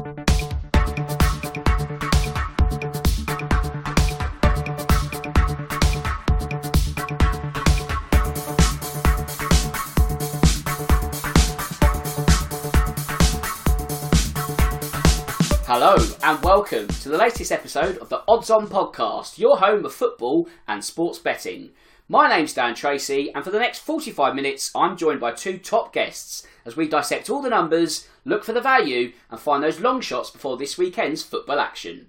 Hello 0.00 0.12
and 16.22 16.42
welcome 16.42 16.88
to 16.88 17.10
the 17.10 17.18
latest 17.18 17.52
episode 17.52 17.98
of 17.98 18.08
the 18.08 18.22
Odds 18.26 18.48
On 18.48 18.66
Podcast, 18.68 19.36
your 19.36 19.58
home 19.58 19.84
of 19.84 19.92
football 19.92 20.48
and 20.66 20.82
sports 20.82 21.18
betting. 21.18 21.72
My 22.10 22.28
name's 22.28 22.54
Dan 22.54 22.74
Tracey, 22.74 23.32
and 23.32 23.44
for 23.44 23.52
the 23.52 23.60
next 23.60 23.78
45 23.78 24.34
minutes, 24.34 24.72
I'm 24.74 24.96
joined 24.96 25.20
by 25.20 25.30
two 25.30 25.58
top 25.58 25.92
guests 25.92 26.44
as 26.64 26.76
we 26.76 26.88
dissect 26.88 27.30
all 27.30 27.40
the 27.40 27.48
numbers, 27.48 28.08
look 28.24 28.42
for 28.42 28.52
the 28.52 28.60
value, 28.60 29.12
and 29.30 29.38
find 29.38 29.62
those 29.62 29.78
long 29.78 30.00
shots 30.00 30.28
before 30.28 30.56
this 30.56 30.76
weekend's 30.76 31.22
football 31.22 31.60
action. 31.60 32.08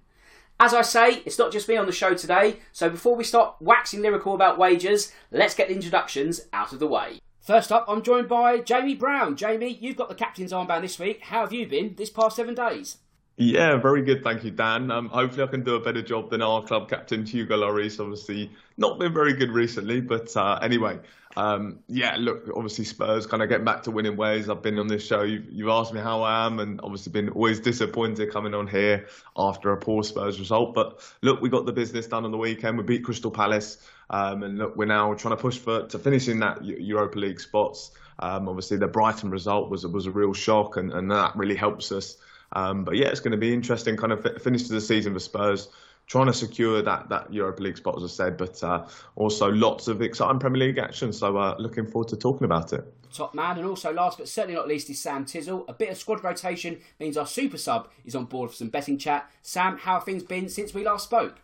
As 0.59 0.73
I 0.73 0.81
say, 0.81 1.21
it's 1.23 1.37
not 1.37 1.51
just 1.51 1.69
me 1.69 1.77
on 1.77 1.85
the 1.85 1.91
show 1.91 2.15
today, 2.15 2.61
so 2.71 2.89
before 2.89 3.15
we 3.15 3.23
start 3.23 3.57
waxing 3.59 4.01
lyrical 4.01 4.33
about 4.33 4.57
wagers, 4.57 5.11
let's 5.29 5.53
get 5.53 5.67
the 5.67 5.75
introductions 5.75 6.47
out 6.51 6.73
of 6.73 6.79
the 6.79 6.87
way. 6.87 7.21
First 7.39 7.71
up, 7.71 7.85
I'm 7.87 8.01
joined 8.01 8.27
by 8.27 8.57
Jamie 8.57 8.95
Brown. 8.95 9.35
Jamie, 9.35 9.77
you've 9.79 9.97
got 9.97 10.09
the 10.09 10.15
captain's 10.15 10.51
armband 10.51 10.81
this 10.81 10.97
week. 10.97 11.25
How 11.25 11.41
have 11.41 11.53
you 11.53 11.67
been 11.67 11.93
this 11.93 12.09
past 12.09 12.37
seven 12.37 12.55
days? 12.55 12.97
Yeah, 13.41 13.77
very 13.77 14.03
good. 14.03 14.23
Thank 14.23 14.43
you, 14.43 14.51
Dan. 14.51 14.91
Um, 14.91 15.09
hopefully, 15.09 15.41
I 15.41 15.47
can 15.47 15.63
do 15.63 15.73
a 15.73 15.79
better 15.79 16.03
job 16.03 16.29
than 16.29 16.43
our 16.43 16.61
club 16.61 16.87
captain, 16.87 17.25
Hugo 17.25 17.57
Lloris. 17.57 17.99
Obviously, 17.99 18.51
not 18.77 18.99
been 18.99 19.15
very 19.15 19.33
good 19.33 19.49
recently, 19.49 19.99
but 19.99 20.37
uh, 20.37 20.59
anyway, 20.61 20.99
um, 21.35 21.79
yeah, 21.87 22.17
look, 22.19 22.51
obviously, 22.55 22.85
Spurs 22.85 23.25
kind 23.25 23.41
of 23.41 23.49
getting 23.49 23.65
back 23.65 23.81
to 23.83 23.91
winning 23.91 24.15
ways. 24.15 24.47
I've 24.47 24.61
been 24.61 24.77
on 24.77 24.85
this 24.85 25.03
show. 25.03 25.23
You've, 25.23 25.51
you've, 25.51 25.69
asked 25.69 25.91
me 25.91 25.99
how 25.99 26.21
I 26.21 26.45
am, 26.45 26.59
and 26.59 26.79
obviously, 26.83 27.13
been 27.13 27.29
always 27.29 27.59
disappointed 27.59 28.31
coming 28.31 28.53
on 28.53 28.67
here 28.67 29.07
after 29.35 29.71
a 29.71 29.77
poor 29.77 30.03
Spurs 30.03 30.39
result. 30.39 30.75
But 30.75 31.01
look, 31.23 31.41
we 31.41 31.49
got 31.49 31.65
the 31.65 31.73
business 31.73 32.05
done 32.05 32.25
on 32.25 32.31
the 32.31 32.37
weekend. 32.37 32.77
We 32.77 32.83
beat 32.83 33.03
Crystal 33.03 33.31
Palace, 33.31 33.79
um, 34.11 34.43
and 34.43 34.59
look, 34.59 34.75
we're 34.75 34.85
now 34.85 35.15
trying 35.15 35.35
to 35.35 35.41
push 35.41 35.57
for 35.57 35.87
to 35.87 35.97
finish 35.97 36.27
in 36.27 36.41
that 36.41 36.63
Europa 36.63 37.17
League 37.17 37.39
spots. 37.39 37.89
Um, 38.19 38.47
obviously, 38.47 38.77
the 38.77 38.87
Brighton 38.87 39.31
result 39.31 39.71
was 39.71 39.83
was 39.87 40.05
a 40.05 40.11
real 40.11 40.33
shock, 40.33 40.77
and, 40.77 40.93
and 40.93 41.09
that 41.09 41.35
really 41.35 41.55
helps 41.55 41.91
us. 41.91 42.17
Um, 42.53 42.83
but 42.83 42.95
yeah, 42.95 43.07
it's 43.07 43.19
going 43.19 43.31
to 43.31 43.37
be 43.37 43.53
interesting 43.53 43.97
kind 43.97 44.11
of 44.11 44.41
finish 44.41 44.63
to 44.63 44.73
the 44.73 44.81
season 44.81 45.13
for 45.13 45.19
Spurs. 45.19 45.69
Trying 46.07 46.25
to 46.25 46.33
secure 46.33 46.81
that, 46.81 47.07
that 47.07 47.31
Europa 47.31 47.63
League 47.63 47.77
spot, 47.77 47.95
as 47.95 48.03
I 48.03 48.07
said, 48.07 48.35
but 48.35 48.61
uh, 48.63 48.85
also 49.15 49.49
lots 49.49 49.87
of 49.87 50.01
exciting 50.01 50.39
Premier 50.39 50.67
League 50.67 50.77
action. 50.77 51.13
So 51.13 51.37
uh, 51.37 51.55
looking 51.57 51.85
forward 51.85 52.09
to 52.09 52.17
talking 52.17 52.43
about 52.43 52.73
it. 52.73 52.83
Top 53.13 53.33
man, 53.33 53.57
and 53.57 53.65
also 53.65 53.93
last 53.93 54.17
but 54.17 54.27
certainly 54.27 54.55
not 54.55 54.67
least 54.67 54.89
is 54.89 54.99
Sam 54.99 55.25
Tizzle. 55.25 55.63
A 55.69 55.73
bit 55.73 55.89
of 55.89 55.97
squad 55.97 56.21
rotation 56.23 56.79
means 56.99 57.15
our 57.15 57.27
super 57.27 57.57
sub 57.57 57.89
is 58.03 58.15
on 58.15 58.25
board 58.25 58.49
for 58.49 58.55
some 58.57 58.69
betting 58.69 58.97
chat. 58.97 59.29
Sam, 59.41 59.77
how 59.77 59.95
have 59.95 60.03
things 60.03 60.23
been 60.23 60.49
since 60.49 60.73
we 60.73 60.83
last 60.83 61.05
spoke? 61.05 61.39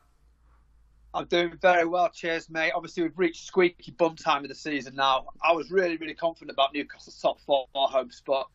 I'm 1.14 1.26
doing 1.26 1.54
very 1.62 1.86
well, 1.86 2.10
cheers, 2.10 2.50
mate. 2.50 2.74
Obviously, 2.76 3.04
we've 3.04 3.18
reached 3.18 3.46
squeaky 3.46 3.92
bum 3.92 4.16
time 4.16 4.44
of 4.44 4.50
the 4.50 4.56
season 4.56 4.96
now. 4.96 5.28
I 5.42 5.54
was 5.54 5.72
really, 5.72 5.96
really 5.98 6.14
confident 6.14 6.52
about 6.52 6.74
Newcastle's 6.74 7.22
top 7.22 7.40
four 7.40 7.68
home 7.74 8.12
spot 8.12 8.50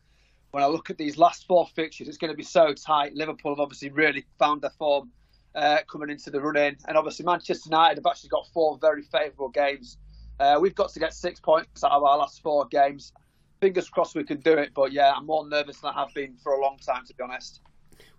when 0.53 0.63
I 0.63 0.67
look 0.67 0.91
at 0.91 0.99
these 0.99 1.17
last 1.17 1.47
four 1.47 1.65
fixtures, 1.75 2.07
it's 2.07 2.19
going 2.19 2.31
to 2.31 2.37
be 2.37 2.43
so 2.43 2.73
tight. 2.73 3.15
Liverpool 3.15 3.53
have 3.53 3.59
obviously 3.59 3.89
really 3.89 4.23
found 4.37 4.61
their 4.61 4.69
form 4.77 5.09
uh, 5.55 5.79
coming 5.91 6.11
into 6.11 6.29
the 6.29 6.39
run 6.39 6.55
in. 6.55 6.77
And 6.87 6.95
obviously, 6.95 7.25
Manchester 7.25 7.69
United 7.71 7.97
have 7.97 8.05
actually 8.05 8.29
got 8.29 8.45
four 8.53 8.77
very 8.77 9.01
favourable 9.01 9.49
games. 9.49 9.97
Uh, 10.39 10.59
we've 10.61 10.75
got 10.75 10.93
to 10.93 10.99
get 10.99 11.15
six 11.15 11.39
points 11.39 11.83
out 11.83 11.89
of 11.89 12.03
our 12.03 12.19
last 12.19 12.43
four 12.43 12.67
games. 12.67 13.13
Fingers 13.61 13.89
crossed 13.89 14.13
we 14.13 14.23
can 14.23 14.41
do 14.41 14.53
it. 14.53 14.75
But 14.75 14.91
yeah, 14.91 15.11
I'm 15.15 15.25
more 15.25 15.47
nervous 15.49 15.79
than 15.79 15.91
I 15.91 15.99
have 15.99 16.13
been 16.13 16.37
for 16.43 16.53
a 16.53 16.61
long 16.61 16.77
time, 16.77 17.03
to 17.07 17.15
be 17.15 17.23
honest. 17.23 17.61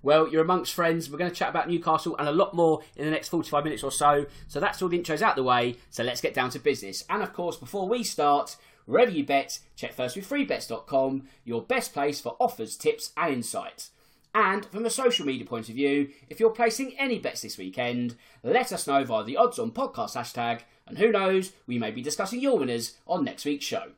Well, 0.02 0.26
you're 0.28 0.42
amongst 0.42 0.74
friends. 0.74 1.08
We're 1.08 1.18
going 1.18 1.30
to 1.30 1.36
chat 1.36 1.50
about 1.50 1.68
Newcastle 1.68 2.16
and 2.16 2.28
a 2.28 2.32
lot 2.32 2.52
more 2.52 2.80
in 2.96 3.04
the 3.04 3.12
next 3.12 3.28
45 3.28 3.62
minutes 3.62 3.84
or 3.84 3.92
so. 3.92 4.26
So 4.48 4.58
that's 4.58 4.82
all 4.82 4.88
the 4.88 4.98
intros 4.98 5.22
out 5.22 5.36
the 5.36 5.44
way. 5.44 5.76
So 5.90 6.02
let's 6.02 6.20
get 6.20 6.34
down 6.34 6.50
to 6.50 6.58
business. 6.58 7.04
And 7.08 7.22
of 7.22 7.32
course, 7.32 7.56
before 7.56 7.88
we 7.88 8.02
start, 8.02 8.56
Wherever 8.86 9.10
you 9.10 9.24
bet, 9.24 9.60
check 9.76 9.92
first 9.92 10.16
with 10.16 10.28
freebets.com, 10.28 11.28
your 11.44 11.62
best 11.62 11.92
place 11.92 12.20
for 12.20 12.36
offers, 12.38 12.76
tips, 12.76 13.12
and 13.16 13.34
insights. 13.34 13.90
And 14.34 14.66
from 14.66 14.84
a 14.84 14.90
social 14.90 15.24
media 15.24 15.46
point 15.46 15.68
of 15.68 15.76
view, 15.76 16.08
if 16.28 16.40
you're 16.40 16.50
placing 16.50 16.98
any 16.98 17.18
bets 17.18 17.42
this 17.42 17.56
weekend, 17.56 18.16
let 18.42 18.72
us 18.72 18.86
know 18.86 19.04
via 19.04 19.24
the 19.24 19.36
Odds 19.36 19.58
On 19.58 19.70
Podcast 19.70 20.16
hashtag, 20.16 20.62
and 20.86 20.98
who 20.98 21.12
knows, 21.12 21.52
we 21.66 21.78
may 21.78 21.92
be 21.92 22.02
discussing 22.02 22.40
your 22.40 22.58
winners 22.58 22.96
on 23.06 23.24
next 23.24 23.44
week's 23.44 23.64
show. 23.64 23.92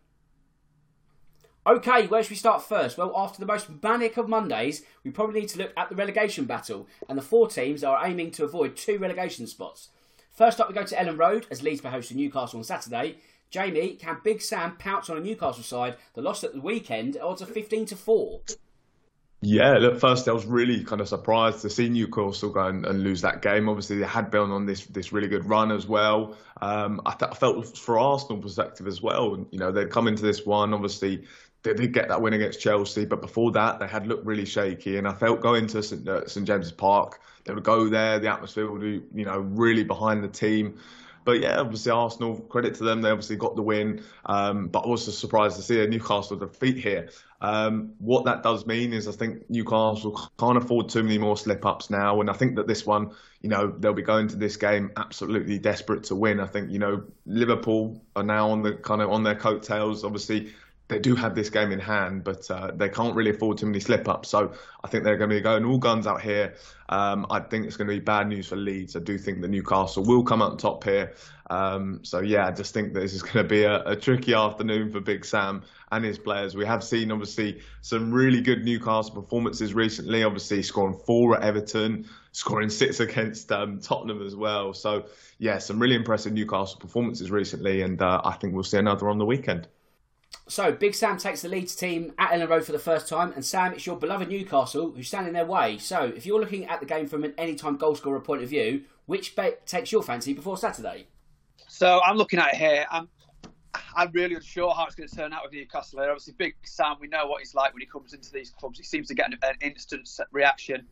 Okay, 1.67 2.07
where 2.07 2.23
should 2.23 2.31
we 2.31 2.37
start 2.37 2.63
first? 2.63 2.97
Well, 2.97 3.13
after 3.17 3.41
the 3.41 3.47
most 3.47 3.83
manic 3.83 4.19
of 4.19 4.29
Mondays, 4.29 4.83
we 5.03 5.11
probably 5.11 5.41
need 5.41 5.49
to 5.49 5.59
look 5.59 5.73
at 5.77 5.89
the 5.89 5.97
relegation 5.97 6.45
battle, 6.45 6.87
and 7.09 7.19
the 7.19 7.23
four 7.23 7.49
teams 7.49 7.83
are 7.83 8.07
aiming 8.07 8.31
to 8.33 8.45
avoid 8.45 8.77
two 8.77 8.99
relegation 8.99 9.49
spots. 9.49 9.89
First 10.31 10.61
up, 10.61 10.69
we 10.69 10.75
go 10.75 10.85
to 10.85 10.95
Elland 10.95 11.19
Road 11.19 11.47
as 11.51 11.63
Leeds 11.63 11.81
play 11.81 11.91
host 11.91 12.11
to 12.11 12.17
Newcastle 12.17 12.59
on 12.59 12.65
Saturday, 12.65 13.17
Jamie, 13.51 13.95
can 13.95 14.19
Big 14.23 14.43
Sam 14.43 14.77
pounce 14.77 15.09
on 15.09 15.17
a 15.17 15.21
Newcastle 15.21 15.63
side 15.63 15.97
that 16.15 16.23
lost 16.23 16.45
at 16.45 16.53
the 16.53 16.61
weekend 16.61 17.17
odds 17.21 17.43
of 17.43 17.49
15 17.49 17.87
to 17.87 17.97
4? 17.97 18.41
Yeah, 19.43 19.75
look, 19.75 20.01
first 20.01 20.27
I 20.29 20.33
was 20.33 20.47
really 20.47 20.83
kind 20.83 21.01
of 21.01 21.09
surprised 21.09 21.61
to 21.63 21.71
see 21.71 21.89
Newcastle 21.89 22.51
go 22.51 22.67
and, 22.67 22.87
and 22.87 23.03
lose 23.03 23.21
that 23.21 23.43
game. 23.43 23.69
Obviously, 23.69 23.99
they 23.99 24.07
had 24.07 24.31
been 24.31 24.51
on 24.51 24.65
this 24.65 24.87
this 24.87 25.13
really 25.13 25.29
good 25.29 25.45
run 25.45 25.71
as 25.71 25.87
well. 25.87 26.37
Um, 26.61 27.03
I, 27.05 27.13
th- 27.13 27.31
I, 27.31 27.35
felt 27.35 27.77
for 27.77 27.99
Arsenal 27.99 28.39
perspective 28.39 28.87
as 28.87 29.03
well. 29.03 29.47
You 29.51 29.59
know, 29.59 29.71
they'd 29.71 29.91
come 29.91 30.09
into 30.09 30.23
this 30.23 30.47
one, 30.47 30.73
obviously, 30.73 31.27
they 31.67 31.75
did 31.75 31.93
get 31.93 32.09
that 32.09 32.23
win 32.23 32.33
against 32.33 32.61
Chelsea, 32.61 33.05
but 33.05 33.21
before 33.21 33.51
that, 33.53 33.81
they 33.81 33.87
had 33.87 34.07
looked 34.07 34.25
really 34.25 34.45
shaky. 34.45 34.99
And 34.99 35.07
I 35.07 35.13
felt 35.13 35.41
going 35.41 35.67
to 35.69 35.83
St, 35.83 36.09
uh, 36.09 36.27
St 36.27 36.47
James's 36.47 36.73
Park, 36.73 37.21
they 37.45 37.53
would 37.53 37.65
go 37.65 37.89
there, 37.89 38.19
the 38.19 38.29
atmosphere 38.29 38.71
would 38.71 38.81
be, 38.81 39.03
you 39.15 39.25
know, 39.25 39.39
really 39.39 39.83
behind 39.83 40.23
the 40.23 40.29
team. 40.29 40.79
But 41.27 41.41
yeah, 41.41 41.59
obviously 41.59 41.91
Arsenal, 41.91 42.39
credit 42.39 42.77
to 42.77 42.85
them, 42.85 43.03
they 43.03 43.11
obviously 43.11 43.35
got 43.35 43.57
the 43.57 43.63
win. 43.63 44.05
Um, 44.27 44.69
but 44.69 44.87
I 44.87 44.89
was 44.89 45.07
just 45.07 45.19
surprised 45.19 45.57
to 45.57 45.63
see 45.63 45.83
a 45.83 45.87
Newcastle 45.89 46.37
defeat 46.37 46.79
here. 46.79 47.11
Um, 47.41 47.95
what 47.99 48.25
that 48.27 48.45
does 48.45 48.65
mean 48.65 48.93
is 48.93 49.09
I 49.09 49.13
think 49.13 49.51
Newcastle 49.51 50.31
can't 50.39 50.57
afford 50.57 50.89
too 50.89 51.03
many 51.03 51.19
more 51.19 51.37
slip 51.37 51.67
ups 51.67 51.91
now. 51.91 52.21
And 52.21 52.31
I 52.31 52.33
think 52.33 52.55
that 52.57 52.69
this 52.69 52.87
one, 52.87 53.11
you 53.43 53.51
know, 53.51 53.75
they'll 53.77 53.93
be 53.93 54.03
going 54.03 54.29
to 54.29 54.37
this 54.37 54.57
game 54.57 54.93
absolutely 54.97 55.59
desperate 55.59 56.05
to 56.05 56.15
win. 56.15 56.39
I 56.39 56.47
think, 56.47 56.71
you 56.71 56.79
know, 56.79 57.03
Liverpool 57.27 58.01
are 58.15 58.23
now 58.23 58.51
on 58.51 58.63
the 58.63 58.75
kind 58.75 59.03
of 59.03 59.11
on 59.11 59.25
their 59.25 59.35
coattails. 59.35 60.05
Obviously, 60.05 60.55
they 60.89 60.99
do 61.01 61.17
have 61.17 61.35
this 61.35 61.51
game 61.51 61.73
in 61.73 61.81
hand, 61.81 62.23
but 62.23 62.49
uh, 62.51 62.71
they 62.75 62.89
can't 62.89 63.15
really 63.17 63.31
afford 63.31 63.59
too 63.59 63.67
many 63.67 63.81
slip 63.81 64.09
ups. 64.09 64.29
So 64.29 64.53
I 64.85 64.89
think 64.89 65.03
they're 65.03 65.17
going 65.17 65.31
to 65.31 65.37
be 65.37 65.41
going 65.41 65.65
all 65.65 65.79
guns 65.79 66.07
out 66.07 66.23
here. 66.23 66.55
Um, 66.89 67.27
I 67.29 67.41
think 67.41 67.67
it's 67.67 67.77
going 67.77 67.89
to 67.89 67.95
be 67.95 68.01
bad 68.01 68.29
news 68.29 68.47
for 68.47 68.57
Leeds. 68.57 68.95
I 68.95 69.01
do 69.01 69.19
think 69.19 69.41
that 69.41 69.49
Newcastle 69.49 70.05
will 70.05 70.23
come 70.23 70.43
up 70.43 70.59
top 70.59 70.85
here. 70.85 71.15
Um, 71.51 72.01
so 72.05 72.21
yeah, 72.21 72.47
I 72.47 72.53
just 72.53 72.73
think 72.73 72.93
that 72.95 73.01
this 73.01 73.15
is 73.15 73.23
going 73.23 73.45
to 73.45 73.45
be 73.45 73.65
a, 73.65 73.83
a, 73.85 73.97
tricky 73.97 74.35
afternoon 74.35 74.91
for 74.91 75.01
Big 75.01 75.25
Sam 75.25 75.63
and 75.91 76.05
his 76.05 76.19
players. 76.19 76.57
We 76.57 76.67
have 76.67 76.83
seen 76.83 77.11
obviously 77.11 77.63
some 77.83 78.13
really 78.13 78.41
good 78.41 78.65
Newcastle 78.65 79.15
performances 79.15 79.75
recently. 79.75 80.23
Obviously 80.23 80.63
scoring 80.63 80.99
four 81.07 81.37
at 81.37 81.43
Everton, 81.43 82.09
scoring 82.33 82.69
six 82.69 83.01
against 83.01 83.51
um, 83.51 83.81
Tottenham 83.81 84.25
as 84.25 84.37
well. 84.37 84.73
So 84.73 85.07
yeah, 85.39 85.59
some 85.59 85.81
really 85.81 85.97
impressive 85.97 86.33
Newcastle 86.33 86.79
performances 86.79 87.31
recently, 87.31 87.83
and 87.83 88.01
uh, 88.01 88.21
I 88.25 88.35
think 88.35 88.55
we'll 88.55 88.65
see 88.65 88.79
another 88.79 89.09
on 89.09 89.19
the 89.19 89.27
weekend. 89.27 89.69
So, 90.49 90.71
Big 90.71 90.95
Sam 90.95 91.19
takes 91.19 91.43
the 91.43 91.49
Leeds 91.49 91.75
team 91.75 92.13
at 92.19 92.31
Elland 92.31 92.49
Road 92.49 92.65
for 92.65 92.71
the 92.71 92.79
first 92.79 93.09
time, 93.09 93.33
and 93.33 93.45
Sam, 93.45 93.73
it's 93.73 93.85
your 93.85 93.97
beloved 93.97 94.29
Newcastle 94.29 94.93
who 94.93 95.03
stand 95.03 95.27
in 95.27 95.33
their 95.33 95.45
way. 95.45 95.77
So, 95.77 96.05
if 96.05 96.25
you're 96.25 96.39
looking 96.39 96.67
at 96.67 96.79
the 96.79 96.87
game 96.87 97.09
from 97.09 97.25
an 97.25 97.35
anytime 97.37 97.77
goalscorer 97.77 98.23
point 98.23 98.45
of 98.45 98.49
view, 98.49 98.85
which 99.07 99.35
bet 99.35 99.67
takes 99.67 99.91
your 99.91 100.05
fancy 100.05 100.35
before 100.35 100.57
Saturday? 100.57 101.09
So, 101.67 102.01
I'm 102.07 102.17
looking 102.17 102.39
at 102.39 102.55
it 102.55 102.59
here. 102.59 102.87
I'm, 102.93 103.09
I'm 103.97 104.13
really 104.13 104.37
unsure 104.37 104.73
how 104.73 104.87
it's 104.87 104.95
going 104.95 105.09
to 105.09 105.17
turn 105.17 105.33
out 105.33 105.43
with 105.43 105.53
Newcastle. 105.53 105.99
Here. 105.99 106.11
Obviously, 106.11 106.35
Big 106.39 106.55
Sam, 106.63 106.95
we 107.01 107.09
know 107.09 107.27
what 107.27 107.41
he's 107.41 107.55
like 107.57 107.75
when 107.75 107.81
he 107.81 107.87
comes 107.87 108.13
into 108.15 108.31
these 108.31 108.51
clubs. 108.51 108.79
He 108.79 108.85
seems 108.85 109.09
to 109.09 109.15
get 109.15 109.27
an, 109.27 109.39
an 109.43 109.57
instant 109.63 110.09
reaction. 110.31 110.87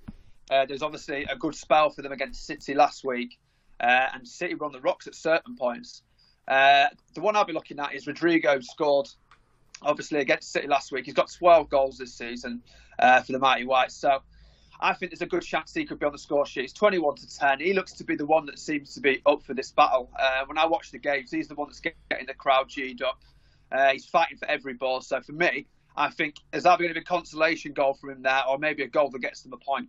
Uh, 0.50 0.66
there's 0.66 0.82
obviously 0.82 1.26
a 1.30 1.36
good 1.36 1.54
spell 1.54 1.90
for 1.90 2.02
them 2.02 2.10
against 2.10 2.44
City 2.44 2.74
last 2.74 3.04
week, 3.04 3.38
uh, 3.80 4.08
and 4.14 4.26
City 4.26 4.54
were 4.56 4.66
on 4.66 4.72
the 4.72 4.80
rocks 4.80 5.06
at 5.06 5.14
certain 5.14 5.54
points. 5.54 6.02
Uh, 6.48 6.86
the 7.14 7.20
one 7.20 7.36
I'll 7.36 7.44
be 7.44 7.52
looking 7.52 7.78
at 7.78 7.94
is 7.94 8.06
Rodrigo 8.06 8.60
scored 8.60 9.08
obviously 9.84 10.20
against 10.20 10.52
City 10.52 10.66
last 10.66 10.92
week. 10.92 11.04
He's 11.06 11.14
got 11.14 11.30
12 11.30 11.68
goals 11.68 11.98
this 11.98 12.14
season 12.14 12.62
uh, 12.98 13.20
for 13.22 13.32
the 13.32 13.38
Mighty 13.38 13.64
Whites. 13.64 13.94
So 13.94 14.20
I 14.80 14.94
think 14.94 15.12
there's 15.12 15.22
a 15.22 15.26
good 15.26 15.42
chance 15.42 15.72
he 15.72 15.84
could 15.84 15.98
be 15.98 16.06
on 16.06 16.12
the 16.12 16.18
score 16.18 16.46
sheet. 16.46 16.64
It's 16.64 16.72
21 16.72 17.16
to 17.16 17.38
10. 17.38 17.60
He 17.60 17.72
looks 17.72 17.92
to 17.94 18.04
be 18.04 18.16
the 18.16 18.26
one 18.26 18.46
that 18.46 18.58
seems 18.58 18.94
to 18.94 19.00
be 19.00 19.22
up 19.26 19.42
for 19.42 19.54
this 19.54 19.72
battle. 19.72 20.10
Uh, 20.18 20.44
when 20.46 20.58
I 20.58 20.66
watch 20.66 20.90
the 20.90 20.98
games, 20.98 21.30
he's 21.30 21.48
the 21.48 21.54
one 21.54 21.68
that's 21.68 21.80
getting 21.80 22.26
the 22.26 22.34
crowd 22.34 22.68
G'd 22.68 23.02
up. 23.02 23.22
Uh, 23.70 23.90
he's 23.90 24.06
fighting 24.06 24.38
for 24.38 24.46
every 24.48 24.74
ball. 24.74 25.00
So 25.00 25.20
for 25.20 25.32
me, 25.32 25.66
I 25.96 26.10
think 26.10 26.36
there's 26.50 26.66
either 26.66 26.82
going 26.82 26.94
to 26.94 27.00
be 27.00 27.00
a 27.00 27.04
consolation 27.04 27.72
goal 27.72 27.94
for 27.94 28.10
him 28.10 28.22
there 28.22 28.42
or 28.48 28.58
maybe 28.58 28.82
a 28.82 28.88
goal 28.88 29.10
that 29.10 29.20
gets 29.20 29.42
them 29.42 29.52
a 29.52 29.56
point. 29.56 29.88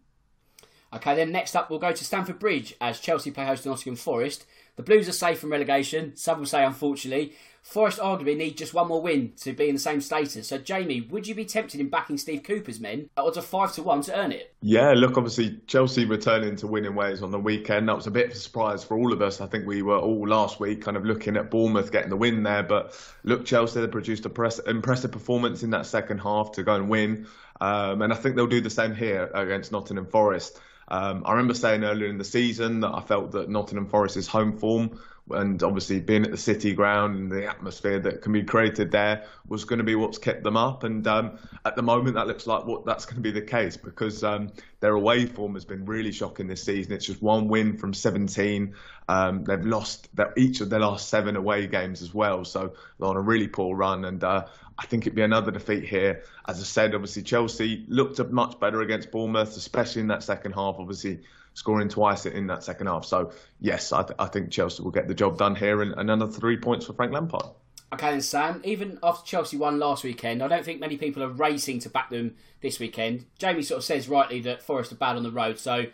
Okay, 0.93 1.15
then 1.15 1.31
next 1.31 1.55
up 1.55 1.69
we'll 1.69 1.79
go 1.79 1.91
to 1.91 2.05
Stamford 2.05 2.39
Bridge 2.39 2.73
as 2.79 2.99
Chelsea 2.99 3.31
play 3.31 3.45
host 3.45 3.63
to 3.63 3.69
Nottingham 3.69 3.97
Forest. 3.97 4.45
The 4.75 4.83
Blues 4.83 5.09
are 5.09 5.13
safe 5.13 5.39
from 5.39 5.51
relegation. 5.51 6.15
Some 6.15 6.39
will 6.39 6.45
say, 6.45 6.63
unfortunately, 6.63 7.33
Forest 7.65 7.97
arguably 7.97 8.37
need 8.37 8.57
just 8.57 8.75
one 8.75 8.87
more 8.87 9.01
win 9.01 9.33
to 9.37 9.51
be 9.51 9.67
in 9.67 9.73
the 9.73 9.81
same 9.81 9.99
status. 9.99 10.47
So, 10.47 10.59
Jamie, 10.59 11.01
would 11.01 11.25
you 11.25 11.33
be 11.33 11.45
tempted 11.45 11.81
in 11.81 11.89
backing 11.89 12.19
Steve 12.19 12.43
Cooper's 12.43 12.79
men 12.79 13.09
at 13.17 13.23
odds 13.23 13.37
of 13.37 13.45
five 13.45 13.73
to 13.73 13.81
one 13.81 14.01
to 14.03 14.15
earn 14.15 14.31
it? 14.31 14.53
Yeah, 14.61 14.93
look, 14.95 15.17
obviously 15.17 15.59
Chelsea 15.65 16.05
returning 16.05 16.57
to 16.57 16.67
winning 16.67 16.93
ways 16.93 17.23
on 17.23 17.31
the 17.31 17.39
weekend. 17.39 17.89
That 17.89 17.95
was 17.95 18.05
a 18.05 18.11
bit 18.11 18.27
of 18.27 18.33
a 18.33 18.35
surprise 18.35 18.83
for 18.83 18.95
all 18.95 19.11
of 19.11 19.21
us. 19.23 19.41
I 19.41 19.47
think 19.47 19.65
we 19.65 19.81
were 19.81 19.97
all 19.97 20.27
last 20.27 20.59
week 20.59 20.83
kind 20.83 20.95
of 20.95 21.05
looking 21.05 21.37
at 21.37 21.49
Bournemouth 21.49 21.91
getting 21.91 22.11
the 22.11 22.17
win 22.17 22.43
there, 22.43 22.61
but 22.61 22.95
look, 23.23 23.45
Chelsea 23.45 23.81
they 23.81 23.87
produced 23.87 24.27
an 24.27 24.31
impressive 24.67 25.11
performance 25.11 25.63
in 25.63 25.71
that 25.71 25.87
second 25.87 26.19
half 26.19 26.51
to 26.53 26.63
go 26.63 26.75
and 26.75 26.87
win, 26.87 27.25
um, 27.59 28.03
and 28.03 28.13
I 28.13 28.15
think 28.15 28.35
they'll 28.35 28.45
do 28.45 28.61
the 28.61 28.69
same 28.69 28.93
here 28.93 29.27
against 29.33 29.71
Nottingham 29.71 30.05
Forest. 30.05 30.59
Um, 30.87 31.23
I 31.25 31.31
remember 31.31 31.55
saying 31.55 31.83
earlier 31.83 32.07
in 32.09 32.19
the 32.19 32.23
season 32.23 32.81
that 32.81 32.93
I 32.93 33.01
felt 33.01 33.31
that 33.31 33.49
Nottingham 33.49 33.87
Forest's 33.87 34.27
home 34.27 34.59
form 34.59 34.99
and 35.31 35.63
obviously 35.63 35.99
being 35.99 36.23
at 36.23 36.31
the 36.31 36.37
City 36.37 36.73
ground 36.73 37.15
and 37.15 37.31
the 37.31 37.47
atmosphere 37.47 37.99
that 37.99 38.21
can 38.21 38.31
be 38.31 38.43
created 38.43 38.91
there 38.91 39.25
was 39.47 39.65
going 39.65 39.79
to 39.79 39.83
be 39.83 39.95
what's 39.95 40.19
kept 40.19 40.43
them 40.43 40.55
up. 40.55 40.83
And 40.83 41.05
um, 41.07 41.39
at 41.65 41.75
the 41.75 41.81
moment, 41.81 42.15
that 42.15 42.27
looks 42.27 42.45
like 42.45 42.65
what 42.65 42.85
that's 42.85 43.05
going 43.05 43.15
to 43.15 43.21
be 43.21 43.31
the 43.31 43.41
case 43.41 43.75
because 43.75 44.23
um, 44.23 44.51
their 44.81 44.93
away 44.93 45.25
form 45.25 45.55
has 45.55 45.65
been 45.65 45.85
really 45.85 46.11
shocking 46.11 46.47
this 46.47 46.63
season. 46.63 46.93
It's 46.93 47.07
just 47.07 47.23
one 47.23 47.47
win 47.47 47.75
from 47.77 47.93
17. 47.93 48.75
Um, 49.09 49.43
they've 49.43 49.65
lost 49.65 50.15
their, 50.15 50.31
each 50.37 50.61
of 50.61 50.69
their 50.69 50.81
last 50.81 51.09
seven 51.09 51.35
away 51.35 51.65
games 51.65 52.03
as 52.03 52.13
well, 52.13 52.45
so 52.45 52.73
they're 52.99 53.09
on 53.09 53.17
a 53.17 53.21
really 53.21 53.47
poor 53.47 53.75
run. 53.75 54.05
And 54.05 54.23
uh, 54.23 54.45
I 54.77 54.85
think 54.85 55.03
it'd 55.03 55.15
be 55.15 55.23
another 55.23 55.51
defeat 55.51 55.85
here. 55.85 56.23
As 56.47 56.59
I 56.59 56.63
said, 56.63 56.93
obviously 56.93 57.23
Chelsea 57.23 57.83
looked 57.87 58.19
much 58.29 58.59
better 58.59 58.81
against 58.81 59.11
Bournemouth, 59.11 59.57
especially 59.57 60.01
in 60.01 60.07
that 60.09 60.21
second 60.21 60.51
half. 60.51 60.75
Obviously 60.77 61.21
scoring 61.55 61.89
twice 61.89 62.27
in 62.27 62.45
that 62.47 62.63
second 62.63 62.87
half. 62.87 63.05
So 63.05 63.31
yes, 63.59 63.91
I, 63.91 64.03
th- 64.03 64.15
I 64.19 64.27
think 64.27 64.51
Chelsea 64.51 64.83
will 64.83 64.91
get 64.91 65.07
the 65.07 65.15
job 65.15 65.39
done 65.39 65.55
here, 65.55 65.81
and 65.81 65.93
another 65.97 66.27
three 66.27 66.57
points 66.57 66.85
for 66.85 66.93
Frank 66.93 67.11
Lampard. 67.11 67.47
Okay, 67.93 68.11
then 68.11 68.21
Sam. 68.21 68.61
Even 68.63 68.99
after 69.01 69.25
Chelsea 69.25 69.57
won 69.57 69.79
last 69.79 70.03
weekend, 70.03 70.43
I 70.43 70.47
don't 70.47 70.65
think 70.65 70.79
many 70.79 70.97
people 70.97 71.23
are 71.23 71.29
racing 71.29 71.79
to 71.79 71.89
back 71.89 72.09
them 72.09 72.35
this 72.61 72.79
weekend. 72.79 73.25
Jamie 73.39 73.63
sort 73.63 73.79
of 73.79 73.83
says 73.83 74.07
rightly 74.09 74.41
that 74.41 74.61
Forest 74.61 74.91
are 74.91 74.95
bad 74.95 75.15
on 75.15 75.23
the 75.23 75.31
road, 75.31 75.57
so 75.57 75.85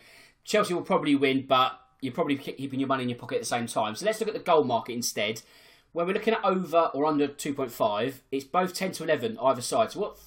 Chelsea 0.44 0.74
will 0.74 0.82
probably 0.82 1.16
win, 1.16 1.46
but 1.48 1.80
you're 2.02 2.14
probably 2.14 2.36
keeping 2.36 2.80
your 2.80 2.88
money 2.88 3.04
in 3.04 3.10
your 3.10 3.18
pocket 3.18 3.36
at 3.36 3.42
the 3.42 3.48
same 3.48 3.68
time. 3.68 3.96
So 3.96 4.06
let's 4.06 4.20
look 4.20 4.30
at 4.30 4.34
the 4.34 4.42
goal 4.42 4.64
market 4.64 4.94
instead. 4.94 5.42
When 5.94 6.08
we're 6.08 6.14
looking 6.14 6.34
at 6.34 6.44
over 6.44 6.90
or 6.94 7.06
under 7.06 7.28
2.5, 7.28 8.14
it's 8.32 8.46
both 8.46 8.74
10 8.74 8.94
to 8.94 9.04
11 9.04 9.38
either 9.40 9.62
side. 9.62 9.92
So 9.92 10.00
what 10.00 10.18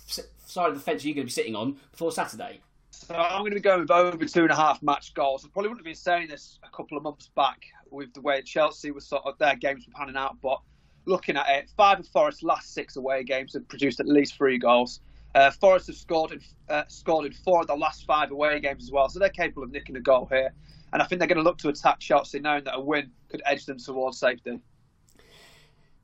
side 0.47 0.69
of 0.69 0.75
the 0.75 0.81
fence 0.81 1.05
are 1.05 1.09
you 1.09 1.15
going 1.15 1.27
to 1.27 1.31
be 1.31 1.33
sitting 1.33 1.57
on 1.57 1.79
before 1.91 2.13
Saturday? 2.13 2.61
So 2.95 3.15
I'm 3.15 3.41
going 3.41 3.51
to 3.51 3.57
be 3.57 3.61
going 3.61 3.81
with 3.81 3.91
over 3.91 4.25
two 4.25 4.43
and 4.43 4.51
a 4.51 4.57
half 4.57 4.83
match 4.83 5.13
goals. 5.15 5.45
I 5.45 5.49
probably 5.53 5.69
wouldn't 5.69 5.87
have 5.87 5.93
been 5.93 5.95
saying 5.95 6.29
this 6.29 6.59
a 6.63 6.75
couple 6.75 6.97
of 6.97 7.03
months 7.03 7.29
back 7.37 7.61
with 7.91 8.15
the 8.15 8.21
way 8.21 8.41
Chelsea 8.41 8.93
was 8.93 9.07
sort 9.07 9.23
of 9.27 9.37
their 9.39 9.57
games 9.57 9.87
were 9.87 9.93
panning 9.93 10.17
out, 10.17 10.37
but 10.41 10.61
looking 11.05 11.37
at 11.37 11.47
it, 11.51 11.71
five 11.77 12.01
of 12.01 12.09
Forest's 12.09 12.43
last 12.43 12.73
six 12.73 12.97
away 12.97 13.25
games 13.25 13.53
have 13.53 13.69
produced 13.69 14.01
at 14.01 14.07
least 14.07 14.37
three 14.37 14.59
goals. 14.59 15.01
Uh, 15.35 15.51
Forest 15.51 15.89
have 15.89 15.97
scored 15.97 16.33
in, 16.33 16.41
uh, 16.69 16.85
scored 16.89 17.27
in 17.27 17.33
four 17.33 17.61
of 17.61 17.67
the 17.67 17.75
last 17.75 18.07
five 18.07 18.31
away 18.31 18.61
games 18.61 18.85
as 18.85 18.91
well, 18.91 19.09
so 19.09 19.19
they're 19.19 19.29
capable 19.29 19.65
of 19.65 19.71
nicking 19.71 19.97
a 19.97 20.01
goal 20.01 20.27
here. 20.31 20.55
And 20.93 21.03
I 21.03 21.07
think 21.07 21.19
they're 21.19 21.29
going 21.29 21.39
to 21.39 21.45
look 21.45 21.59
to 21.59 21.69
attack 21.69 21.99
Chelsea, 21.99 22.39
knowing 22.39 22.65
that 22.65 22.77
a 22.77 22.81
win 22.81 23.11
could 23.29 23.43
edge 23.45 23.67
them 23.67 23.79
towards 23.79 24.19
safety. 24.19 24.61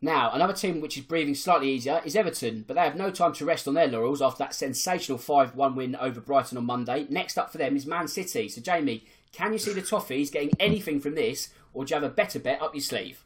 Now, 0.03 0.33
another 0.33 0.55
team 0.55 0.81
which 0.81 0.97
is 0.97 1.05
breathing 1.05 1.35
slightly 1.35 1.71
easier 1.71 2.01
is 2.05 2.17
Everton, 2.17 2.65
but 2.67 2.75
they 2.75 2.81
have 2.81 2.97
no 2.97 3.11
time 3.11 3.35
to 3.35 3.45
rest 3.45 3.69
on 3.69 3.75
their 3.75 3.87
laurels 3.87 4.23
after 4.23 4.39
that 4.39 4.55
sensational 4.55 5.19
5 5.19 5.55
1 5.55 5.75
win 5.75 5.95
over 5.97 6.21
Brighton 6.21 6.57
on 6.57 6.65
Monday. 6.65 7.07
Next 7.11 7.37
up 7.37 7.53
for 7.53 7.59
them 7.59 7.77
is 7.77 7.85
Man 7.85 8.09
City. 8.09 8.49
So, 8.49 8.63
Jamie, 8.63 9.05
can 9.33 9.53
you 9.53 9.59
see 9.59 9.75
the 9.75 9.83
Toffees 9.83 10.33
getting 10.33 10.53
anything 10.59 11.01
from 11.01 11.15
this, 11.15 11.51
or 11.75 11.85
do 11.85 11.95
you 11.95 12.01
have 12.01 12.11
a 12.11 12.15
better 12.15 12.39
bet 12.39 12.63
up 12.63 12.75
your 12.75 12.83
sleeve? 12.83 13.25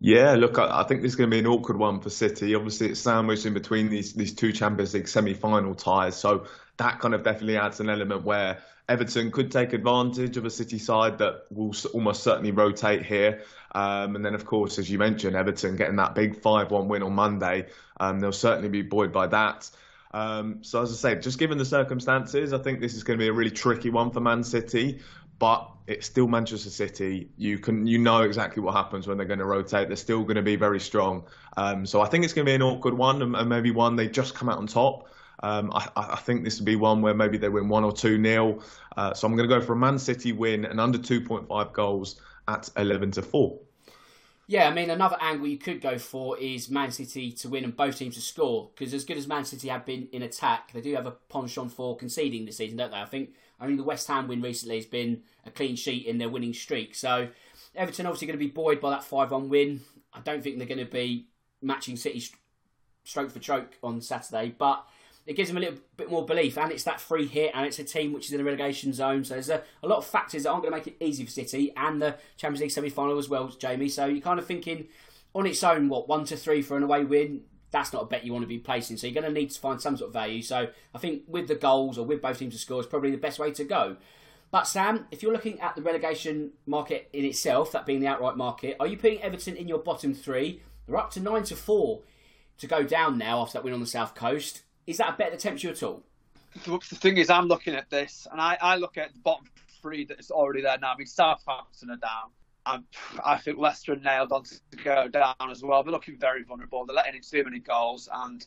Yeah, 0.00 0.34
look, 0.34 0.58
I, 0.58 0.84
think 0.84 1.02
this 1.02 1.12
is 1.12 1.16
going 1.16 1.28
to 1.28 1.34
be 1.34 1.40
an 1.40 1.46
awkward 1.48 1.76
one 1.76 2.00
for 2.00 2.10
City. 2.10 2.54
Obviously, 2.54 2.90
it's 2.90 3.00
sandwiched 3.00 3.46
in 3.46 3.54
between 3.54 3.88
these 3.88 4.12
these 4.12 4.32
two 4.32 4.52
Champions 4.52 4.94
League 4.94 5.08
semi-final 5.08 5.74
ties, 5.74 6.16
so 6.16 6.46
that 6.76 7.00
kind 7.00 7.14
of 7.14 7.24
definitely 7.24 7.56
adds 7.56 7.80
an 7.80 7.90
element 7.90 8.22
where 8.22 8.62
Everton 8.88 9.30
could 9.30 9.50
take 9.50 9.74
advantage 9.74 10.36
of 10.36 10.46
a 10.46 10.50
City 10.50 10.78
side 10.78 11.18
that 11.18 11.44
will 11.50 11.74
almost 11.92 12.22
certainly 12.22 12.52
rotate 12.52 13.04
here. 13.04 13.42
Um, 13.72 14.16
and 14.16 14.24
then, 14.24 14.34
of 14.34 14.46
course, 14.46 14.78
as 14.78 14.90
you 14.90 14.98
mentioned, 14.98 15.36
Everton 15.36 15.76
getting 15.76 15.96
that 15.96 16.14
big 16.14 16.40
5 16.40 16.70
1 16.70 16.88
win 16.88 17.02
on 17.02 17.12
Monday, 17.12 17.66
um, 18.00 18.20
they'll 18.20 18.32
certainly 18.32 18.70
be 18.70 18.82
buoyed 18.82 19.12
by 19.12 19.26
that. 19.26 19.70
Um, 20.14 20.60
so, 20.62 20.82
as 20.82 20.90
I 20.92 21.14
say, 21.14 21.20
just 21.20 21.38
given 21.38 21.58
the 21.58 21.66
circumstances, 21.66 22.54
I 22.54 22.58
think 22.58 22.80
this 22.80 22.94
is 22.94 23.04
going 23.04 23.18
to 23.18 23.22
be 23.22 23.28
a 23.28 23.32
really 23.32 23.50
tricky 23.50 23.90
one 23.90 24.10
for 24.10 24.20
Man 24.20 24.42
City. 24.42 25.00
But 25.38 25.70
it's 25.86 26.06
still 26.06 26.26
Manchester 26.26 26.70
City. 26.70 27.30
You 27.36 27.58
can 27.58 27.86
you 27.86 27.98
know 27.98 28.22
exactly 28.22 28.60
what 28.60 28.74
happens 28.74 29.06
when 29.06 29.18
they're 29.18 29.26
going 29.26 29.38
to 29.38 29.44
rotate. 29.44 29.86
They're 29.86 29.96
still 29.96 30.22
going 30.22 30.36
to 30.36 30.42
be 30.42 30.56
very 30.56 30.80
strong. 30.80 31.26
Um, 31.56 31.86
so 31.86 32.00
I 32.00 32.06
think 32.06 32.24
it's 32.24 32.32
going 32.32 32.44
to 32.44 32.50
be 32.50 32.54
an 32.54 32.62
awkward 32.62 32.94
one, 32.94 33.22
and, 33.22 33.36
and 33.36 33.48
maybe 33.48 33.70
one 33.70 33.94
they 33.94 34.08
just 34.08 34.34
come 34.34 34.48
out 34.48 34.58
on 34.58 34.66
top. 34.66 35.08
Um, 35.42 35.70
I, 35.72 35.88
I, 35.96 36.16
think 36.16 36.42
this 36.42 36.58
would 36.58 36.64
be 36.64 36.76
one 36.76 37.00
where 37.00 37.14
maybe 37.14 37.38
they 37.38 37.48
win 37.48 37.68
one 37.68 37.84
or 37.84 37.92
two 37.92 38.18
nil. 38.18 38.62
Uh, 38.96 39.14
so 39.14 39.26
I'm 39.26 39.36
going 39.36 39.48
to 39.48 39.54
go 39.54 39.64
for 39.64 39.74
a 39.74 39.76
Man 39.76 39.98
City 39.98 40.32
win 40.32 40.64
and 40.64 40.80
under 40.80 40.98
2.5 40.98 41.72
goals 41.72 42.20
at 42.48 42.68
11 42.76 43.12
to 43.12 43.22
four. 43.22 43.58
Yeah, 44.48 44.66
I 44.66 44.72
mean, 44.72 44.88
another 44.88 45.18
angle 45.20 45.46
you 45.46 45.58
could 45.58 45.82
go 45.82 45.98
for 45.98 46.38
is 46.38 46.70
Man 46.70 46.90
City 46.90 47.30
to 47.32 47.50
win 47.50 47.64
and 47.64 47.76
both 47.76 47.98
teams 47.98 48.14
to 48.14 48.20
score. 48.20 48.70
Because 48.74 48.94
as 48.94 49.04
good 49.04 49.18
as 49.18 49.28
Man 49.28 49.44
City 49.44 49.68
have 49.68 49.84
been 49.84 50.08
in 50.10 50.22
attack, 50.22 50.72
they 50.72 50.80
do 50.80 50.94
have 50.94 51.06
a 51.06 51.12
penchant 51.12 51.70
for 51.70 51.96
conceding 51.96 52.46
this 52.46 52.56
season, 52.56 52.78
don't 52.78 52.90
they? 52.90 52.96
I 52.96 53.04
think 53.04 53.30
only 53.60 53.76
the 53.76 53.84
West 53.84 54.08
Ham 54.08 54.26
win 54.26 54.40
recently 54.40 54.76
has 54.76 54.86
been 54.86 55.22
a 55.44 55.50
clean 55.50 55.76
sheet 55.76 56.06
in 56.06 56.18
their 56.18 56.30
winning 56.30 56.54
streak. 56.54 56.94
So 56.94 57.28
Everton 57.76 58.06
obviously 58.06 58.26
going 58.26 58.38
to 58.38 58.44
be 58.44 58.50
buoyed 58.50 58.80
by 58.80 58.90
that 58.90 59.04
5 59.04 59.30
1 59.30 59.48
win. 59.48 59.82
I 60.14 60.20
don't 60.20 60.42
think 60.42 60.56
they're 60.56 60.66
going 60.66 60.78
to 60.78 60.86
be 60.86 61.26
matching 61.60 61.96
City 61.96 62.24
stroke 63.04 63.30
for 63.30 63.40
stroke 63.40 63.74
on 63.82 64.00
Saturday, 64.00 64.54
but 64.56 64.86
it 65.28 65.36
gives 65.36 65.50
them 65.50 65.58
a 65.58 65.60
little 65.60 65.78
bit 65.98 66.10
more 66.10 66.24
belief. 66.24 66.56
And 66.56 66.72
it's 66.72 66.84
that 66.84 67.02
free 67.02 67.26
hit, 67.26 67.52
and 67.54 67.66
it's 67.66 67.78
a 67.78 67.84
team 67.84 68.14
which 68.14 68.28
is 68.28 68.32
in 68.32 68.40
a 68.40 68.44
relegation 68.44 68.94
zone. 68.94 69.24
So 69.24 69.34
there's 69.34 69.50
a, 69.50 69.62
a 69.82 69.86
lot 69.86 69.98
of 69.98 70.06
factors 70.06 70.44
that 70.44 70.48
aren't 70.48 70.62
going 70.62 70.72
to 70.72 70.78
make 70.78 70.86
it 70.86 71.04
easy 71.04 71.22
for 71.26 71.30
City 71.30 71.70
and 71.76 72.00
the 72.00 72.16
Champions 72.38 72.62
League 72.62 72.70
semi 72.70 72.88
final 72.88 73.18
as 73.18 73.28
well, 73.28 73.48
Jamie. 73.48 73.90
So 73.90 74.06
you're 74.06 74.22
kind 74.22 74.38
of 74.38 74.46
thinking 74.46 74.88
on 75.34 75.46
its 75.46 75.62
own, 75.62 75.90
what, 75.90 76.08
one 76.08 76.24
to 76.24 76.36
three 76.36 76.62
for 76.62 76.78
an 76.78 76.82
away 76.82 77.04
win? 77.04 77.42
That's 77.70 77.92
not 77.92 78.04
a 78.04 78.06
bet 78.06 78.24
you 78.24 78.32
want 78.32 78.44
to 78.44 78.48
be 78.48 78.56
placing. 78.56 78.96
So 78.96 79.06
you're 79.06 79.20
going 79.20 79.32
to 79.32 79.40
need 79.40 79.50
to 79.50 79.60
find 79.60 79.78
some 79.78 79.98
sort 79.98 80.08
of 80.08 80.14
value. 80.14 80.40
So 80.40 80.68
I 80.94 80.98
think 80.98 81.24
with 81.28 81.46
the 81.46 81.56
goals 81.56 81.98
or 81.98 82.06
with 82.06 82.22
both 82.22 82.38
teams 82.38 82.54
to 82.54 82.58
score 82.58 82.80
is 82.80 82.86
probably 82.86 83.10
the 83.10 83.18
best 83.18 83.38
way 83.38 83.50
to 83.52 83.64
go. 83.64 83.98
But 84.50 84.66
Sam, 84.66 85.08
if 85.10 85.22
you're 85.22 85.32
looking 85.32 85.60
at 85.60 85.76
the 85.76 85.82
relegation 85.82 86.52
market 86.64 87.10
in 87.12 87.26
itself, 87.26 87.72
that 87.72 87.84
being 87.84 88.00
the 88.00 88.06
outright 88.06 88.38
market, 88.38 88.76
are 88.80 88.86
you 88.86 88.96
putting 88.96 89.20
Everton 89.20 89.56
in 89.56 89.68
your 89.68 89.78
bottom 89.78 90.14
three? 90.14 90.62
They're 90.86 90.96
up 90.96 91.10
to 91.10 91.20
nine 91.20 91.42
to 91.44 91.56
four 91.56 92.00
to 92.56 92.66
go 92.66 92.82
down 92.82 93.18
now 93.18 93.42
after 93.42 93.58
that 93.58 93.64
win 93.64 93.74
on 93.74 93.80
the 93.80 93.86
south 93.86 94.14
coast. 94.14 94.62
Is 94.88 94.96
that 94.96 95.10
a 95.10 95.16
bet 95.18 95.32
that 95.32 95.40
tempts 95.40 95.62
you 95.62 95.68
at 95.68 95.82
all? 95.82 96.02
The 96.64 96.78
thing 96.78 97.18
is, 97.18 97.28
I'm 97.28 97.46
looking 97.46 97.74
at 97.74 97.90
this, 97.90 98.26
and 98.32 98.40
I, 98.40 98.56
I 98.62 98.76
look 98.76 98.96
at 98.96 99.12
the 99.12 99.20
bottom 99.20 99.44
three 99.82 100.06
that's 100.06 100.30
already 100.30 100.62
there 100.62 100.78
now. 100.80 100.94
I 100.94 100.96
mean, 100.96 101.06
Southampton 101.06 101.90
are 101.90 101.96
down. 101.96 102.30
I'm, 102.64 102.84
I 103.22 103.36
think 103.36 103.58
Leicester 103.58 103.92
are 103.92 103.96
nailed 103.96 104.32
on 104.32 104.44
to 104.44 104.60
go 104.82 105.06
down 105.08 105.34
as 105.50 105.62
well. 105.62 105.82
They're 105.82 105.92
looking 105.92 106.16
very 106.16 106.42
vulnerable. 106.42 106.86
They're 106.86 106.96
letting 106.96 107.16
in 107.16 107.20
too 107.20 107.44
many 107.44 107.58
goals, 107.58 108.08
and 108.10 108.46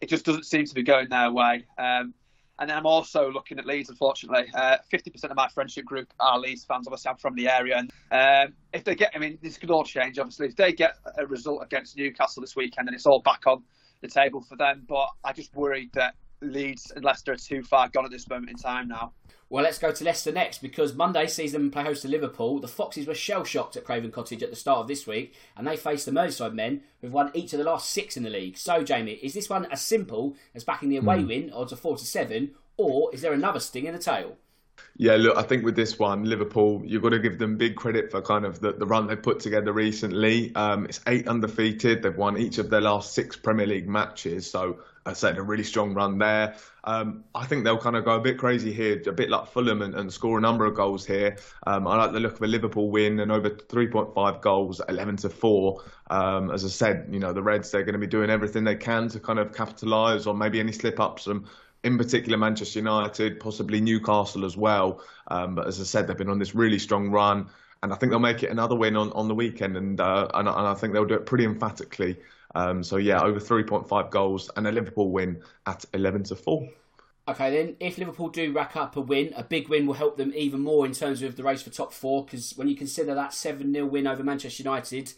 it 0.00 0.08
just 0.08 0.24
doesn't 0.24 0.46
seem 0.46 0.64
to 0.64 0.74
be 0.74 0.82
going 0.82 1.10
their 1.10 1.30
way. 1.30 1.66
Um, 1.76 2.14
and 2.58 2.70
then 2.70 2.78
I'm 2.78 2.86
also 2.86 3.30
looking 3.30 3.58
at 3.58 3.66
Leeds, 3.66 3.90
unfortunately. 3.90 4.50
Uh, 4.54 4.78
50% 4.90 5.24
of 5.24 5.36
my 5.36 5.48
friendship 5.48 5.84
group 5.84 6.10
are 6.20 6.38
Leeds 6.38 6.64
fans. 6.64 6.86
Obviously, 6.86 7.10
I'm 7.10 7.16
from 7.18 7.34
the 7.34 7.50
area. 7.50 7.76
And 7.76 7.90
um, 8.10 8.54
if 8.72 8.84
they 8.84 8.94
get, 8.94 9.12
I 9.14 9.18
mean, 9.18 9.38
this 9.42 9.58
could 9.58 9.70
all 9.70 9.84
change, 9.84 10.18
obviously. 10.18 10.46
If 10.46 10.56
they 10.56 10.72
get 10.72 10.94
a 11.18 11.26
result 11.26 11.62
against 11.62 11.98
Newcastle 11.98 12.40
this 12.40 12.56
weekend, 12.56 12.88
then 12.88 12.94
it's 12.94 13.04
all 13.04 13.20
back 13.20 13.46
on 13.46 13.62
the 14.02 14.08
table 14.08 14.42
for 14.42 14.56
them. 14.56 14.84
But 14.86 15.08
I 15.24 15.32
just 15.32 15.54
worry 15.54 15.88
that 15.94 16.14
Leeds 16.42 16.92
and 16.94 17.04
Leicester 17.04 17.32
are 17.32 17.36
too 17.36 17.62
far 17.62 17.88
gone 17.88 18.04
at 18.04 18.10
this 18.10 18.28
moment 18.28 18.50
in 18.50 18.56
time 18.56 18.88
now. 18.88 19.12
Well, 19.48 19.64
let's 19.64 19.78
go 19.78 19.92
to 19.92 20.04
Leicester 20.04 20.32
next 20.32 20.62
because 20.62 20.94
Monday 20.94 21.26
sees 21.26 21.52
them 21.52 21.70
play 21.70 21.84
host 21.84 22.02
to 22.02 22.08
Liverpool. 22.08 22.58
The 22.58 22.68
Foxes 22.68 23.06
were 23.06 23.14
shell 23.14 23.44
shocked 23.44 23.76
at 23.76 23.84
Craven 23.84 24.10
Cottage 24.10 24.42
at 24.42 24.48
the 24.48 24.56
start 24.56 24.78
of 24.78 24.88
this 24.88 25.06
week, 25.06 25.34
and 25.56 25.66
they 25.66 25.76
faced 25.76 26.06
the 26.06 26.10
Merseyside 26.10 26.54
men 26.54 26.80
who've 27.00 27.12
won 27.12 27.30
each 27.34 27.52
of 27.52 27.58
the 27.58 27.64
last 27.64 27.90
six 27.90 28.16
in 28.16 28.22
the 28.22 28.30
league. 28.30 28.56
So, 28.56 28.82
Jamie, 28.82 29.12
is 29.22 29.34
this 29.34 29.50
one 29.50 29.66
as 29.66 29.82
simple 29.82 30.36
as 30.54 30.64
backing 30.64 30.88
the 30.88 30.96
away 30.96 31.18
mm. 31.18 31.28
win, 31.28 31.52
odds 31.52 31.70
of 31.70 31.80
four 31.80 31.98
to 31.98 32.04
seven, 32.06 32.52
or 32.78 33.10
is 33.12 33.20
there 33.20 33.34
another 33.34 33.60
sting 33.60 33.84
in 33.84 33.92
the 33.92 33.98
tail? 33.98 34.38
Yeah, 34.96 35.16
look, 35.16 35.36
I 35.36 35.42
think 35.42 35.64
with 35.64 35.74
this 35.74 35.98
one, 35.98 36.24
Liverpool, 36.24 36.82
you've 36.84 37.02
got 37.02 37.10
to 37.10 37.18
give 37.18 37.38
them 37.38 37.56
big 37.56 37.76
credit 37.76 38.10
for 38.10 38.20
kind 38.20 38.44
of 38.44 38.60
the, 38.60 38.72
the 38.72 38.86
run 38.86 39.06
they've 39.06 39.22
put 39.22 39.40
together 39.40 39.72
recently. 39.72 40.54
Um, 40.54 40.84
it's 40.84 41.00
eight 41.06 41.26
undefeated. 41.26 42.02
They've 42.02 42.16
won 42.16 42.36
each 42.36 42.58
of 42.58 42.68
their 42.68 42.82
last 42.82 43.14
six 43.14 43.34
Premier 43.34 43.66
League 43.66 43.88
matches. 43.88 44.50
So 44.50 44.80
I 45.04 45.14
said 45.14 45.38
a 45.38 45.42
really 45.42 45.64
strong 45.64 45.94
run 45.94 46.18
there. 46.18 46.54
Um, 46.84 47.24
I 47.34 47.46
think 47.46 47.64
they'll 47.64 47.78
kind 47.78 47.96
of 47.96 48.04
go 48.04 48.12
a 48.12 48.20
bit 48.20 48.38
crazy 48.38 48.72
here, 48.72 49.00
a 49.06 49.12
bit 49.12 49.30
like 49.30 49.48
Fulham, 49.48 49.82
and, 49.82 49.94
and 49.94 50.12
score 50.12 50.38
a 50.38 50.40
number 50.40 50.66
of 50.66 50.74
goals 50.74 51.06
here. 51.06 51.36
Um, 51.66 51.88
I 51.88 51.96
like 51.96 52.12
the 52.12 52.20
look 52.20 52.34
of 52.34 52.42
a 52.42 52.46
Liverpool 52.46 52.90
win 52.90 53.18
and 53.20 53.32
over 53.32 53.50
3.5 53.50 54.40
goals, 54.40 54.80
11 54.88 55.16
to 55.18 55.30
four. 55.30 55.82
Um, 56.10 56.50
as 56.50 56.64
I 56.64 56.68
said, 56.68 57.08
you 57.10 57.18
know 57.18 57.32
the 57.32 57.42
Reds 57.42 57.70
they're 57.70 57.84
going 57.84 57.94
to 57.94 57.98
be 57.98 58.06
doing 58.06 58.30
everything 58.30 58.64
they 58.64 58.76
can 58.76 59.08
to 59.08 59.20
kind 59.20 59.38
of 59.38 59.54
capitalise 59.54 60.26
on 60.26 60.38
maybe 60.38 60.60
any 60.60 60.72
slip 60.72 61.00
ups 61.00 61.24
from 61.24 61.46
in 61.84 61.98
particular 61.98 62.38
Manchester 62.38 62.78
United, 62.78 63.40
possibly 63.40 63.80
Newcastle 63.80 64.44
as 64.44 64.56
well. 64.56 65.02
Um, 65.28 65.54
but 65.54 65.66
as 65.66 65.80
I 65.80 65.84
said, 65.84 66.06
they've 66.06 66.16
been 66.16 66.30
on 66.30 66.38
this 66.38 66.54
really 66.54 66.78
strong 66.78 67.10
run, 67.10 67.48
and 67.82 67.92
I 67.92 67.96
think 67.96 68.10
they'll 68.10 68.20
make 68.20 68.42
it 68.42 68.50
another 68.50 68.76
win 68.76 68.96
on, 68.96 69.10
on 69.12 69.28
the 69.28 69.34
weekend, 69.34 69.76
and, 69.76 70.00
uh, 70.00 70.28
and, 70.34 70.48
and 70.48 70.66
I 70.66 70.74
think 70.74 70.92
they'll 70.92 71.04
do 71.04 71.14
it 71.14 71.26
pretty 71.26 71.44
emphatically. 71.44 72.16
Um, 72.54 72.82
so 72.82 72.96
yeah, 72.96 73.22
over 73.22 73.40
3.5 73.40 74.10
goals 74.10 74.50
and 74.56 74.66
a 74.66 74.72
Liverpool 74.72 75.10
win 75.10 75.42
at 75.66 75.84
11 75.94 76.24
to 76.24 76.36
4. 76.36 76.68
Okay, 77.28 77.50
then 77.50 77.76
if 77.78 77.98
Liverpool 77.98 78.28
do 78.28 78.52
rack 78.52 78.74
up 78.74 78.96
a 78.96 79.00
win, 79.00 79.32
a 79.36 79.44
big 79.44 79.68
win 79.68 79.86
will 79.86 79.94
help 79.94 80.16
them 80.16 80.32
even 80.34 80.60
more 80.60 80.84
in 80.84 80.92
terms 80.92 81.22
of 81.22 81.36
the 81.36 81.44
race 81.44 81.62
for 81.62 81.70
top 81.70 81.92
four. 81.92 82.24
Because 82.24 82.52
when 82.56 82.66
you 82.66 82.74
consider 82.74 83.14
that 83.14 83.32
7 83.32 83.72
0 83.72 83.86
win 83.86 84.08
over 84.08 84.24
Manchester 84.24 84.64
United, 84.64 85.12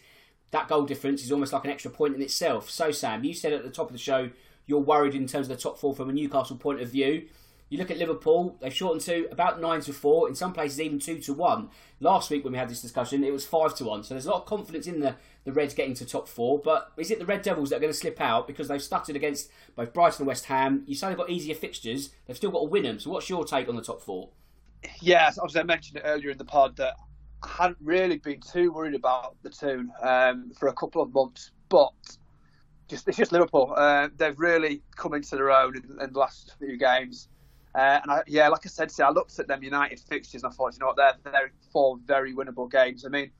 that 0.51 0.67
goal 0.67 0.83
difference 0.83 1.23
is 1.23 1.31
almost 1.31 1.51
like 1.51 1.65
an 1.65 1.71
extra 1.71 1.89
point 1.89 2.15
in 2.15 2.21
itself. 2.21 2.69
So, 2.69 2.91
Sam, 2.91 3.23
you 3.23 3.33
said 3.33 3.53
at 3.53 3.63
the 3.63 3.71
top 3.71 3.87
of 3.87 3.93
the 3.93 3.97
show 3.97 4.29
you're 4.65 4.79
worried 4.79 5.15
in 5.15 5.27
terms 5.27 5.49
of 5.49 5.55
the 5.55 5.61
top 5.61 5.77
four 5.77 5.95
from 5.95 6.09
a 6.09 6.13
Newcastle 6.13 6.57
point 6.57 6.81
of 6.81 6.89
view. 6.89 7.27
You 7.69 7.79
look 7.79 7.89
at 7.89 7.97
Liverpool; 7.97 8.57
they've 8.61 8.73
shortened 8.73 9.01
to 9.03 9.27
about 9.31 9.59
nine 9.59 9.81
to 9.81 9.93
four. 9.93 10.29
In 10.29 10.35
some 10.35 10.53
places, 10.53 10.79
even 10.79 10.99
two 10.99 11.19
to 11.21 11.33
one. 11.33 11.69
Last 11.99 12.29
week 12.29 12.43
when 12.43 12.53
we 12.53 12.59
had 12.59 12.69
this 12.69 12.81
discussion, 12.81 13.23
it 13.23 13.33
was 13.33 13.45
five 13.45 13.75
to 13.75 13.85
one. 13.85 14.03
So 14.03 14.13
there's 14.13 14.27
a 14.27 14.31
lot 14.31 14.41
of 14.41 14.45
confidence 14.45 14.85
in 14.85 14.99
the 14.99 15.15
the 15.45 15.51
Reds 15.51 15.73
getting 15.73 15.95
to 15.95 16.05
top 16.05 16.27
four. 16.27 16.59
But 16.59 16.91
is 16.97 17.09
it 17.09 17.19
the 17.19 17.25
Red 17.25 17.41
Devils 17.41 17.69
that 17.69 17.77
are 17.77 17.79
going 17.79 17.91
to 17.91 17.97
slip 17.97 18.21
out 18.21 18.45
because 18.45 18.67
they've 18.67 18.81
stuttered 18.81 19.15
against 19.15 19.49
both 19.75 19.93
Brighton 19.93 20.21
and 20.21 20.27
West 20.27 20.45
Ham? 20.45 20.83
You 20.85 20.93
say 20.95 21.07
they've 21.07 21.17
got 21.17 21.29
easier 21.29 21.55
fixtures; 21.55 22.11
they've 22.27 22.37
still 22.37 22.51
got 22.51 22.59
to 22.59 22.65
win 22.65 22.83
them. 22.83 22.99
So 22.99 23.09
what's 23.09 23.29
your 23.29 23.43
take 23.45 23.67
on 23.67 23.75
the 23.75 23.81
top 23.81 24.01
four? 24.01 24.29
Yes, 25.01 25.39
obviously 25.39 25.61
I 25.61 25.63
mentioned 25.63 25.97
it 25.97 26.03
earlier 26.05 26.29
in 26.29 26.37
the 26.37 26.45
pod 26.45 26.75
that 26.77 26.95
I 27.43 27.47
hadn't 27.47 27.77
really 27.81 28.17
been 28.17 28.41
too 28.41 28.71
worried 28.71 28.95
about 28.95 29.35
the 29.41 29.49
Toon 29.49 29.91
um, 30.01 30.51
for 30.57 30.67
a 30.67 30.73
couple 30.73 31.01
of 31.01 31.13
months, 31.13 31.51
but 31.69 31.93
just 32.87 33.07
it's 33.07 33.17
just 33.17 33.31
Liverpool. 33.31 33.73
Uh, 33.75 34.09
they've 34.15 34.39
really 34.39 34.81
come 34.95 35.13
into 35.13 35.35
their 35.35 35.51
own 35.51 35.75
in, 35.75 35.83
in 36.01 36.13
the 36.13 36.19
last 36.19 36.55
few 36.59 36.77
games. 36.77 37.29
Uh, 37.73 37.99
and 38.01 38.11
I, 38.11 38.23
yeah, 38.25 38.47
like 38.47 38.65
I 38.65 38.69
said, 38.69 38.89
see, 38.89 39.03
I 39.03 39.09
looked 39.09 39.37
at 39.37 39.47
them 39.47 39.61
United 39.61 39.99
fixtures 39.99 40.43
and 40.43 40.51
I 40.51 40.55
thought, 40.55 40.73
you 40.73 40.79
know 40.79 40.87
what, 40.87 40.95
they're, 40.95 41.13
they're 41.29 41.51
four 41.73 41.97
very 42.05 42.33
winnable 42.33 42.71
games. 42.71 43.05
I 43.05 43.09
mean, 43.09 43.31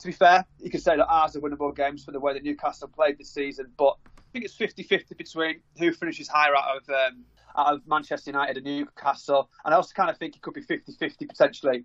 to 0.00 0.06
be 0.06 0.12
fair, 0.12 0.44
you 0.58 0.68
could 0.68 0.82
say 0.82 0.96
that 0.96 1.06
ours 1.06 1.36
are 1.36 1.40
winnable 1.40 1.74
games 1.74 2.04
for 2.04 2.10
the 2.10 2.18
way 2.18 2.32
that 2.32 2.42
Newcastle 2.42 2.88
played 2.88 3.18
this 3.18 3.30
season, 3.30 3.66
but 3.76 3.96
I 4.06 4.22
think 4.32 4.44
it's 4.44 4.56
50-50 4.56 5.16
between 5.16 5.60
who 5.78 5.92
finishes 5.92 6.26
higher 6.26 6.56
out 6.56 6.76
of 6.76 6.90
um, 6.90 7.24
out 7.56 7.74
of 7.74 7.86
Manchester 7.86 8.30
United 8.30 8.56
and 8.56 8.66
Newcastle. 8.66 9.48
And 9.64 9.72
I 9.72 9.76
also 9.76 9.92
kind 9.94 10.10
of 10.10 10.18
think 10.18 10.34
it 10.34 10.42
could 10.42 10.54
be 10.54 10.62
50-50 10.62 11.28
potentially 11.28 11.84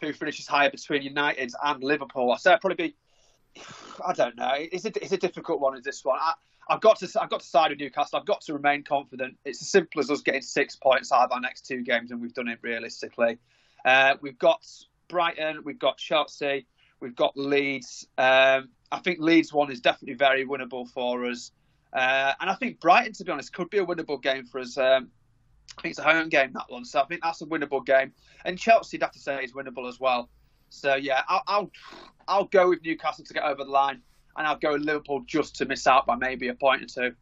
who 0.00 0.12
finishes 0.12 0.48
higher 0.48 0.70
between 0.70 1.02
United 1.02 1.52
and 1.62 1.84
Liverpool. 1.84 2.36
So 2.36 2.52
I'd 2.52 2.60
probably 2.60 2.88
be, 2.88 3.62
I 4.04 4.12
don't 4.12 4.36
know. 4.36 4.54
It's 4.56 4.84
a, 4.84 4.88
it's 5.00 5.12
a 5.12 5.16
difficult 5.16 5.60
one. 5.60 5.76
Is 5.76 5.84
this 5.84 6.04
one? 6.04 6.18
I, 6.20 6.32
I've 6.68 6.80
got 6.80 6.98
to 7.00 7.20
I've 7.20 7.30
got 7.30 7.40
to 7.40 7.46
side 7.46 7.70
with 7.70 7.80
Newcastle. 7.80 8.18
I've 8.18 8.26
got 8.26 8.40
to 8.42 8.54
remain 8.54 8.82
confident. 8.84 9.36
It's 9.44 9.60
as 9.62 9.68
simple 9.68 10.00
as 10.00 10.10
us 10.10 10.22
getting 10.22 10.42
six 10.42 10.76
points 10.76 11.12
out 11.12 11.24
of 11.24 11.32
our 11.32 11.40
next 11.40 11.66
two 11.66 11.82
games, 11.82 12.10
and 12.10 12.20
we've 12.20 12.34
done 12.34 12.48
it 12.48 12.58
realistically. 12.62 13.38
Uh, 13.84 14.14
we've 14.20 14.38
got 14.38 14.64
Brighton, 15.08 15.62
we've 15.64 15.78
got 15.78 15.98
Chelsea, 15.98 16.66
we've 17.00 17.16
got 17.16 17.36
Leeds. 17.36 18.06
Um, 18.16 18.70
I 18.90 18.98
think 19.02 19.18
Leeds 19.20 19.52
one 19.52 19.70
is 19.70 19.80
definitely 19.80 20.14
very 20.14 20.46
winnable 20.46 20.88
for 20.88 21.26
us, 21.26 21.50
uh, 21.92 22.32
and 22.40 22.48
I 22.48 22.54
think 22.54 22.80
Brighton, 22.80 23.12
to 23.14 23.24
be 23.24 23.32
honest, 23.32 23.52
could 23.52 23.70
be 23.70 23.78
a 23.78 23.84
winnable 23.84 24.22
game 24.22 24.46
for 24.46 24.60
us. 24.60 24.78
Um, 24.78 25.10
I 25.78 25.82
think 25.82 25.92
it's 25.92 25.98
a 25.98 26.04
home 26.04 26.28
game 26.28 26.52
that 26.54 26.66
one, 26.68 26.84
so 26.84 27.00
I 27.00 27.04
think 27.06 27.22
that's 27.22 27.42
a 27.42 27.46
winnable 27.46 27.84
game. 27.84 28.12
And 28.44 28.58
Chelsea, 28.58 28.96
I'd 28.96 29.02
have 29.02 29.12
to 29.12 29.18
say, 29.18 29.42
is 29.42 29.52
winnable 29.52 29.88
as 29.88 29.98
well. 29.98 30.30
So 30.70 30.94
yeah, 30.94 31.22
I'll, 31.28 31.42
I'll 31.46 31.70
I'll 32.26 32.44
go 32.44 32.70
with 32.70 32.82
Newcastle 32.82 33.24
to 33.24 33.34
get 33.34 33.44
over 33.44 33.64
the 33.64 33.70
line 33.70 34.02
and 34.36 34.46
I'll 34.46 34.58
go 34.58 34.72
with 34.72 34.82
Liverpool 34.82 35.22
just 35.26 35.56
to 35.56 35.64
miss 35.64 35.86
out 35.86 36.06
by 36.06 36.16
maybe 36.16 36.48
a 36.48 36.54
point 36.54 36.82
or 36.82 36.86
two. 36.86 37.16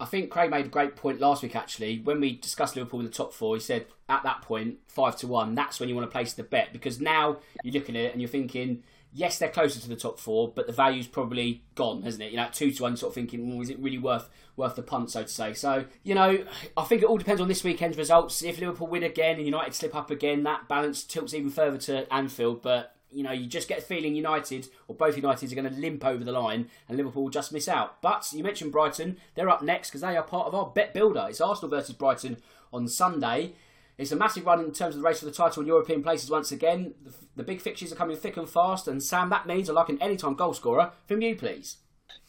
I 0.00 0.04
think 0.04 0.30
Craig 0.30 0.50
made 0.50 0.66
a 0.66 0.68
great 0.68 0.96
point 0.96 1.20
last 1.20 1.42
week. 1.42 1.54
Actually, 1.54 2.00
when 2.00 2.20
we 2.20 2.36
discussed 2.36 2.74
Liverpool 2.74 3.00
in 3.00 3.06
the 3.06 3.12
top 3.12 3.32
four, 3.32 3.54
he 3.54 3.60
said 3.60 3.86
at 4.08 4.24
that 4.24 4.42
point 4.42 4.78
five 4.88 5.16
to 5.18 5.26
one. 5.26 5.54
That's 5.54 5.78
when 5.78 5.88
you 5.88 5.94
want 5.94 6.08
to 6.08 6.12
place 6.12 6.32
the 6.32 6.42
bet 6.42 6.72
because 6.72 7.00
now 7.00 7.38
you're 7.62 7.74
looking 7.74 7.96
at 7.96 8.04
it 8.04 8.12
and 8.12 8.20
you're 8.20 8.28
thinking, 8.28 8.82
yes, 9.12 9.38
they're 9.38 9.48
closer 9.48 9.78
to 9.78 9.88
the 9.88 9.96
top 9.96 10.18
four, 10.18 10.52
but 10.52 10.66
the 10.66 10.72
value's 10.72 11.06
probably 11.06 11.62
gone, 11.74 12.02
hasn't 12.02 12.22
it? 12.22 12.30
You 12.30 12.38
know, 12.38 12.48
two 12.52 12.72
to 12.72 12.82
one, 12.82 12.96
sort 12.96 13.10
of 13.10 13.14
thinking, 13.14 13.48
well, 13.48 13.60
is 13.60 13.70
it 13.70 13.78
really 13.78 13.98
worth 13.98 14.28
worth 14.56 14.74
the 14.74 14.82
punt, 14.82 15.10
so 15.10 15.22
to 15.22 15.28
say? 15.28 15.54
So, 15.54 15.84
you 16.02 16.14
know, 16.14 16.44
I 16.76 16.84
think 16.84 17.02
it 17.02 17.06
all 17.06 17.18
depends 17.18 17.40
on 17.40 17.48
this 17.48 17.62
weekend's 17.62 17.96
results. 17.96 18.42
If 18.42 18.58
Liverpool 18.58 18.88
win 18.88 19.02
again 19.02 19.36
and 19.36 19.46
United 19.46 19.74
slip 19.74 19.94
up 19.94 20.10
again, 20.10 20.42
that 20.44 20.68
balance 20.68 21.04
tilts 21.04 21.34
even 21.34 21.50
further 21.50 21.78
to 21.78 22.12
Anfield. 22.12 22.62
But 22.62 22.96
you 23.12 23.22
know, 23.22 23.32
you 23.32 23.46
just 23.46 23.68
get 23.68 23.82
feeling 23.82 24.14
United 24.14 24.68
or 24.88 24.94
both 24.94 25.16
Uniteds 25.16 25.52
are 25.52 25.54
going 25.54 25.72
to 25.72 25.80
limp 25.80 26.04
over 26.04 26.24
the 26.24 26.32
line 26.32 26.68
and 26.88 26.96
Liverpool 26.96 27.24
will 27.24 27.30
just 27.30 27.52
miss 27.52 27.68
out. 27.68 28.00
But 28.02 28.28
you 28.32 28.42
mentioned 28.42 28.72
Brighton, 28.72 29.18
they're 29.34 29.50
up 29.50 29.62
next 29.62 29.90
because 29.90 30.00
they 30.00 30.16
are 30.16 30.22
part 30.22 30.46
of 30.46 30.54
our 30.54 30.66
bet 30.66 30.94
builder. 30.94 31.26
It's 31.28 31.40
Arsenal 31.40 31.70
versus 31.70 31.94
Brighton 31.94 32.38
on 32.72 32.88
Sunday. 32.88 33.54
It's 33.98 34.12
a 34.12 34.16
massive 34.16 34.46
run 34.46 34.60
in 34.60 34.72
terms 34.72 34.94
of 34.94 35.02
the 35.02 35.06
race 35.06 35.20
for 35.20 35.26
the 35.26 35.32
title 35.32 35.62
in 35.62 35.68
European 35.68 36.02
places 36.02 36.30
once 36.30 36.50
again. 36.50 36.94
The, 37.04 37.12
the 37.36 37.42
big 37.42 37.60
fixtures 37.60 37.92
are 37.92 37.96
coming 37.96 38.16
thick 38.16 38.36
and 38.36 38.48
fast. 38.48 38.88
And 38.88 39.02
Sam, 39.02 39.30
that 39.30 39.46
means 39.46 39.68
I 39.68 39.74
like 39.74 39.90
an 39.90 40.00
anytime 40.00 40.34
goal 40.34 40.54
scorer 40.54 40.92
from 41.06 41.20
you, 41.20 41.36
please. 41.36 41.76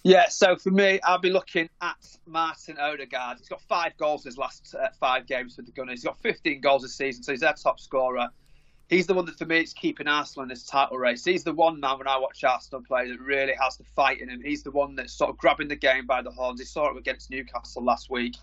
Yeah, 0.04 0.28
so 0.28 0.58
for 0.58 0.70
me, 0.70 1.00
I'll 1.04 1.20
be 1.20 1.30
looking 1.30 1.70
at 1.82 2.18
Martin 2.26 2.78
Odegaard. 2.78 3.38
He's 3.38 3.48
got 3.48 3.62
five 3.62 3.96
goals 3.98 4.26
in 4.26 4.30
his 4.30 4.38
last 4.38 4.76
uh, 4.78 4.88
five 5.00 5.26
games 5.28 5.56
with 5.56 5.66
the 5.66 5.72
Gunners. 5.72 6.02
He's 6.02 6.04
got 6.04 6.22
15 6.22 6.60
goals 6.60 6.82
this 6.82 6.96
season, 6.96 7.24
so 7.24 7.32
he's 7.32 7.42
their 7.42 7.54
top 7.54 7.80
scorer 7.80 8.28
he's 8.94 9.08
the 9.08 9.14
one 9.14 9.26
that 9.26 9.38
for 9.38 9.46
me 9.46 9.62
is 9.62 9.74
keeping 9.74 10.08
Arsenal 10.08 10.44
in 10.44 10.50
this 10.50 10.64
title 10.64 10.98
race. 10.98 11.26
He's 11.26 11.44
the 11.44 11.54
one 11.54 11.80
man 11.80 11.98
when 11.98 12.08
I 12.08 12.18
watch 12.18 12.44
Arsenal 12.44 12.82
play 12.82 13.10
that 13.10 13.20
really 13.20 13.54
has 13.60 13.78
the 13.78 13.84
fight 13.96 14.22
in 14.22 14.30
him. 14.30 14.42
He's 14.44 14.64
the 14.64 14.72
one 14.72 14.96
that's 14.96 15.14
sort 15.14 15.30
of 15.30 15.38
grabbing 15.38 15.68
the 15.68 15.76
game 15.76 16.06
by 16.06 16.22
the 16.22 16.32
horns. 16.32 16.60
He 16.60 16.66
saw 16.66 16.90
it 16.90 16.98
against 16.98 17.30
Newcastle 17.30 17.84
last 17.84 18.10
week 18.10 18.36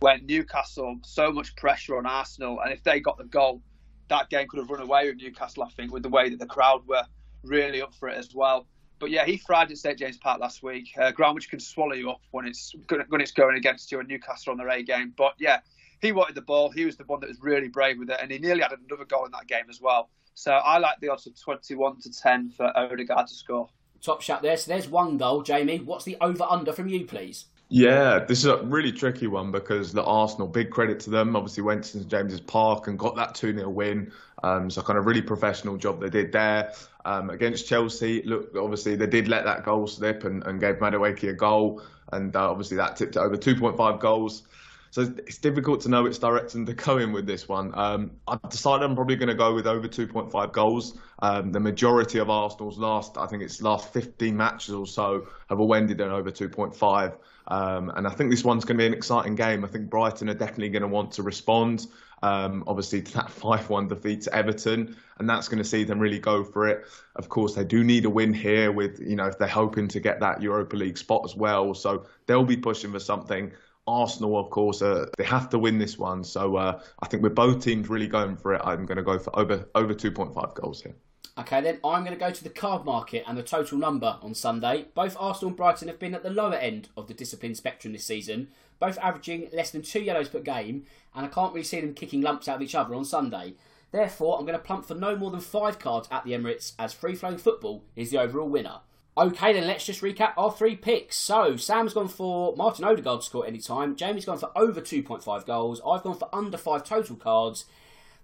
when 0.00 0.24
Newcastle 0.26 0.98
so 1.02 1.32
much 1.32 1.56
pressure 1.56 1.98
on 1.98 2.06
Arsenal, 2.06 2.60
and 2.60 2.72
if 2.72 2.82
they 2.84 3.00
got 3.00 3.18
the 3.18 3.24
goal, 3.24 3.60
that 4.08 4.30
game 4.30 4.46
could 4.48 4.58
have 4.58 4.70
run 4.70 4.80
away 4.80 5.08
with 5.08 5.16
Newcastle. 5.16 5.64
I 5.64 5.70
think 5.70 5.92
with 5.92 6.02
the 6.02 6.08
way 6.08 6.28
that 6.28 6.38
the 6.38 6.46
crowd 6.46 6.86
were 6.86 7.04
really 7.42 7.82
up 7.82 7.94
for 7.94 8.08
it 8.08 8.16
as 8.16 8.34
well. 8.34 8.66
But 9.00 9.10
yeah, 9.10 9.24
he 9.24 9.36
thrived 9.36 9.70
at 9.70 9.78
St 9.78 9.98
James 9.98 10.16
Park 10.16 10.40
last 10.40 10.62
week. 10.62 10.88
Uh, 10.98 11.12
ground 11.12 11.34
which 11.36 11.48
can 11.48 11.60
swallow 11.60 11.94
you 11.94 12.10
up 12.10 12.20
when 12.30 12.46
it's 12.46 12.74
when 13.08 13.20
it's 13.20 13.32
going 13.32 13.56
against 13.56 13.92
you 13.92 14.00
and 14.00 14.08
Newcastle 14.08 14.52
on 14.52 14.58
their 14.58 14.68
A 14.70 14.82
game. 14.82 15.14
But 15.16 15.34
yeah, 15.38 15.60
he 16.00 16.12
wanted 16.12 16.34
the 16.34 16.42
ball. 16.42 16.70
He 16.70 16.84
was 16.84 16.96
the 16.96 17.04
one 17.04 17.20
that 17.20 17.28
was 17.28 17.40
really 17.40 17.68
brave 17.68 17.98
with 17.98 18.10
it, 18.10 18.18
and 18.20 18.30
he 18.30 18.38
nearly 18.38 18.62
had 18.62 18.72
another 18.72 19.04
goal 19.04 19.24
in 19.24 19.32
that 19.32 19.46
game 19.46 19.64
as 19.68 19.80
well. 19.80 20.10
So 20.34 20.52
I 20.52 20.78
like 20.78 21.00
the 21.00 21.08
odds 21.08 21.26
of 21.26 21.38
21 21.40 22.00
to 22.02 22.12
10 22.12 22.50
for 22.50 22.72
Odegaard 22.76 23.26
to 23.26 23.34
score. 23.34 23.68
Top 24.00 24.22
shot 24.22 24.42
there. 24.42 24.56
So 24.56 24.70
there's 24.70 24.88
one 24.88 25.18
goal, 25.18 25.42
Jamie. 25.42 25.78
What's 25.78 26.04
the 26.04 26.16
over 26.20 26.44
under 26.48 26.72
from 26.72 26.88
you, 26.88 27.04
please? 27.04 27.46
Yeah, 27.70 28.20
this 28.20 28.38
is 28.38 28.46
a 28.46 28.62
really 28.62 28.92
tricky 28.92 29.26
one 29.26 29.50
because 29.50 29.92
the 29.92 30.02
Arsenal, 30.04 30.46
big 30.46 30.70
credit 30.70 31.00
to 31.00 31.10
them, 31.10 31.36
obviously 31.36 31.64
went 31.64 31.84
to 31.84 31.90
St 31.90 32.08
James's 32.08 32.40
Park 32.40 32.86
and 32.86 32.98
got 32.98 33.16
that 33.16 33.34
2 33.34 33.52
0 33.52 33.68
win. 33.68 34.12
Um, 34.42 34.70
so, 34.70 34.80
kind 34.80 34.98
of 34.98 35.06
really 35.06 35.20
professional 35.20 35.76
job 35.76 36.00
they 36.00 36.08
did 36.08 36.32
there. 36.32 36.72
Um, 37.04 37.30
against 37.30 37.66
Chelsea, 37.66 38.22
look, 38.22 38.54
obviously 38.56 38.96
they 38.96 39.06
did 39.06 39.28
let 39.28 39.44
that 39.44 39.64
goal 39.64 39.86
slip 39.86 40.24
and, 40.24 40.44
and 40.44 40.60
gave 40.60 40.76
Madueke 40.76 41.28
a 41.30 41.32
goal. 41.32 41.82
And 42.12 42.34
uh, 42.34 42.50
obviously 42.50 42.76
that 42.76 42.96
tipped 42.96 43.16
over 43.16 43.36
2.5 43.36 44.00
goals. 44.00 44.44
So 44.90 45.02
it's 45.02 45.38
difficult 45.38 45.82
to 45.82 45.88
know 45.88 46.02
which 46.02 46.18
direction 46.18 46.64
to 46.66 46.74
go 46.74 46.98
in 46.98 47.12
with 47.12 47.26
this 47.26 47.48
one. 47.48 47.72
Um, 47.78 48.12
I've 48.26 48.42
decided 48.48 48.84
I'm 48.84 48.94
probably 48.94 49.16
going 49.16 49.28
to 49.28 49.34
go 49.34 49.54
with 49.54 49.66
over 49.66 49.86
2.5 49.86 50.52
goals. 50.52 50.98
Um, 51.20 51.52
the 51.52 51.60
majority 51.60 52.18
of 52.18 52.30
Arsenal's 52.30 52.78
last, 52.78 53.18
I 53.18 53.26
think 53.26 53.42
it's 53.42 53.60
last 53.60 53.92
15 53.92 54.36
matches 54.36 54.74
or 54.74 54.86
so, 54.86 55.26
have 55.48 55.60
all 55.60 55.74
ended 55.74 56.00
in 56.00 56.08
over 56.08 56.30
2.5. 56.30 57.14
Um, 57.48 57.90
and 57.96 58.06
I 58.06 58.10
think 58.10 58.30
this 58.30 58.44
one's 58.44 58.64
going 58.64 58.76
to 58.76 58.82
be 58.82 58.86
an 58.86 58.94
exciting 58.94 59.34
game. 59.34 59.64
I 59.64 59.68
think 59.68 59.90
Brighton 59.90 60.28
are 60.28 60.34
definitely 60.34 60.68
going 60.70 60.82
to 60.82 60.88
want 60.88 61.12
to 61.12 61.22
respond. 61.22 61.86
Um, 62.22 62.64
obviously, 62.66 63.02
to 63.02 63.12
that 63.14 63.30
5 63.30 63.70
1 63.70 63.88
defeat 63.88 64.22
to 64.22 64.34
Everton, 64.34 64.96
and 65.18 65.28
that's 65.28 65.48
going 65.48 65.58
to 65.58 65.64
see 65.64 65.84
them 65.84 65.98
really 65.98 66.18
go 66.18 66.44
for 66.44 66.68
it. 66.68 66.86
Of 67.16 67.28
course, 67.28 67.54
they 67.54 67.64
do 67.64 67.84
need 67.84 68.04
a 68.04 68.10
win 68.10 68.34
here, 68.34 68.72
with, 68.72 69.00
you 69.00 69.16
know, 69.16 69.26
if 69.26 69.38
they're 69.38 69.48
hoping 69.48 69.88
to 69.88 70.00
get 70.00 70.20
that 70.20 70.42
Europa 70.42 70.76
League 70.76 70.98
spot 70.98 71.22
as 71.24 71.34
well. 71.36 71.74
So 71.74 72.06
they'll 72.26 72.44
be 72.44 72.56
pushing 72.56 72.92
for 72.92 73.00
something. 73.00 73.52
Arsenal, 73.88 74.38
of 74.38 74.50
course, 74.50 74.82
uh, 74.82 75.06
they 75.16 75.24
have 75.24 75.48
to 75.50 75.58
win 75.58 75.78
this 75.78 75.98
one. 75.98 76.22
So 76.22 76.56
uh, 76.56 76.80
I 77.00 77.06
think 77.06 77.22
with 77.22 77.34
both 77.34 77.64
teams 77.64 77.88
really 77.88 78.06
going 78.06 78.36
for 78.36 78.54
it, 78.54 78.60
I'm 78.64 78.86
going 78.86 78.98
to 78.98 79.02
go 79.02 79.18
for 79.18 79.36
over 79.38 79.66
over 79.74 79.94
2.5 79.94 80.54
goals 80.54 80.82
here. 80.82 80.94
Okay, 81.38 81.60
then 81.60 81.78
I'm 81.84 82.04
going 82.04 82.16
to 82.16 82.20
go 82.20 82.32
to 82.32 82.44
the 82.44 82.50
card 82.50 82.84
market 82.84 83.22
and 83.26 83.38
the 83.38 83.44
total 83.44 83.78
number 83.78 84.18
on 84.22 84.34
Sunday. 84.34 84.86
Both 84.94 85.16
Arsenal 85.18 85.50
and 85.50 85.56
Brighton 85.56 85.86
have 85.86 86.00
been 86.00 86.14
at 86.14 86.24
the 86.24 86.30
lower 86.30 86.56
end 86.56 86.88
of 86.96 87.06
the 87.06 87.14
discipline 87.14 87.54
spectrum 87.54 87.92
this 87.92 88.04
season, 88.04 88.48
both 88.80 88.98
averaging 88.98 89.48
less 89.52 89.70
than 89.70 89.82
two 89.82 90.00
yellows 90.00 90.28
per 90.28 90.40
game, 90.40 90.84
and 91.14 91.24
I 91.24 91.28
can't 91.28 91.54
really 91.54 91.64
see 91.64 91.80
them 91.80 91.94
kicking 91.94 92.22
lumps 92.22 92.48
out 92.48 92.56
of 92.56 92.62
each 92.62 92.74
other 92.74 92.92
on 92.94 93.04
Sunday. 93.04 93.54
Therefore, 93.92 94.36
I'm 94.36 94.46
going 94.46 94.58
to 94.58 94.64
plump 94.64 94.86
for 94.86 94.96
no 94.96 95.14
more 95.16 95.30
than 95.30 95.40
five 95.40 95.78
cards 95.78 96.08
at 96.10 96.24
the 96.24 96.32
Emirates 96.32 96.72
as 96.78 96.92
free 96.92 97.14
flowing 97.14 97.38
football 97.38 97.84
is 97.94 98.10
the 98.10 98.20
overall 98.20 98.48
winner. 98.48 98.80
Okay, 99.18 99.52
then 99.52 99.66
let's 99.66 99.84
just 99.84 100.00
recap 100.00 100.34
our 100.36 100.52
three 100.52 100.76
picks. 100.76 101.16
So, 101.16 101.56
Sam's 101.56 101.92
gone 101.92 102.06
for 102.06 102.54
Martin 102.54 102.84
Odegaard 102.84 103.22
to 103.22 103.26
score 103.26 103.44
any 103.44 103.58
time. 103.58 103.96
Jamie's 103.96 104.24
gone 104.24 104.38
for 104.38 104.52
over 104.54 104.80
2.5 104.80 105.44
goals. 105.44 105.80
I've 105.84 106.04
gone 106.04 106.16
for 106.16 106.32
under 106.32 106.56
5 106.56 106.84
total 106.84 107.16
cards. 107.16 107.64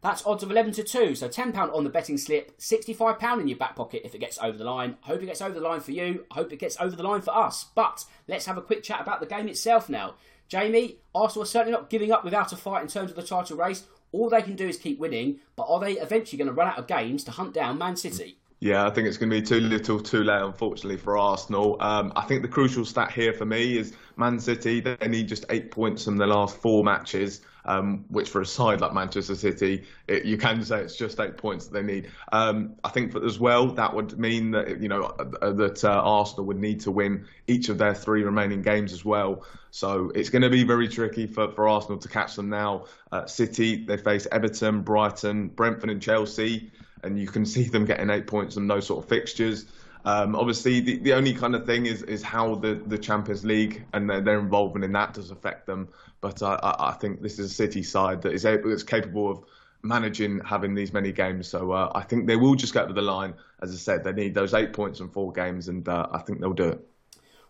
That's 0.02 0.24
odds 0.24 0.44
of 0.44 0.52
11 0.52 0.74
to 0.74 0.84
2. 0.84 1.16
So, 1.16 1.28
£10 1.28 1.74
on 1.74 1.82
the 1.82 1.90
betting 1.90 2.16
slip, 2.16 2.56
£65 2.60 3.40
in 3.40 3.48
your 3.48 3.58
back 3.58 3.74
pocket 3.74 4.02
if 4.04 4.14
it 4.14 4.20
gets 4.20 4.38
over 4.38 4.56
the 4.56 4.62
line. 4.62 4.96
Hope 5.00 5.20
it 5.20 5.26
gets 5.26 5.42
over 5.42 5.58
the 5.58 5.68
line 5.68 5.80
for 5.80 5.90
you. 5.90 6.26
Hope 6.30 6.52
it 6.52 6.60
gets 6.60 6.76
over 6.78 6.94
the 6.94 7.02
line 7.02 7.22
for 7.22 7.36
us. 7.36 7.66
But 7.74 8.04
let's 8.28 8.46
have 8.46 8.56
a 8.56 8.62
quick 8.62 8.84
chat 8.84 9.00
about 9.00 9.18
the 9.18 9.26
game 9.26 9.48
itself 9.48 9.88
now. 9.88 10.14
Jamie, 10.46 10.98
Arsenal 11.12 11.42
are 11.42 11.46
certainly 11.46 11.72
not 11.72 11.90
giving 11.90 12.12
up 12.12 12.22
without 12.22 12.52
a 12.52 12.56
fight 12.56 12.82
in 12.82 12.88
terms 12.88 13.10
of 13.10 13.16
the 13.16 13.24
title 13.24 13.56
race. 13.56 13.82
All 14.12 14.30
they 14.30 14.42
can 14.42 14.54
do 14.54 14.68
is 14.68 14.76
keep 14.76 15.00
winning, 15.00 15.40
but 15.56 15.64
are 15.64 15.80
they 15.80 15.94
eventually 15.94 16.38
going 16.38 16.46
to 16.46 16.54
run 16.54 16.68
out 16.68 16.78
of 16.78 16.86
games 16.86 17.24
to 17.24 17.32
hunt 17.32 17.52
down 17.52 17.78
Man 17.78 17.96
City? 17.96 18.38
Yeah, 18.60 18.86
I 18.86 18.90
think 18.90 19.08
it's 19.08 19.18
going 19.18 19.28
to 19.30 19.36
be 19.40 19.42
too 19.42 19.60
little, 19.60 20.00
too 20.00 20.24
late, 20.24 20.40
unfortunately, 20.40 20.96
for 20.96 21.18
Arsenal. 21.18 21.76
Um, 21.80 22.12
I 22.16 22.22
think 22.22 22.42
the 22.42 22.48
crucial 22.48 22.84
stat 22.86 23.10
here 23.12 23.32
for 23.32 23.44
me 23.44 23.76
is 23.76 23.94
Man 24.16 24.38
City. 24.38 24.80
They 24.80 24.96
need 25.06 25.28
just 25.28 25.44
eight 25.50 25.70
points 25.70 26.04
from 26.04 26.16
the 26.16 26.26
last 26.26 26.56
four 26.56 26.82
matches, 26.82 27.42
um, 27.66 28.06
which 28.08 28.30
for 28.30 28.40
a 28.40 28.46
side 28.46 28.80
like 28.80 28.94
Manchester 28.94 29.34
City, 29.34 29.84
it, 30.08 30.24
you 30.24 30.38
can 30.38 30.64
say 30.64 30.80
it's 30.80 30.96
just 30.96 31.20
eight 31.20 31.36
points 31.36 31.66
that 31.66 31.74
they 31.74 31.82
need. 31.82 32.10
Um, 32.32 32.76
I 32.82 32.88
think 32.88 33.14
as 33.16 33.38
well 33.38 33.66
that 33.72 33.94
would 33.94 34.18
mean 34.18 34.52
that 34.52 34.80
you 34.80 34.88
know 34.88 35.02
uh, 35.02 35.52
that 35.52 35.84
uh, 35.84 35.88
Arsenal 35.90 36.46
would 36.46 36.58
need 36.58 36.80
to 36.80 36.90
win 36.90 37.26
each 37.46 37.68
of 37.68 37.76
their 37.76 37.94
three 37.94 38.22
remaining 38.22 38.62
games 38.62 38.92
as 38.92 39.04
well. 39.04 39.44
So 39.72 40.10
it's 40.14 40.30
going 40.30 40.42
to 40.42 40.50
be 40.50 40.62
very 40.64 40.88
tricky 40.88 41.26
for, 41.26 41.50
for 41.50 41.68
Arsenal 41.68 41.98
to 41.98 42.08
catch 42.08 42.36
them 42.36 42.48
now. 42.48 42.84
Uh, 43.10 43.26
City 43.26 43.84
they 43.84 43.96
face 43.96 44.26
Everton, 44.30 44.82
Brighton, 44.82 45.48
Brentford, 45.48 45.90
and 45.90 46.00
Chelsea 46.00 46.70
and 47.04 47.18
you 47.18 47.26
can 47.26 47.46
see 47.54 47.64
them 47.64 47.84
getting 47.84 48.10
eight 48.10 48.26
points 48.26 48.56
on 48.56 48.66
those 48.66 48.86
sort 48.86 49.04
of 49.04 49.08
fixtures. 49.08 49.66
Um, 50.06 50.36
obviously, 50.36 50.80
the, 50.80 50.98
the 50.98 51.14
only 51.14 51.32
kind 51.32 51.54
of 51.54 51.64
thing 51.64 51.86
is 51.86 52.02
is 52.02 52.22
how 52.22 52.56
the, 52.56 52.74
the 52.74 52.98
Champions 52.98 53.44
League 53.44 53.84
and 53.94 54.08
their, 54.08 54.20
their 54.20 54.38
involvement 54.38 54.84
in 54.84 54.92
that 54.92 55.14
does 55.14 55.30
affect 55.30 55.66
them. 55.66 55.88
But 56.20 56.42
I, 56.42 56.58
I, 56.78 56.92
think 56.92 57.22
this 57.22 57.38
is 57.38 57.50
a 57.50 57.54
City 57.54 57.82
side 57.82 58.22
that 58.22 58.32
is 58.32 58.44
able, 58.44 58.70
that's 58.70 58.82
capable 58.82 59.30
of 59.30 59.44
managing 59.82 60.40
having 60.40 60.74
these 60.74 60.92
many 60.92 61.12
games. 61.12 61.48
So 61.48 61.72
uh, 61.72 61.90
I 61.94 62.02
think 62.02 62.26
they 62.26 62.36
will 62.36 62.54
just 62.54 62.74
get 62.74 62.88
to 62.88 62.94
the 62.94 63.02
line. 63.02 63.34
As 63.62 63.72
I 63.72 63.76
said, 63.76 64.04
they 64.04 64.12
need 64.12 64.34
those 64.34 64.52
eight 64.52 64.72
points 64.74 65.00
in 65.00 65.08
four 65.08 65.32
games, 65.32 65.68
and 65.68 65.88
uh, 65.88 66.08
I 66.12 66.18
think 66.18 66.40
they'll 66.40 66.52
do 66.52 66.68
it. 66.68 66.86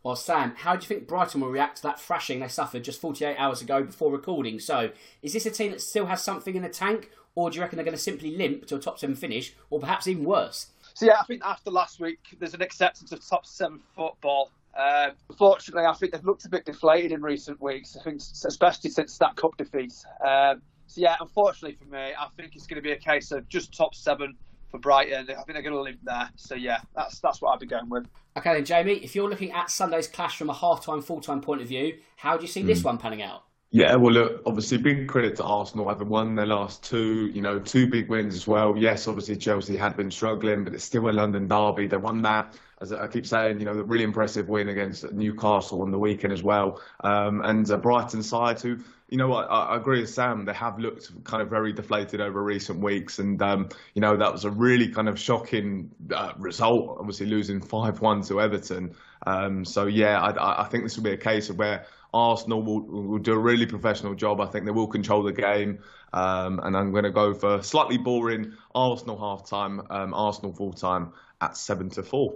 Well, 0.04 0.16
Sam, 0.16 0.52
how 0.54 0.76
do 0.76 0.82
you 0.82 0.86
think 0.86 1.08
Brighton 1.08 1.40
will 1.40 1.48
react 1.48 1.78
to 1.78 1.82
that 1.84 1.98
thrashing 1.98 2.40
they 2.40 2.48
suffered 2.48 2.84
just 2.84 3.00
48 3.00 3.36
hours 3.38 3.62
ago 3.62 3.82
before 3.82 4.12
recording? 4.12 4.60
So, 4.60 4.90
is 5.22 5.32
this 5.32 5.46
a 5.46 5.50
team 5.50 5.70
that 5.72 5.80
still 5.80 6.06
has 6.06 6.22
something 6.22 6.54
in 6.54 6.62
the 6.62 6.68
tank, 6.68 7.10
or 7.34 7.50
do 7.50 7.56
you 7.56 7.62
reckon 7.62 7.76
they're 7.76 7.84
going 7.84 7.96
to 7.96 8.02
simply 8.02 8.36
limp 8.36 8.66
to 8.66 8.76
a 8.76 8.78
top 8.78 8.98
seven 8.98 9.16
finish, 9.16 9.54
or 9.70 9.80
perhaps 9.80 10.06
even 10.06 10.24
worse? 10.24 10.68
So 10.94 11.06
yeah, 11.06 11.16
I 11.20 11.24
think 11.24 11.42
after 11.44 11.70
last 11.70 12.00
week, 12.00 12.18
there's 12.38 12.54
an 12.54 12.62
acceptance 12.62 13.12
of 13.12 13.26
top 13.26 13.46
seven 13.46 13.80
football. 13.96 14.50
Um, 14.76 15.12
unfortunately, 15.28 15.84
I 15.84 15.92
think 15.94 16.12
they've 16.12 16.24
looked 16.24 16.44
a 16.44 16.48
bit 16.48 16.64
deflated 16.64 17.12
in 17.12 17.22
recent 17.22 17.60
weeks. 17.60 17.96
I 17.98 18.02
think, 18.02 18.20
especially 18.44 18.90
since 18.90 19.18
that 19.18 19.36
cup 19.36 19.56
defeat. 19.56 19.94
Um, 20.24 20.62
so 20.86 21.00
yeah, 21.00 21.16
unfortunately 21.20 21.76
for 21.76 21.90
me, 21.90 22.12
I 22.18 22.28
think 22.36 22.54
it's 22.54 22.66
going 22.66 22.76
to 22.76 22.82
be 22.82 22.92
a 22.92 22.98
case 22.98 23.32
of 23.32 23.48
just 23.48 23.76
top 23.76 23.94
seven 23.94 24.36
for 24.70 24.78
Brighton. 24.78 25.30
I 25.30 25.34
think 25.34 25.46
they're 25.48 25.62
going 25.62 25.74
to 25.74 25.80
limp 25.80 26.00
there. 26.04 26.28
So 26.36 26.54
yeah, 26.54 26.80
that's 26.94 27.20
that's 27.20 27.40
what 27.40 27.52
I'd 27.52 27.60
be 27.60 27.66
going 27.66 27.88
with. 27.88 28.06
Okay 28.36 28.54
then, 28.54 28.64
Jamie, 28.64 28.94
if 28.94 29.14
you're 29.14 29.30
looking 29.30 29.52
at 29.52 29.70
Sunday's 29.70 30.08
clash 30.08 30.36
from 30.36 30.50
a 30.50 30.54
half-time, 30.54 31.02
full-time 31.02 31.40
point 31.40 31.62
of 31.62 31.68
view, 31.68 31.98
how 32.16 32.36
do 32.36 32.42
you 32.42 32.48
see 32.48 32.62
mm. 32.62 32.66
this 32.66 32.80
hmm. 32.80 32.88
one 32.88 32.98
panning 32.98 33.22
out? 33.22 33.44
Yeah, 33.74 33.96
well, 33.96 34.12
look, 34.12 34.42
obviously, 34.46 34.78
big 34.78 35.08
credit 35.08 35.34
to 35.38 35.42
Arsenal 35.42 35.88
having 35.88 36.08
won 36.08 36.36
their 36.36 36.46
last 36.46 36.84
two, 36.84 37.26
you 37.34 37.42
know, 37.42 37.58
two 37.58 37.90
big 37.90 38.08
wins 38.08 38.36
as 38.36 38.46
well. 38.46 38.76
Yes, 38.76 39.08
obviously, 39.08 39.34
Chelsea 39.34 39.76
had 39.76 39.96
been 39.96 40.12
struggling, 40.12 40.62
but 40.62 40.74
it's 40.74 40.84
still 40.84 41.08
a 41.08 41.10
London 41.10 41.48
derby. 41.48 41.88
They 41.88 41.96
won 41.96 42.22
that. 42.22 42.54
As 42.80 42.92
I 42.92 43.08
keep 43.08 43.26
saying, 43.26 43.58
you 43.58 43.64
know, 43.64 43.74
the 43.74 43.82
really 43.82 44.04
impressive 44.04 44.48
win 44.48 44.68
against 44.68 45.10
Newcastle 45.12 45.82
on 45.82 45.90
the 45.90 45.98
weekend 45.98 46.32
as 46.32 46.40
well. 46.40 46.80
Um, 47.00 47.40
and 47.40 47.68
uh, 47.68 47.76
Brighton 47.78 48.22
side, 48.22 48.60
who, 48.60 48.78
you 49.08 49.18
know 49.18 49.32
I, 49.32 49.42
I, 49.42 49.76
agree 49.76 50.02
with 50.02 50.10
Sam. 50.10 50.44
They 50.44 50.54
have 50.54 50.78
looked 50.78 51.24
kind 51.24 51.42
of 51.42 51.50
very 51.50 51.72
deflated 51.72 52.20
over 52.20 52.40
recent 52.40 52.78
weeks. 52.78 53.18
And, 53.18 53.42
um, 53.42 53.70
you 53.94 54.00
know, 54.00 54.16
that 54.16 54.32
was 54.32 54.44
a 54.44 54.50
really 54.50 54.86
kind 54.86 55.08
of 55.08 55.18
shocking 55.18 55.90
uh, 56.14 56.32
result, 56.38 56.98
obviously 57.00 57.26
losing 57.26 57.60
5 57.60 58.00
1 58.00 58.22
to 58.22 58.40
Everton. 58.40 58.94
Um, 59.26 59.64
so, 59.64 59.86
yeah, 59.86 60.20
I, 60.20 60.62
I 60.62 60.68
think 60.68 60.84
this 60.84 60.96
will 60.96 61.02
be 61.02 61.10
a 61.10 61.16
case 61.16 61.50
of 61.50 61.58
where 61.58 61.86
Arsenal 62.14 62.62
will, 62.62 62.80
will 62.80 63.18
do 63.18 63.32
a 63.32 63.38
really 63.38 63.66
professional 63.66 64.14
job. 64.14 64.40
I 64.40 64.46
think 64.46 64.64
they 64.64 64.70
will 64.70 64.86
control 64.86 65.22
the 65.22 65.32
game. 65.32 65.80
Um, 66.12 66.60
and 66.62 66.76
I'm 66.76 66.92
going 66.92 67.04
to 67.04 67.10
go 67.10 67.34
for 67.34 67.60
slightly 67.60 67.98
boring 67.98 68.54
Arsenal 68.74 69.18
half 69.18 69.48
time, 69.50 69.82
um, 69.90 70.14
Arsenal 70.14 70.52
full 70.52 70.72
time 70.72 71.12
at 71.40 71.56
7 71.56 71.90
to 71.90 72.04
4. 72.04 72.34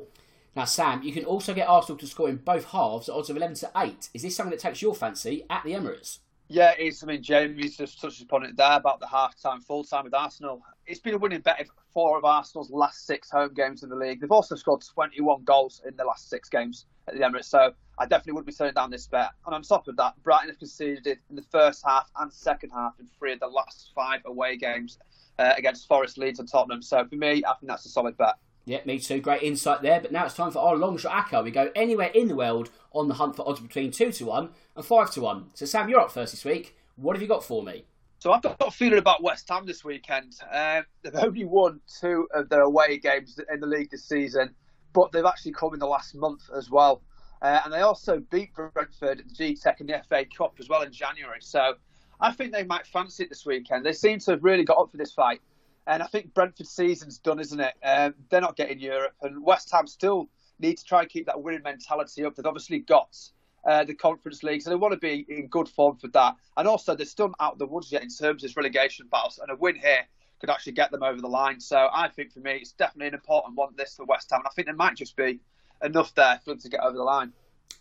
Now, 0.57 0.65
Sam, 0.65 1.03
you 1.05 1.13
can 1.13 1.25
also 1.25 1.55
get 1.55 1.69
Arsenal 1.69 1.97
to 1.99 2.07
score 2.09 2.29
in 2.29 2.37
both 2.37 2.65
halves 2.65 3.09
at 3.09 3.15
odds 3.15 3.31
of 3.31 3.37
11 3.37 3.55
to 3.57 3.71
8. 3.77 4.11
Is 4.13 4.23
this 4.23 4.35
something 4.35 4.51
that 4.51 4.59
takes 4.59 4.83
your 4.83 4.97
fancy 4.97 5.47
at 5.49 5.63
the 5.63 5.71
Emirates? 5.71 6.19
Yeah, 6.49 6.73
it 6.73 6.81
is. 6.81 7.03
I 7.05 7.07
mean, 7.07 7.23
Jamie's 7.23 7.77
just 7.77 8.01
touched 8.01 8.21
upon 8.21 8.45
it 8.45 8.57
there 8.57 8.73
about 8.73 8.99
the 8.99 9.07
half 9.07 9.41
time, 9.41 9.61
full 9.61 9.85
time 9.85 10.05
with 10.05 10.15
Arsenal. 10.15 10.63
It's 10.87 10.99
been 10.99 11.15
a 11.15 11.19
winning 11.19 11.43
bet 11.43 11.61
of 11.61 11.69
four 11.93 12.19
of 12.19 12.25
Arsenal's 12.25 12.71
last 12.71 13.07
six 13.07 13.31
home 13.31 13.55
games 13.55 13.85
in 13.85 13.91
the 13.91 13.97
league. 13.97 14.21
They've 14.21 14.33
also 14.33 14.57
scored 14.57 14.83
21 14.83 15.45
goals 15.45 15.83
in 15.87 15.95
the 15.95 16.05
last 16.05 16.29
six 16.29 16.49
games 16.49 16.87
at 17.09 17.15
the 17.15 17.21
Emirates. 17.21 17.47
So 17.47 17.73
I 17.99 18.07
definitely 18.07 18.35
wouldn't 18.35 18.47
be 18.47 18.53
turning 18.53 18.75
down 18.75 18.91
this 18.91 19.07
bet. 19.07 19.31
And 19.47 19.55
on 19.55 19.63
top 19.63 19.89
of 19.89 19.97
that, 19.97 20.15
Brighton 20.23 20.49
have 20.49 20.59
conceded 20.59 21.19
in 21.29 21.37
the 21.37 21.45
first 21.51 21.83
half 21.87 22.11
and 22.19 22.33
second 22.33 22.71
half 22.71 22.95
in 23.01 23.07
three 23.19 23.33
of 23.33 23.41
the 23.41 23.49
last 23.49 23.91
five 23.95 24.21
away 24.27 24.57
games 24.57 24.99
uh, 25.39 25.55
against 25.57 25.89
Forest, 25.89 26.19
Leeds, 26.19 26.39
and 26.39 26.49
Tottenham. 26.49 26.83
So 26.83 27.05
for 27.05 27.17
me, 27.17 27.43
I 27.45 27.55
think 27.55 27.69
that's 27.69 27.87
a 27.87 27.89
solid 27.89 28.17
bet. 28.17 28.35
Yeah, 28.65 28.81
me 28.85 28.99
too. 28.99 29.21
Great 29.21 29.43
insight 29.43 29.83
there. 29.83 30.01
But 30.01 30.13
now 30.13 30.27
it's 30.27 30.35
time 30.35 30.51
for 30.51 30.59
our 30.59 30.77
long 30.77 30.99
shot 30.99 31.27
ACCA. 31.27 31.43
We 31.43 31.51
go 31.51 31.71
anywhere 31.75 32.11
in 32.15 32.29
the 32.29 32.37
world 32.37 32.71
on 32.93 33.09
the 33.09 33.15
hunt 33.15 33.35
for 33.35 33.49
odds 33.49 33.61
between 33.61 33.91
2 33.91 34.13
to 34.13 34.27
1 34.27 34.51
and 34.77 34.85
5 34.85 35.11
to 35.13 35.21
1. 35.23 35.51
So, 35.55 35.65
Sam, 35.65 35.89
you're 35.89 36.01
up 36.01 36.13
first 36.13 36.33
this 36.33 36.45
week. 36.45 36.77
What 36.97 37.17
have 37.17 37.23
you 37.23 37.29
got 37.29 37.45
for 37.45 37.63
me? 37.63 37.85
So 38.19 38.33
I've 38.33 38.43
got 38.43 38.57
a 38.61 38.71
feeling 38.71 38.99
about 38.99 39.23
West 39.23 39.49
Ham 39.49 39.65
this 39.65 39.85
weekend. 39.85 40.35
Um, 40.53 40.85
they've 41.03 41.15
only 41.15 41.45
won 41.45 41.81
two 42.01 42.27
of 42.35 42.49
their 42.49 42.63
away 42.63 42.99
games 42.99 43.39
in 43.53 43.61
the 43.61 43.67
league 43.67 43.91
this 43.91 44.05
season, 44.05 44.55
but 44.99 45.13
they've 45.13 45.25
actually 45.25 45.53
come 45.53 45.73
in 45.75 45.79
the 45.79 45.87
last 45.87 46.17
month 46.17 46.51
as 46.57 46.71
well. 46.71 47.01
Uh, 47.41 47.61
and 47.65 47.73
they 47.73 47.83
also 47.83 48.19
beat 48.19 48.53
Brentford 48.53 49.21
at 49.21 49.29
the 49.29 49.35
G-Tech 49.35 49.79
and 49.79 49.89
the 49.89 50.03
FA 50.09 50.25
Cup 50.37 50.55
as 50.59 50.69
well 50.69 50.83
in 50.83 50.93
January. 50.93 51.39
So 51.41 51.75
I 52.21 52.33
think 52.33 52.53
they 52.53 52.65
might 52.65 52.85
fancy 52.85 53.23
it 53.23 53.29
this 53.29 53.47
weekend. 53.47 53.87
They 53.87 53.93
seem 53.93 54.19
to 54.19 54.33
have 54.33 54.43
really 54.43 54.65
got 54.65 54.77
up 54.77 54.91
for 54.91 54.97
this 54.97 55.13
fight. 55.13 55.41
And 55.87 56.03
I 56.03 56.07
think 56.07 56.35
Brentford's 56.35 56.71
season's 56.71 57.19
done, 57.19 57.39
isn't 57.39 57.61
it? 57.61 57.75
Um, 57.85 58.15
they're 58.29 58.41
not 58.41 58.57
getting 58.57 58.81
Europe. 58.81 59.13
And 59.23 59.41
West 59.45 59.71
Ham 59.73 59.87
still 59.87 60.29
need 60.59 60.79
to 60.79 60.85
try 60.85 61.03
and 61.03 61.09
keep 61.09 61.27
that 61.27 61.41
winning 61.41 61.63
mentality 61.63 62.25
up. 62.25 62.35
They've 62.35 62.45
obviously 62.45 62.81
got 62.81 63.17
uh, 63.65 63.85
the 63.85 63.95
Conference 63.95 64.43
League, 64.43 64.63
so 64.63 64.71
they 64.71 64.77
want 64.77 64.95
to 64.95 64.99
be 64.99 65.25
in 65.29 65.47
good 65.47 65.69
form 65.69 65.97
for 65.97 66.09
that. 66.09 66.35
And 66.57 66.67
also, 66.67 66.97
they're 66.97 67.07
still 67.07 67.33
out 67.39 67.53
of 67.53 67.59
the 67.61 67.67
woods 67.67 67.93
yet 67.93 68.03
in 68.03 68.09
terms 68.09 68.43
of 68.43 68.57
relegation 68.57 69.07
battles, 69.13 69.39
and 69.39 69.51
a 69.53 69.55
win 69.55 69.77
here 69.77 70.07
could 70.41 70.51
actually 70.51 70.73
get 70.73 70.91
them 70.91 71.03
over 71.03 71.21
the 71.21 71.29
line. 71.29 71.61
So 71.61 71.89
I 71.93 72.09
think 72.09 72.33
for 72.33 72.41
me, 72.41 72.53
it's 72.53 72.73
definitely 72.73 73.09
an 73.09 73.15
important 73.15 73.57
one 73.57 73.71
this 73.77 73.97
for 73.97 74.05
West 74.05 74.31
Ham, 74.31 74.41
and 74.41 74.47
I 74.47 74.51
think 74.51 74.67
there 74.67 74.75
might 74.75 74.97
just 74.97 75.17
be 75.17 75.41
enough 75.83 76.15
there 76.15 76.41
for 76.45 76.51
them 76.51 76.61
to 76.61 76.69
get 76.69 76.81
over 76.81 76.97
the 76.97 77.05
line. 77.05 77.33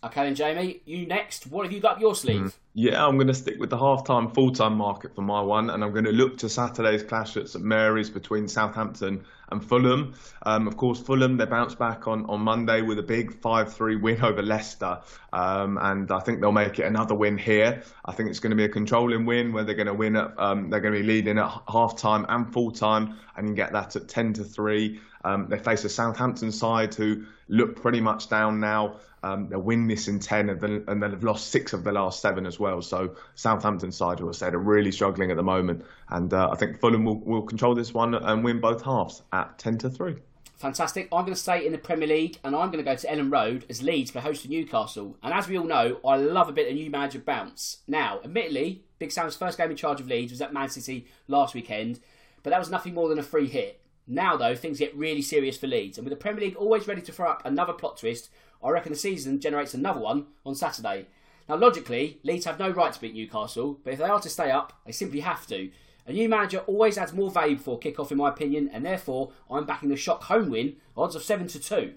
Okay, 0.04 0.22
then 0.22 0.34
Jamie, 0.34 0.80
you 0.84 1.06
next. 1.06 1.48
What 1.48 1.64
have 1.64 1.72
you 1.72 1.80
got 1.80 1.96
up 1.96 2.00
your 2.00 2.14
sleeve? 2.14 2.40
Mm. 2.40 2.52
Yeah, 2.74 3.04
I'm 3.04 3.16
going 3.16 3.26
to 3.26 3.34
stick 3.34 3.58
with 3.58 3.70
the 3.70 3.78
half-time, 3.78 4.30
full-time 4.30 4.76
market 4.76 5.14
for 5.14 5.22
my 5.22 5.40
one, 5.40 5.70
and 5.70 5.82
I'm 5.82 5.92
going 5.92 6.04
to 6.04 6.12
look 6.12 6.38
to 6.38 6.48
Saturday's 6.48 7.02
clash 7.02 7.36
at 7.36 7.48
St 7.48 7.64
Mary's 7.64 8.08
between 8.08 8.46
Southampton 8.46 9.24
and 9.50 9.64
Fulham. 9.64 10.14
Um, 10.42 10.66
of 10.66 10.76
course, 10.76 11.00
Fulham 11.00 11.36
they 11.36 11.46
bounced 11.46 11.78
back 11.78 12.06
on, 12.06 12.26
on 12.26 12.40
Monday 12.40 12.82
with 12.82 12.98
a 12.98 13.02
big 13.02 13.40
5-3 13.40 14.00
win 14.00 14.22
over 14.22 14.42
Leicester, 14.42 15.00
um, 15.32 15.78
and 15.80 16.10
I 16.10 16.20
think 16.20 16.40
they'll 16.40 16.52
make 16.52 16.78
it 16.78 16.84
another 16.84 17.14
win 17.14 17.38
here. 17.38 17.82
I 18.04 18.12
think 18.12 18.30
it's 18.30 18.40
going 18.40 18.50
to 18.50 18.56
be 18.56 18.64
a 18.64 18.68
controlling 18.68 19.26
win 19.26 19.52
where 19.52 19.64
they're 19.64 19.74
going 19.74 19.86
to 19.86 19.94
win 19.94 20.16
at 20.16 20.38
um, 20.38 20.70
they're 20.70 20.80
going 20.80 20.94
to 20.94 21.00
be 21.00 21.06
leading 21.06 21.38
at 21.38 21.62
and 21.68 22.52
full-time, 22.52 23.16
and 23.36 23.48
you 23.48 23.50
can 23.50 23.54
get 23.54 23.72
that 23.72 23.96
at 23.96 24.08
10 24.08 24.34
to 24.34 24.44
three. 24.44 25.00
Um, 25.24 25.48
they 25.48 25.58
face 25.58 25.84
a 25.84 25.88
Southampton 25.88 26.52
side 26.52 26.94
who 26.94 27.24
look 27.48 27.80
pretty 27.82 28.00
much 28.00 28.28
down 28.28 28.60
now. 28.60 28.96
Um, 29.22 29.48
they'll 29.48 29.60
win 29.60 29.88
this 29.88 30.06
in 30.06 30.20
10 30.20 30.48
and, 30.48 30.60
then, 30.60 30.84
and 30.86 31.02
they've 31.02 31.24
lost 31.24 31.48
six 31.48 31.72
of 31.72 31.82
the 31.82 31.92
last 31.92 32.22
seven 32.22 32.46
as 32.46 32.60
well. 32.60 32.82
So 32.82 33.16
Southampton 33.34 33.90
side, 33.90 34.20
who 34.20 34.28
I 34.28 34.32
said, 34.32 34.54
are 34.54 34.58
really 34.58 34.92
struggling 34.92 35.30
at 35.30 35.36
the 35.36 35.42
moment. 35.42 35.84
And 36.08 36.32
uh, 36.32 36.50
I 36.50 36.56
think 36.56 36.80
Fulham 36.80 37.04
will, 37.04 37.18
will 37.18 37.42
control 37.42 37.74
this 37.74 37.92
one 37.92 38.14
and 38.14 38.44
win 38.44 38.60
both 38.60 38.82
halves 38.82 39.22
at 39.38 39.58
10 39.58 39.78
to 39.78 39.90
3. 39.90 40.16
Fantastic. 40.56 41.08
I'm 41.12 41.24
going 41.24 41.34
to 41.34 41.40
stay 41.40 41.64
in 41.64 41.70
the 41.70 41.78
Premier 41.78 42.08
League 42.08 42.38
and 42.42 42.56
I'm 42.56 42.72
going 42.72 42.84
to 42.84 42.90
go 42.90 42.96
to 42.96 43.06
Elland 43.06 43.32
Road 43.32 43.64
as 43.70 43.80
Leeds 43.80 44.10
for 44.10 44.20
host 44.20 44.42
to 44.42 44.48
Newcastle. 44.48 45.16
And 45.22 45.32
as 45.32 45.46
we 45.46 45.56
all 45.56 45.64
know, 45.64 46.00
I 46.04 46.16
love 46.16 46.48
a 46.48 46.52
bit 46.52 46.68
of 46.68 46.74
new 46.74 46.90
manager 46.90 47.20
bounce. 47.20 47.78
Now, 47.86 48.20
admittedly, 48.24 48.82
Big 48.98 49.12
Sam's 49.12 49.36
first 49.36 49.56
game 49.56 49.70
in 49.70 49.76
charge 49.76 50.00
of 50.00 50.08
Leeds 50.08 50.32
was 50.32 50.42
at 50.42 50.52
Man 50.52 50.68
City 50.68 51.06
last 51.28 51.54
weekend, 51.54 52.00
but 52.42 52.50
that 52.50 52.58
was 52.58 52.70
nothing 52.70 52.92
more 52.92 53.08
than 53.08 53.20
a 53.20 53.22
free 53.22 53.46
hit. 53.46 53.80
Now, 54.08 54.36
though, 54.36 54.56
things 54.56 54.80
get 54.80 54.96
really 54.96 55.22
serious 55.22 55.56
for 55.56 55.68
Leeds. 55.68 55.96
And 55.96 56.04
with 56.04 56.10
the 56.10 56.20
Premier 56.20 56.40
League 56.40 56.56
always 56.56 56.88
ready 56.88 57.02
to 57.02 57.12
throw 57.12 57.30
up 57.30 57.42
another 57.44 57.72
plot 57.72 57.98
twist, 57.98 58.28
I 58.62 58.70
reckon 58.70 58.90
the 58.90 58.98
season 58.98 59.38
generates 59.38 59.74
another 59.74 60.00
one 60.00 60.26
on 60.44 60.56
Saturday. 60.56 61.06
Now, 61.48 61.56
logically, 61.56 62.18
Leeds 62.24 62.46
have 62.46 62.58
no 62.58 62.70
right 62.70 62.92
to 62.92 63.00
beat 63.00 63.14
Newcastle, 63.14 63.78
but 63.84 63.92
if 63.92 64.00
they 64.00 64.06
are 64.06 64.20
to 64.20 64.28
stay 64.28 64.50
up, 64.50 64.72
they 64.84 64.92
simply 64.92 65.20
have 65.20 65.46
to. 65.46 65.70
A 66.08 66.12
new 66.12 66.26
manager 66.26 66.60
always 66.60 66.96
adds 66.96 67.12
more 67.12 67.30
value 67.30 67.56
before 67.56 67.78
kick-off, 67.78 68.10
in 68.10 68.16
my 68.16 68.30
opinion, 68.30 68.70
and 68.72 68.82
therefore 68.82 69.30
I'm 69.50 69.66
backing 69.66 69.90
the 69.90 69.96
shock 69.96 70.22
home 70.22 70.48
win, 70.48 70.76
odds 70.96 71.14
of 71.14 71.22
7 71.22 71.46
to 71.48 71.60
2. 71.60 71.92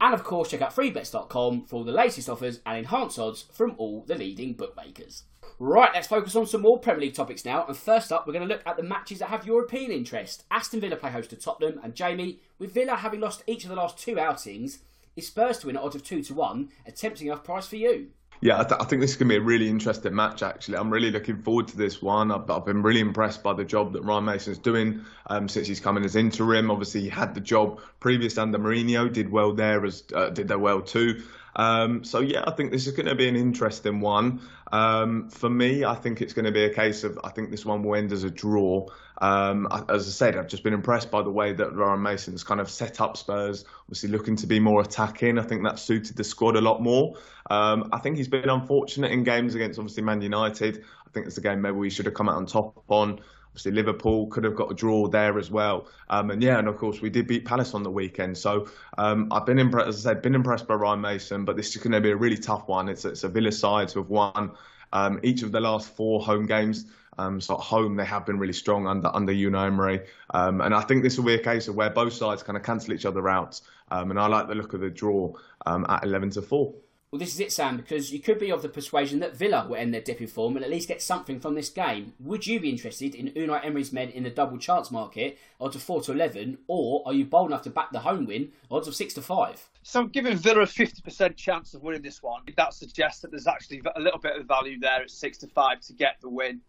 And 0.00 0.14
of 0.14 0.24
course, 0.24 0.48
check 0.48 0.62
out 0.62 0.74
freebets.com 0.74 1.66
for 1.66 1.76
all 1.76 1.84
the 1.84 1.92
latest 1.92 2.30
offers 2.30 2.60
and 2.64 2.78
enhanced 2.78 3.18
odds 3.18 3.44
from 3.52 3.74
all 3.76 4.02
the 4.06 4.14
leading 4.14 4.54
bookmakers. 4.54 5.24
Right, 5.58 5.90
let's 5.92 6.06
focus 6.06 6.34
on 6.36 6.46
some 6.46 6.62
more 6.62 6.80
Premier 6.80 7.02
League 7.02 7.14
topics 7.14 7.44
now. 7.44 7.66
And 7.66 7.76
first 7.76 8.10
up, 8.10 8.26
we're 8.26 8.32
going 8.32 8.48
to 8.48 8.54
look 8.54 8.62
at 8.64 8.78
the 8.78 8.82
matches 8.82 9.18
that 9.18 9.28
have 9.28 9.46
European 9.46 9.90
interest. 9.90 10.46
Aston 10.50 10.80
Villa 10.80 10.96
play 10.96 11.10
host 11.10 11.28
to 11.28 11.36
Tottenham, 11.36 11.80
and 11.84 11.94
Jamie, 11.94 12.40
with 12.58 12.72
Villa 12.72 12.96
having 12.96 13.20
lost 13.20 13.44
each 13.46 13.64
of 13.64 13.68
the 13.68 13.76
last 13.76 13.98
two 13.98 14.18
outings, 14.18 14.78
is 15.16 15.26
Spurs 15.26 15.58
to 15.58 15.66
win 15.66 15.76
at 15.76 15.82
odds 15.82 15.96
of 15.96 16.02
2 16.02 16.22
to 16.22 16.34
1 16.34 16.68
a 16.86 16.92
tempting 16.92 17.26
enough 17.26 17.44
price 17.44 17.66
for 17.66 17.76
you? 17.76 18.08
Yeah, 18.42 18.58
I, 18.58 18.64
th- 18.64 18.80
I, 18.80 18.84
think 18.84 19.02
this 19.02 19.10
is 19.10 19.16
going 19.16 19.28
to 19.28 19.34
be 19.34 19.36
a 19.36 19.44
really 19.44 19.68
interesting 19.68 20.14
match. 20.14 20.42
Actually, 20.42 20.78
I'm 20.78 20.90
really 20.90 21.10
looking 21.10 21.36
forward 21.42 21.68
to 21.68 21.76
this 21.76 22.00
one. 22.00 22.32
I've, 22.32 22.50
I've 22.50 22.64
been 22.64 22.82
really 22.82 23.00
impressed 23.00 23.42
by 23.42 23.52
the 23.52 23.66
job 23.66 23.92
that 23.92 24.02
Ryan 24.02 24.24
Mason's 24.24 24.56
doing 24.56 25.04
um, 25.26 25.46
since 25.46 25.66
he's 25.66 25.80
come 25.80 25.98
in 25.98 26.04
as 26.04 26.16
interim. 26.16 26.70
Obviously, 26.70 27.02
he 27.02 27.10
had 27.10 27.34
the 27.34 27.40
job 27.42 27.80
previous 28.00 28.38
under 28.38 28.58
Mourinho, 28.58 29.12
did 29.12 29.30
well 29.30 29.52
there 29.52 29.84
as 29.84 30.04
uh, 30.14 30.30
did 30.30 30.48
there 30.48 30.58
well 30.58 30.80
too. 30.80 31.22
Um, 31.60 32.04
so 32.04 32.20
yeah, 32.20 32.42
I 32.46 32.52
think 32.52 32.72
this 32.72 32.86
is 32.86 32.94
going 32.94 33.04
to 33.04 33.14
be 33.14 33.28
an 33.28 33.36
interesting 33.36 34.00
one. 34.00 34.40
Um, 34.72 35.28
for 35.28 35.50
me, 35.50 35.84
I 35.84 35.94
think 35.94 36.22
it's 36.22 36.32
going 36.32 36.46
to 36.46 36.52
be 36.52 36.64
a 36.64 36.72
case 36.72 37.04
of 37.04 37.20
I 37.22 37.28
think 37.28 37.50
this 37.50 37.66
one 37.66 37.82
will 37.82 37.96
end 37.96 38.12
as 38.12 38.24
a 38.24 38.30
draw. 38.30 38.86
Um, 39.18 39.68
as 39.90 40.08
I 40.08 40.10
said, 40.10 40.38
I've 40.38 40.48
just 40.48 40.64
been 40.64 40.72
impressed 40.72 41.10
by 41.10 41.20
the 41.20 41.30
way 41.30 41.52
that 41.52 41.74
Ryan 41.74 42.00
Mason's 42.00 42.42
kind 42.42 42.62
of 42.62 42.70
set 42.70 43.02
up 43.02 43.18
Spurs. 43.18 43.66
Obviously, 43.82 44.08
looking 44.08 44.36
to 44.36 44.46
be 44.46 44.58
more 44.58 44.80
attacking. 44.80 45.38
I 45.38 45.42
think 45.42 45.62
that 45.64 45.78
suited 45.78 46.16
the 46.16 46.24
squad 46.24 46.56
a 46.56 46.62
lot 46.62 46.80
more. 46.80 47.16
Um, 47.50 47.90
I 47.92 47.98
think 47.98 48.16
he's 48.16 48.28
been 48.28 48.48
unfortunate 48.48 49.10
in 49.10 49.22
games 49.22 49.54
against 49.54 49.78
obviously 49.78 50.02
Man 50.02 50.22
United. 50.22 50.82
I 51.06 51.10
think 51.12 51.26
it's 51.26 51.36
a 51.36 51.42
game 51.42 51.60
maybe 51.60 51.76
we 51.76 51.90
should 51.90 52.06
have 52.06 52.14
come 52.14 52.30
out 52.30 52.36
on 52.36 52.46
top 52.46 52.82
on. 52.88 53.20
Obviously, 53.50 53.72
Liverpool 53.72 54.28
could 54.28 54.44
have 54.44 54.54
got 54.54 54.70
a 54.70 54.74
draw 54.74 55.08
there 55.08 55.38
as 55.38 55.50
well. 55.50 55.88
Um, 56.08 56.30
and 56.30 56.42
yeah, 56.42 56.58
and 56.58 56.68
of 56.68 56.76
course, 56.76 57.00
we 57.00 57.10
did 57.10 57.26
beat 57.26 57.44
Palace 57.44 57.74
on 57.74 57.82
the 57.82 57.90
weekend. 57.90 58.38
So 58.38 58.68
um, 58.96 59.28
I've 59.32 59.44
been 59.44 59.58
impressed, 59.58 59.88
as 59.88 60.06
I 60.06 60.10
said, 60.10 60.22
been 60.22 60.36
impressed 60.36 60.68
by 60.68 60.74
Ryan 60.74 61.00
Mason, 61.00 61.44
but 61.44 61.56
this 61.56 61.74
is 61.74 61.82
going 61.82 61.92
to 61.92 62.00
be 62.00 62.10
a 62.10 62.16
really 62.16 62.36
tough 62.36 62.68
one. 62.68 62.88
It's, 62.88 63.04
it's 63.04 63.24
a 63.24 63.28
Villa 63.28 63.50
side 63.50 63.90
who 63.90 64.00
have 64.00 64.08
won 64.08 64.52
um, 64.92 65.18
each 65.22 65.42
of 65.42 65.50
the 65.52 65.60
last 65.60 65.94
four 65.94 66.22
home 66.22 66.46
games. 66.46 66.86
Um, 67.18 67.40
so 67.40 67.54
at 67.54 67.60
home, 67.60 67.96
they 67.96 68.04
have 68.04 68.24
been 68.24 68.38
really 68.38 68.52
strong 68.52 68.86
under 68.86 69.14
under 69.14 69.32
Unai 69.32 69.66
Emery, 69.66 70.00
um, 70.30 70.60
and 70.62 70.72
I 70.72 70.80
think 70.80 71.02
this 71.02 71.18
will 71.18 71.26
be 71.26 71.34
a 71.34 71.42
case 71.42 71.68
of 71.68 71.74
where 71.74 71.90
both 71.90 72.14
sides 72.14 72.42
kind 72.42 72.56
of 72.56 72.62
cancel 72.62 72.94
each 72.94 73.04
other 73.04 73.28
out. 73.28 73.60
Um, 73.90 74.10
and 74.10 74.18
I 74.18 74.26
like 74.26 74.48
the 74.48 74.54
look 74.54 74.72
of 74.72 74.80
the 74.80 74.88
draw 74.88 75.34
um, 75.66 75.84
at 75.88 76.04
11 76.04 76.30
to 76.30 76.42
four. 76.42 76.72
Well, 77.12 77.18
this 77.18 77.34
is 77.34 77.40
it, 77.40 77.50
Sam, 77.50 77.76
because 77.76 78.12
you 78.12 78.20
could 78.20 78.38
be 78.38 78.52
of 78.52 78.62
the 78.62 78.68
persuasion 78.68 79.18
that 79.18 79.34
Villa 79.34 79.66
will 79.68 79.74
end 79.74 79.92
their 79.92 80.00
dip 80.00 80.20
in 80.20 80.28
form 80.28 80.54
and 80.54 80.64
at 80.64 80.70
least 80.70 80.86
get 80.86 81.02
something 81.02 81.40
from 81.40 81.56
this 81.56 81.68
game. 81.68 82.12
Would 82.20 82.46
you 82.46 82.60
be 82.60 82.70
interested 82.70 83.16
in 83.16 83.30
Unai 83.30 83.64
Emery's 83.64 83.92
men 83.92 84.10
in 84.10 84.22
the 84.22 84.30
double 84.30 84.58
chance 84.58 84.92
market, 84.92 85.36
odds 85.60 85.74
of 85.74 85.82
4 85.82 86.02
to 86.02 86.12
11, 86.12 86.58
or 86.68 87.02
are 87.04 87.12
you 87.12 87.24
bold 87.24 87.50
enough 87.50 87.62
to 87.62 87.70
back 87.70 87.90
the 87.90 87.98
home 87.98 88.26
win, 88.26 88.52
odds 88.70 88.86
of 88.86 88.94
6 88.94 89.14
to 89.14 89.22
5? 89.22 89.68
So 89.82 90.02
I'm 90.02 90.08
giving 90.10 90.36
Villa 90.36 90.60
a 90.60 90.66
50% 90.66 91.34
chance 91.34 91.74
of 91.74 91.82
winning 91.82 92.02
this 92.02 92.22
one. 92.22 92.42
That 92.56 92.74
suggests 92.74 93.22
that 93.22 93.32
there's 93.32 93.48
actually 93.48 93.82
a 93.96 94.00
little 94.00 94.20
bit 94.20 94.36
of 94.36 94.46
value 94.46 94.78
there 94.78 95.02
at 95.02 95.10
6 95.10 95.38
to 95.38 95.48
5 95.48 95.80
to 95.80 95.92
get 95.94 96.18
the 96.20 96.28
win. 96.28 96.60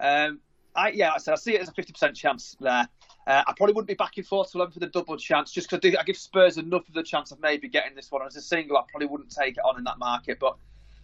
Um, 0.00 0.40
I, 0.74 0.92
yeah, 0.92 1.12
I 1.12 1.34
see 1.34 1.56
it 1.56 1.60
as 1.60 1.68
a 1.68 1.72
50% 1.72 2.14
chance 2.14 2.56
there. 2.58 2.88
Uh, 3.30 3.44
I 3.46 3.52
probably 3.52 3.74
wouldn't 3.74 3.86
be 3.86 3.94
backing 3.94 4.24
4 4.24 4.44
to 4.46 4.50
11 4.56 4.72
for 4.72 4.80
the 4.80 4.88
double 4.88 5.16
chance 5.16 5.52
just 5.52 5.70
because 5.70 5.94
I, 5.94 6.00
I, 6.00 6.02
give 6.02 6.16
Spurs 6.16 6.58
enough 6.58 6.88
of 6.88 6.94
the 6.94 7.02
chance 7.04 7.30
of 7.30 7.40
maybe 7.40 7.68
getting 7.68 7.94
this 7.94 8.10
one. 8.10 8.26
As 8.26 8.34
a 8.34 8.40
single, 8.40 8.76
I 8.76 8.82
probably 8.90 9.06
wouldn't 9.06 9.30
take 9.30 9.56
it 9.56 9.60
on 9.64 9.78
in 9.78 9.84
that 9.84 10.00
market. 10.00 10.40
But 10.40 10.56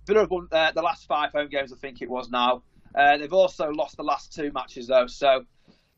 Villa 0.09 0.23
have 0.23 0.31
won 0.33 0.49
uh, 0.51 0.73
the 0.73 0.83
last 0.83 1.07
five 1.07 1.31
home 1.31 1.49
games, 1.49 1.73
I 1.73 1.77
think 1.77 2.03
it 2.03 2.11
was 2.11 2.29
now. 2.29 2.65
Uh, 2.97 3.17
they've 3.17 3.33
also 3.33 3.71
lost 3.71 3.97
the 3.97 4.03
last 4.03 4.35
two 4.35 4.51
matches, 4.51 4.89
though. 4.89 5.07
So 5.07 5.45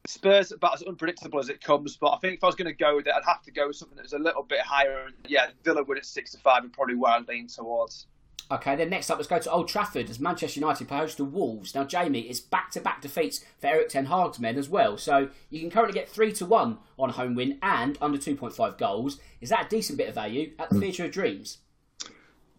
Spurs 0.06 0.52
about 0.52 0.74
as 0.74 0.82
unpredictable 0.82 1.38
as 1.38 1.48
it 1.48 1.62
comes. 1.62 1.96
But 1.96 2.08
I 2.08 2.18
think 2.18 2.34
if 2.34 2.44
I 2.44 2.46
was 2.48 2.56
going 2.56 2.66
to 2.66 2.74
go 2.74 2.96
with 2.96 3.06
it, 3.06 3.14
I'd 3.16 3.24
have 3.24 3.40
to 3.44 3.50
go 3.50 3.68
with 3.68 3.76
something 3.76 3.96
that 3.96 4.02
was 4.02 4.12
a 4.12 4.18
little 4.18 4.42
bit 4.42 4.60
higher. 4.60 5.06
And 5.06 5.14
yeah, 5.28 5.46
Villa 5.64 5.82
win 5.82 5.96
at 5.96 6.04
6 6.04 6.32
to 6.32 6.38
5 6.38 6.64
and 6.64 6.72
probably 6.74 6.96
where 6.96 7.12
I'd 7.12 7.26
lean 7.26 7.46
towards. 7.46 8.06
Okay, 8.50 8.76
then 8.76 8.88
next 8.88 9.10
up, 9.10 9.18
let's 9.18 9.28
go 9.28 9.38
to 9.38 9.50
Old 9.50 9.68
Trafford 9.68 10.08
as 10.08 10.18
Manchester 10.18 10.60
United 10.60 10.88
play 10.88 10.98
host 10.98 11.18
to 11.18 11.24
Wolves. 11.24 11.74
Now, 11.74 11.84
Jamie, 11.84 12.20
it's 12.20 12.40
back-to-back 12.40 13.02
defeats 13.02 13.44
for 13.58 13.66
Erik 13.66 13.90
Ten 13.90 14.06
Hag's 14.06 14.38
men 14.38 14.56
as 14.56 14.70
well. 14.70 14.96
So 14.96 15.28
you 15.50 15.60
can 15.60 15.70
currently 15.70 15.92
get 15.92 16.08
three 16.08 16.32
to 16.32 16.46
one 16.46 16.78
on 16.98 17.10
home 17.10 17.34
win 17.34 17.58
and 17.62 17.98
under 18.00 18.16
2.5 18.16 18.78
goals. 18.78 19.18
Is 19.42 19.50
that 19.50 19.66
a 19.66 19.68
decent 19.68 19.98
bit 19.98 20.08
of 20.08 20.14
value 20.14 20.52
at 20.58 20.70
the 20.70 20.76
mm. 20.76 20.80
Theatre 20.80 21.04
of 21.04 21.10
Dreams? 21.10 21.58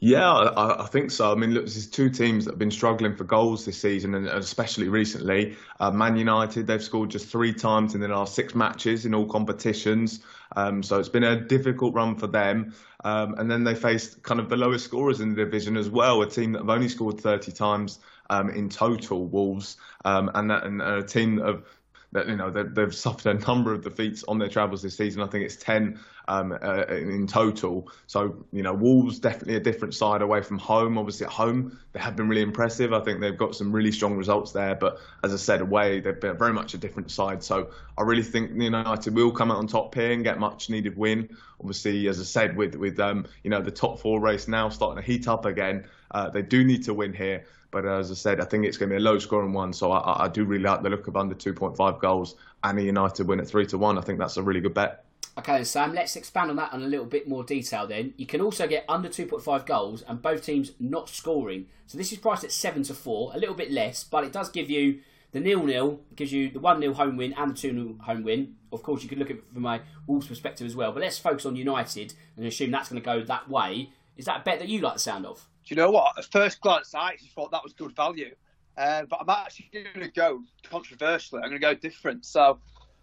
Yeah, 0.01 0.31
I, 0.31 0.83
I, 0.83 0.85
think 0.85 1.11
so. 1.11 1.29
I 1.29 1.35
mean, 1.35 1.53
look, 1.53 1.65
there's 1.65 1.87
two 1.87 2.09
teams 2.09 2.45
that 2.45 2.51
have 2.51 2.59
been 2.59 2.71
struggling 2.71 3.15
for 3.15 3.25
goals 3.25 3.65
this 3.65 3.81
season, 3.81 4.15
and 4.15 4.27
especially 4.27 4.87
recently. 4.87 5.57
Uh, 5.79 5.91
Man 5.91 6.15
United, 6.15 6.67
they've 6.67 6.81
scored 6.81 7.09
just 7.09 7.27
three 7.27 7.53
times 7.53 7.95
in 7.95 8.01
the 8.01 8.07
last 8.07 8.33
six 8.33 8.55
matches 8.55 9.05
in 9.05 9.13
all 9.13 9.25
competitions. 9.25 10.21
Um, 10.55 10.83
so 10.83 10.99
it's 10.99 11.09
been 11.09 11.23
a 11.23 11.39
difficult 11.39 11.93
run 11.93 12.15
for 12.15 12.27
them. 12.27 12.73
Um, 13.03 13.35
and 13.35 13.49
then 13.49 13.63
they 13.63 13.75
faced 13.75 14.23
kind 14.23 14.39
of 14.39 14.49
the 14.49 14.57
lowest 14.57 14.85
scorers 14.85 15.21
in 15.21 15.29
the 15.29 15.35
division 15.35 15.77
as 15.77 15.89
well, 15.89 16.21
a 16.21 16.29
team 16.29 16.53
that 16.53 16.59
have 16.59 16.69
only 16.69 16.89
scored 16.89 17.19
30 17.19 17.51
times 17.51 17.99
um, 18.29 18.49
in 18.49 18.69
total, 18.69 19.25
Wolves, 19.25 19.77
um, 20.05 20.31
and, 20.33 20.49
that, 20.49 20.63
and 20.63 20.81
a 20.81 21.03
team 21.03 21.37
that 21.37 21.45
have 21.45 21.63
that 22.11 22.27
you 22.27 22.35
know 22.35 22.49
they've 22.49 22.95
suffered 22.95 23.27
a 23.27 23.45
number 23.45 23.73
of 23.73 23.83
defeats 23.83 24.23
on 24.27 24.39
their 24.39 24.49
travels 24.49 24.81
this 24.81 24.97
season. 24.97 25.21
I 25.21 25.27
think 25.27 25.45
it's 25.45 25.55
ten 25.55 25.99
um, 26.29 26.51
uh, 26.51 26.85
in 26.85 27.27
total. 27.27 27.91
So 28.07 28.45
you 28.53 28.61
know, 28.61 28.73
Wolves 28.73 29.19
definitely 29.19 29.55
a 29.55 29.59
different 29.59 29.95
side 29.95 30.21
away 30.21 30.41
from 30.41 30.59
home. 30.59 30.97
Obviously 30.97 31.25
at 31.25 31.31
home 31.31 31.79
they 31.91 31.99
have 31.99 32.15
been 32.15 32.29
really 32.29 32.43
impressive. 32.43 32.93
I 32.93 32.99
think 32.99 33.19
they've 33.19 33.37
got 33.37 33.55
some 33.55 33.71
really 33.71 33.91
strong 33.91 34.15
results 34.15 34.51
there. 34.51 34.75
But 34.75 34.99
as 35.23 35.33
I 35.33 35.37
said, 35.37 35.61
away 35.61 35.99
they've 35.99 36.19
been 36.19 36.37
very 36.37 36.53
much 36.53 36.75
a 36.75 36.77
different 36.77 37.09
side. 37.09 37.43
So 37.43 37.71
I 37.97 38.03
really 38.03 38.23
think 38.23 38.51
United 38.51 39.15
will 39.15 39.31
come 39.31 39.49
out 39.51 39.57
on 39.57 39.67
top 39.67 39.95
here 39.95 40.11
and 40.11 40.23
get 40.23 40.39
much 40.39 40.69
needed 40.69 40.95
win. 40.95 41.35
Obviously, 41.59 42.07
as 42.07 42.19
I 42.19 42.23
said, 42.23 42.55
with 42.55 42.75
with 42.75 42.99
um, 42.99 43.25
you 43.43 43.49
know 43.49 43.61
the 43.61 43.71
top 43.71 43.99
four 43.99 44.21
race 44.21 44.47
now 44.47 44.69
starting 44.69 45.03
to 45.03 45.11
heat 45.11 45.27
up 45.27 45.45
again, 45.45 45.87
uh, 46.11 46.29
they 46.29 46.43
do 46.43 46.63
need 46.63 46.83
to 46.83 46.93
win 46.93 47.13
here. 47.13 47.45
But 47.71 47.85
as 47.85 48.11
I 48.11 48.15
said, 48.15 48.39
I 48.39 48.45
think 48.45 48.65
it's 48.65 48.77
going 48.77 48.89
to 48.89 48.93
be 48.95 48.97
a 48.97 49.03
low 49.03 49.19
scoring 49.19 49.53
one. 49.53 49.73
So 49.73 49.91
I, 49.91 50.25
I 50.25 50.27
do 50.27 50.43
really 50.43 50.63
like 50.63 50.81
the 50.81 50.89
look 50.89 51.07
of 51.07 51.15
under 51.15 51.35
2.5 51.35 51.99
goals 51.99 52.35
and 52.63 52.79
a 52.79 52.81
United 52.81 53.27
win 53.27 53.39
at 53.39 53.47
3 53.47 53.65
to 53.67 53.77
1. 53.77 53.97
I 53.97 54.01
think 54.01 54.17
that's 54.17 54.37
a 54.37 54.43
really 54.43 54.61
good 54.61 54.73
bet. 54.73 55.05
Okay, 55.39 55.63
Sam, 55.63 55.93
let's 55.93 56.17
expand 56.17 56.49
on 56.49 56.57
that 56.57 56.73
in 56.73 56.81
a 56.81 56.87
little 56.87 57.05
bit 57.05 57.25
more 57.25 57.45
detail 57.45 57.87
then. 57.87 58.13
You 58.17 58.25
can 58.25 58.41
also 58.41 58.67
get 58.67 58.83
under 58.89 59.07
2.5 59.07 59.65
goals 59.65 60.01
and 60.01 60.21
both 60.21 60.43
teams 60.43 60.73
not 60.81 61.07
scoring. 61.07 61.67
So 61.87 61.97
this 61.97 62.11
is 62.11 62.17
priced 62.17 62.43
at 62.43 62.51
7 62.51 62.83
to 62.83 62.93
4, 62.93 63.31
a 63.33 63.37
little 63.37 63.55
bit 63.55 63.71
less, 63.71 64.03
but 64.03 64.25
it 64.25 64.33
does 64.33 64.49
give 64.49 64.69
you 64.69 64.99
the 65.31 65.39
nil 65.39 65.63
nil, 65.63 66.01
gives 66.13 66.33
you 66.33 66.49
the 66.49 66.59
1 66.59 66.81
0 66.81 66.93
home 66.93 67.15
win 67.15 67.33
and 67.37 67.51
the 67.51 67.55
2 67.55 67.71
0 67.71 67.95
home 68.01 68.23
win. 68.23 68.55
Of 68.73 68.83
course, 68.83 69.01
you 69.01 69.07
could 69.07 69.17
look 69.17 69.31
at 69.31 69.37
it 69.37 69.43
from 69.53 69.65
a 69.65 69.79
Wolves 70.07 70.27
perspective 70.27 70.67
as 70.67 70.75
well, 70.75 70.91
but 70.91 70.99
let's 70.99 71.17
focus 71.17 71.45
on 71.45 71.55
United 71.55 72.15
and 72.35 72.45
assume 72.45 72.71
that's 72.71 72.89
going 72.89 73.01
to 73.01 73.05
go 73.05 73.23
that 73.23 73.49
way. 73.49 73.93
Is 74.17 74.25
that 74.25 74.41
a 74.41 74.43
bet 74.43 74.59
that 74.59 74.67
you 74.67 74.81
like 74.81 74.95
the 74.95 74.99
sound 74.99 75.25
of? 75.25 75.47
Do 75.63 75.73
you 75.73 75.77
know 75.77 75.89
what? 75.89 76.17
At 76.17 76.25
first 76.25 76.59
glance, 76.59 76.93
I 76.93 77.11
actually 77.11 77.29
thought 77.29 77.51
that 77.51 77.63
was 77.63 77.71
good 77.71 77.95
value. 77.95 78.35
Uh, 78.75 79.03
but 79.09 79.21
I'm 79.21 79.29
actually 79.29 79.69
going 79.71 80.05
to 80.05 80.11
go 80.11 80.41
controversially. 80.69 81.41
I'm 81.41 81.49
going 81.49 81.61
to 81.61 81.65
go 81.65 81.75
different. 81.75 82.25
So, 82.25 82.59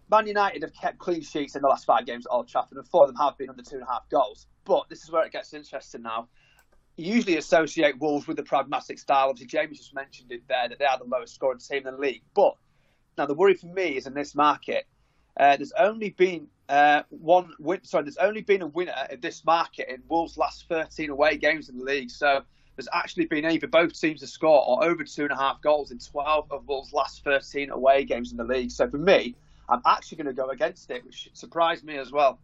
Man 0.09 0.27
United 0.27 0.61
have 0.61 0.73
kept 0.73 0.99
clean 0.99 1.21
sheets 1.21 1.55
in 1.55 1.61
the 1.61 1.67
last 1.67 1.85
five 1.85 2.05
games 2.05 2.25
at 2.25 2.31
Old 2.31 2.47
Trafford, 2.47 2.77
and 2.77 2.87
four 2.87 3.03
of 3.03 3.09
them 3.09 3.17
have 3.17 3.37
been 3.37 3.49
under 3.49 3.61
two 3.61 3.75
and 3.75 3.83
a 3.83 3.91
half 3.91 4.07
goals. 4.09 4.47
But 4.63 4.87
this 4.89 5.03
is 5.03 5.11
where 5.11 5.25
it 5.25 5.33
gets 5.33 5.53
interesting 5.53 6.01
now. 6.01 6.29
You 6.95 7.13
usually 7.13 7.37
associate 7.37 7.99
Wolves 7.99 8.27
with 8.27 8.37
the 8.37 8.43
pragmatic 8.43 8.99
style. 8.99 9.29
Obviously, 9.29 9.47
James 9.47 9.77
just 9.77 9.93
mentioned 9.93 10.31
it 10.31 10.47
there 10.47 10.69
that 10.69 10.79
they 10.79 10.85
are 10.85 10.97
the 10.97 11.03
lowest 11.03 11.35
scoring 11.35 11.59
team 11.59 11.85
in 11.85 11.95
the 11.95 11.99
league. 11.99 12.23
But 12.33 12.55
now 13.17 13.25
the 13.25 13.33
worry 13.33 13.53
for 13.53 13.67
me 13.67 13.97
is 13.97 14.07
in 14.07 14.13
this 14.13 14.33
market, 14.33 14.85
uh, 15.37 15.57
there's 15.57 15.73
only 15.77 16.09
been 16.09 16.47
uh, 16.69 17.03
one 17.09 17.53
win. 17.59 17.83
Sorry, 17.83 18.03
there's 18.03 18.17
only 18.17 18.41
been 18.41 18.61
a 18.61 18.67
winner 18.67 18.95
in 19.11 19.19
this 19.19 19.45
market 19.45 19.89
in 19.89 20.01
Wolves' 20.07 20.37
last 20.37 20.67
13 20.69 21.09
away 21.09 21.37
games 21.37 21.69
in 21.69 21.77
the 21.77 21.83
league. 21.83 22.09
So 22.09 22.41
there's 22.75 22.87
actually 22.93 23.25
been 23.25 23.45
either 23.45 23.67
both 23.67 23.99
teams 23.99 24.21
to 24.21 24.27
score 24.27 24.63
or 24.65 24.83
over 24.83 25.03
two 25.03 25.23
and 25.23 25.31
a 25.31 25.35
half 25.35 25.61
goals 25.61 25.91
in 25.91 25.99
12 25.99 26.51
of 26.51 26.67
Wolves' 26.67 26.93
last 26.93 27.23
13 27.23 27.71
away 27.71 28.05
games 28.05 28.31
in 28.31 28.37
the 28.37 28.43
league. 28.43 28.71
So 28.71 28.89
for 28.89 28.97
me, 28.97 29.35
I'm 29.69 29.81
actually 29.85 30.17
going 30.17 30.27
to 30.27 30.33
go 30.33 30.49
against 30.49 30.89
it, 30.91 31.05
which 31.05 31.29
surprised 31.33 31.83
me 31.83 31.97
as 31.97 32.11
well. 32.11 32.39